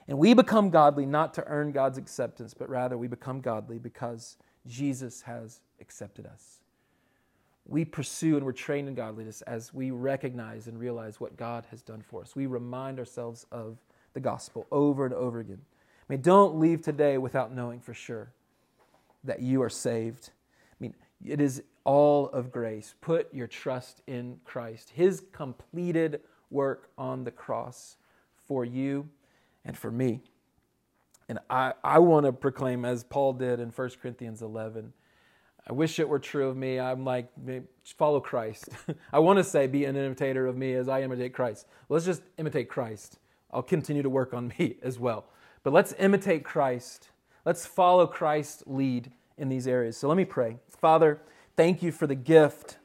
And 0.08 0.18
we 0.18 0.34
become 0.34 0.68
godly 0.68 1.06
not 1.06 1.32
to 1.34 1.46
earn 1.46 1.70
God's 1.70 1.96
acceptance, 1.98 2.54
but 2.54 2.68
rather 2.68 2.98
we 2.98 3.06
become 3.06 3.40
godly 3.40 3.78
because 3.78 4.36
Jesus 4.66 5.22
has 5.22 5.60
accepted 5.80 6.26
us. 6.26 6.57
We 7.68 7.84
pursue 7.84 8.36
and 8.36 8.44
we're 8.44 8.52
trained 8.52 8.88
in 8.88 8.94
godliness 8.94 9.42
as 9.42 9.72
we 9.74 9.90
recognize 9.90 10.66
and 10.66 10.80
realize 10.80 11.20
what 11.20 11.36
God 11.36 11.66
has 11.70 11.82
done 11.82 12.02
for 12.02 12.22
us. 12.22 12.34
We 12.34 12.46
remind 12.46 12.98
ourselves 12.98 13.46
of 13.52 13.76
the 14.14 14.20
gospel 14.20 14.66
over 14.72 15.04
and 15.04 15.14
over 15.14 15.38
again. 15.38 15.60
I 16.08 16.12
mean, 16.12 16.22
don't 16.22 16.58
leave 16.58 16.80
today 16.80 17.18
without 17.18 17.54
knowing 17.54 17.80
for 17.80 17.92
sure 17.92 18.32
that 19.24 19.40
you 19.40 19.62
are 19.62 19.68
saved. 19.68 20.30
I 20.72 20.76
mean, 20.80 20.94
it 21.24 21.40
is 21.40 21.62
all 21.84 22.28
of 22.30 22.50
grace. 22.50 22.94
Put 23.02 23.32
your 23.34 23.46
trust 23.46 24.00
in 24.06 24.40
Christ, 24.44 24.90
His 24.94 25.22
completed 25.32 26.20
work 26.50 26.90
on 26.96 27.24
the 27.24 27.30
cross 27.30 27.96
for 28.46 28.64
you 28.64 29.08
and 29.64 29.76
for 29.76 29.90
me. 29.90 30.22
And 31.28 31.38
I, 31.50 31.74
I 31.84 31.98
want 31.98 32.24
to 32.24 32.32
proclaim, 32.32 32.86
as 32.86 33.04
Paul 33.04 33.34
did 33.34 33.60
in 33.60 33.68
1 33.68 33.90
Corinthians 34.00 34.40
11, 34.40 34.94
I 35.66 35.72
wish 35.72 35.98
it 35.98 36.08
were 36.08 36.18
true 36.18 36.48
of 36.48 36.56
me. 36.56 36.80
I'm 36.80 37.04
like, 37.04 37.28
follow 37.96 38.20
Christ. 38.20 38.68
I 39.12 39.18
want 39.18 39.38
to 39.38 39.44
say, 39.44 39.66
be 39.66 39.84
an 39.84 39.96
imitator 39.96 40.46
of 40.46 40.56
me 40.56 40.74
as 40.74 40.88
I 40.88 41.02
imitate 41.02 41.34
Christ. 41.34 41.66
Well, 41.88 41.96
let's 41.96 42.06
just 42.06 42.22
imitate 42.38 42.68
Christ. 42.68 43.18
I'll 43.50 43.62
continue 43.62 44.02
to 44.02 44.10
work 44.10 44.32
on 44.32 44.52
me 44.58 44.76
as 44.82 44.98
well. 44.98 45.26
But 45.62 45.72
let's 45.72 45.94
imitate 45.98 46.44
Christ. 46.44 47.10
Let's 47.44 47.66
follow 47.66 48.06
Christ's 48.06 48.62
lead 48.66 49.10
in 49.36 49.48
these 49.48 49.66
areas. 49.66 49.96
So 49.96 50.08
let 50.08 50.16
me 50.16 50.24
pray. 50.24 50.56
Father, 50.68 51.20
Thank 51.58 51.82
you 51.82 51.90
for 51.90 52.06
the 52.06 52.14
gift. 52.14 52.76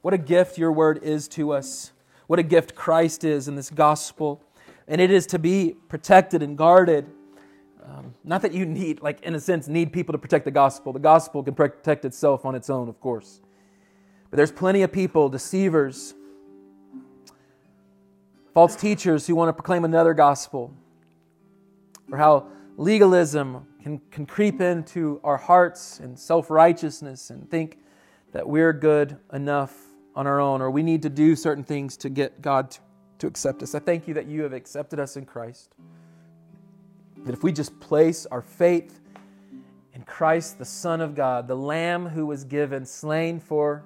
What 0.00 0.14
a 0.14 0.18
gift 0.18 0.56
your 0.56 0.70
word 0.70 1.02
is 1.02 1.26
to 1.30 1.50
us. 1.50 1.90
What 2.28 2.38
a 2.38 2.44
gift 2.44 2.76
Christ 2.76 3.24
is 3.24 3.48
in 3.48 3.56
this 3.56 3.70
gospel. 3.70 4.40
And 4.86 5.00
it 5.00 5.10
is 5.10 5.26
to 5.26 5.38
be 5.40 5.74
protected 5.88 6.40
and 6.40 6.56
guarded. 6.56 7.10
Um, 7.84 8.14
not 8.24 8.42
that 8.42 8.52
you 8.52 8.64
need, 8.64 9.02
like, 9.02 9.22
in 9.22 9.34
a 9.34 9.40
sense, 9.40 9.68
need 9.68 9.92
people 9.92 10.12
to 10.12 10.18
protect 10.18 10.46
the 10.46 10.50
gospel. 10.50 10.92
The 10.92 10.98
gospel 10.98 11.42
can 11.42 11.54
protect 11.54 12.04
itself 12.04 12.44
on 12.44 12.54
its 12.54 12.70
own, 12.70 12.88
of 12.88 12.98
course. 12.98 13.40
But 14.30 14.38
there's 14.38 14.52
plenty 14.52 14.82
of 14.82 14.90
people, 14.90 15.28
deceivers, 15.28 16.14
false 18.54 18.74
teachers 18.74 19.26
who 19.26 19.34
want 19.34 19.48
to 19.50 19.52
proclaim 19.52 19.84
another 19.84 20.14
gospel, 20.14 20.74
or 22.10 22.18
how 22.18 22.46
legalism 22.76 23.66
can, 23.82 24.00
can 24.10 24.24
creep 24.24 24.60
into 24.60 25.20
our 25.22 25.36
hearts 25.36 26.00
and 26.00 26.18
self 26.18 26.50
righteousness 26.50 27.30
and 27.30 27.50
think 27.50 27.78
that 28.32 28.48
we're 28.48 28.72
good 28.72 29.18
enough 29.32 29.76
on 30.16 30.26
our 30.26 30.40
own 30.40 30.62
or 30.62 30.70
we 30.70 30.82
need 30.82 31.02
to 31.02 31.10
do 31.10 31.36
certain 31.36 31.64
things 31.64 31.96
to 31.98 32.08
get 32.08 32.40
God 32.40 32.70
to, 32.70 32.78
to 33.18 33.26
accept 33.26 33.62
us. 33.62 33.74
I 33.74 33.78
thank 33.78 34.08
you 34.08 34.14
that 34.14 34.26
you 34.26 34.42
have 34.42 34.52
accepted 34.52 34.98
us 34.98 35.16
in 35.16 35.26
Christ. 35.26 35.74
That 37.24 37.32
if 37.32 37.42
we 37.42 37.52
just 37.52 37.78
place 37.80 38.26
our 38.26 38.42
faith 38.42 39.00
in 39.94 40.02
Christ, 40.02 40.58
the 40.58 40.64
Son 40.64 41.00
of 41.00 41.14
God, 41.14 41.48
the 41.48 41.56
Lamb 41.56 42.06
who 42.06 42.26
was 42.26 42.44
given, 42.44 42.84
slain 42.84 43.40
for 43.40 43.84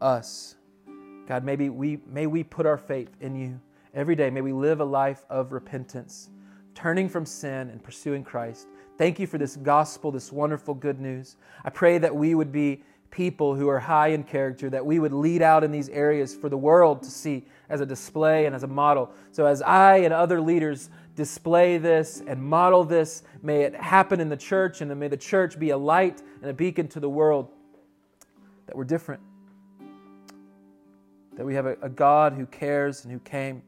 us, 0.00 0.56
God, 1.26 1.44
maybe 1.44 1.68
we, 1.68 2.00
may 2.06 2.26
we 2.26 2.44
put 2.44 2.66
our 2.66 2.78
faith 2.78 3.10
in 3.20 3.34
you 3.34 3.60
every 3.94 4.14
day. 4.14 4.30
May 4.30 4.40
we 4.42 4.52
live 4.52 4.80
a 4.80 4.84
life 4.84 5.24
of 5.28 5.52
repentance, 5.52 6.30
turning 6.74 7.08
from 7.08 7.26
sin 7.26 7.70
and 7.70 7.82
pursuing 7.82 8.22
Christ. 8.22 8.66
Thank 8.98 9.18
you 9.18 9.26
for 9.26 9.38
this 9.38 9.56
gospel, 9.56 10.10
this 10.10 10.32
wonderful 10.32 10.74
good 10.74 11.00
news. 11.00 11.36
I 11.64 11.70
pray 11.70 11.98
that 11.98 12.14
we 12.14 12.34
would 12.34 12.52
be 12.52 12.82
people 13.10 13.54
who 13.54 13.68
are 13.68 13.78
high 13.78 14.08
in 14.08 14.22
character 14.22 14.70
that 14.70 14.84
we 14.84 14.98
would 14.98 15.12
lead 15.12 15.42
out 15.42 15.64
in 15.64 15.70
these 15.70 15.88
areas 15.88 16.34
for 16.34 16.48
the 16.48 16.56
world 16.56 17.02
to 17.02 17.10
see 17.10 17.44
as 17.68 17.80
a 17.80 17.86
display 17.86 18.46
and 18.46 18.54
as 18.54 18.62
a 18.62 18.66
model. 18.66 19.10
So, 19.32 19.46
as 19.46 19.62
I 19.62 19.98
and 19.98 20.12
other 20.12 20.40
leaders 20.40 20.90
display 21.14 21.78
this 21.78 22.22
and 22.26 22.42
model 22.42 22.84
this, 22.84 23.22
may 23.42 23.62
it 23.62 23.74
happen 23.74 24.20
in 24.20 24.28
the 24.28 24.36
church, 24.36 24.80
and 24.80 24.94
may 24.98 25.08
the 25.08 25.16
church 25.16 25.58
be 25.58 25.70
a 25.70 25.76
light 25.76 26.22
and 26.40 26.50
a 26.50 26.54
beacon 26.54 26.88
to 26.88 27.00
the 27.00 27.08
world 27.08 27.48
that 28.66 28.76
we're 28.76 28.84
different. 28.84 29.22
That 31.36 31.44
we 31.44 31.54
have 31.54 31.66
a, 31.66 31.76
a 31.82 31.88
God 31.88 32.34
who 32.34 32.46
cares 32.46 33.04
and 33.04 33.12
who 33.12 33.18
came 33.20 33.62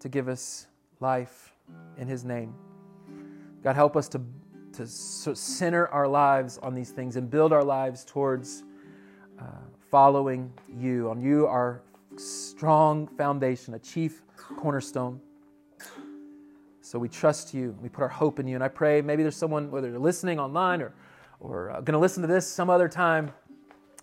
to 0.00 0.08
give 0.08 0.28
us 0.28 0.66
life 1.00 1.52
in 1.98 2.08
His 2.08 2.24
name. 2.24 2.54
God, 3.62 3.74
help 3.74 3.96
us 3.96 4.08
to 4.10 4.20
to 4.76 4.86
center 4.86 5.88
our 5.88 6.06
lives 6.06 6.58
on 6.58 6.74
these 6.74 6.90
things 6.90 7.16
and 7.16 7.30
build 7.30 7.52
our 7.52 7.64
lives 7.64 8.04
towards 8.04 8.62
uh, 9.38 9.44
following 9.90 10.52
you, 10.68 11.10
on 11.10 11.20
you, 11.20 11.46
our 11.46 11.82
strong 12.16 13.06
foundation, 13.06 13.74
a 13.74 13.78
chief 13.78 14.22
cornerstone. 14.58 15.20
So 16.82 16.98
we 16.98 17.08
trust 17.08 17.52
you. 17.52 17.76
We 17.82 17.88
put 17.88 18.02
our 18.02 18.08
hope 18.08 18.38
in 18.38 18.46
you. 18.46 18.54
And 18.54 18.62
I 18.62 18.68
pray 18.68 19.02
maybe 19.02 19.22
there's 19.22 19.36
someone, 19.36 19.70
whether 19.70 19.90
they're 19.90 19.98
listening 19.98 20.38
online 20.38 20.82
or, 20.82 20.94
or 21.40 21.70
uh, 21.70 21.80
going 21.80 21.94
to 21.94 21.98
listen 21.98 22.22
to 22.22 22.28
this 22.28 22.46
some 22.46 22.70
other 22.70 22.88
time 22.88 23.32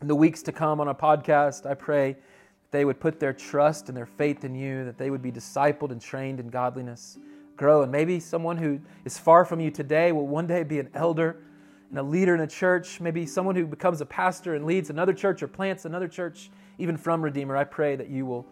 in 0.02 0.08
the 0.08 0.16
weeks 0.16 0.42
to 0.44 0.52
come 0.52 0.82
on 0.82 0.90
a 0.90 0.96
podcast, 0.96 1.66
I 1.66 1.76
pray 1.76 2.18
they 2.72 2.84
would 2.84 3.00
put 3.00 3.20
their 3.20 3.32
trust 3.32 3.88
and 3.88 3.96
their 3.96 4.06
faith 4.06 4.44
in 4.44 4.54
you, 4.54 4.84
that 4.84 4.98
they 4.98 5.10
would 5.10 5.22
be 5.22 5.32
discipled 5.32 5.92
and 5.92 6.02
trained 6.02 6.40
in 6.40 6.50
godliness 6.50 7.18
grow. 7.56 7.84
And 7.84 7.92
maybe 7.92 8.20
someone 8.20 8.58
who 8.58 8.80
is 9.06 9.18
far 9.18 9.46
from 9.46 9.60
you 9.60 9.72
today 9.72 10.12
will 10.12 10.28
one 10.28 10.48
day 10.48 10.64
be 10.64 10.80
an 10.80 10.90
elder 10.94 11.38
and 11.90 12.00
a 12.00 12.04
leader 12.04 12.34
in 12.34 12.42
a 12.42 12.48
church. 12.48 13.00
Maybe 13.00 13.26
someone 13.26 13.56
who 13.56 13.66
becomes 13.66 14.02
a 14.02 14.06
pastor 14.06 14.56
and 14.56 14.66
leads 14.66 14.90
another 14.90 15.14
church 15.14 15.44
or 15.44 15.48
plants 15.48 15.86
another 15.86 16.08
church, 16.08 16.50
even 16.78 16.98
from 16.98 17.22
Redeemer. 17.22 17.56
I 17.56 17.64
pray 17.64 17.96
that 17.96 18.10
you 18.10 18.26
will 18.26 18.48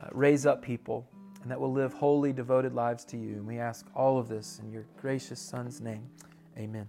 uh, 0.00 0.08
raise 0.12 0.46
up 0.46 0.62
people 0.62 1.06
and 1.42 1.50
that 1.50 1.60
will 1.60 1.72
live 1.72 1.92
holy, 1.92 2.32
devoted 2.32 2.74
lives 2.74 3.04
to 3.04 3.16
you. 3.16 3.34
And 3.34 3.46
we 3.46 3.58
ask 3.58 3.86
all 3.94 4.18
of 4.18 4.28
this 4.28 4.60
in 4.62 4.72
your 4.72 4.84
gracious 5.00 5.40
Son's 5.40 5.80
name. 5.80 6.08
Amen. 6.58 6.88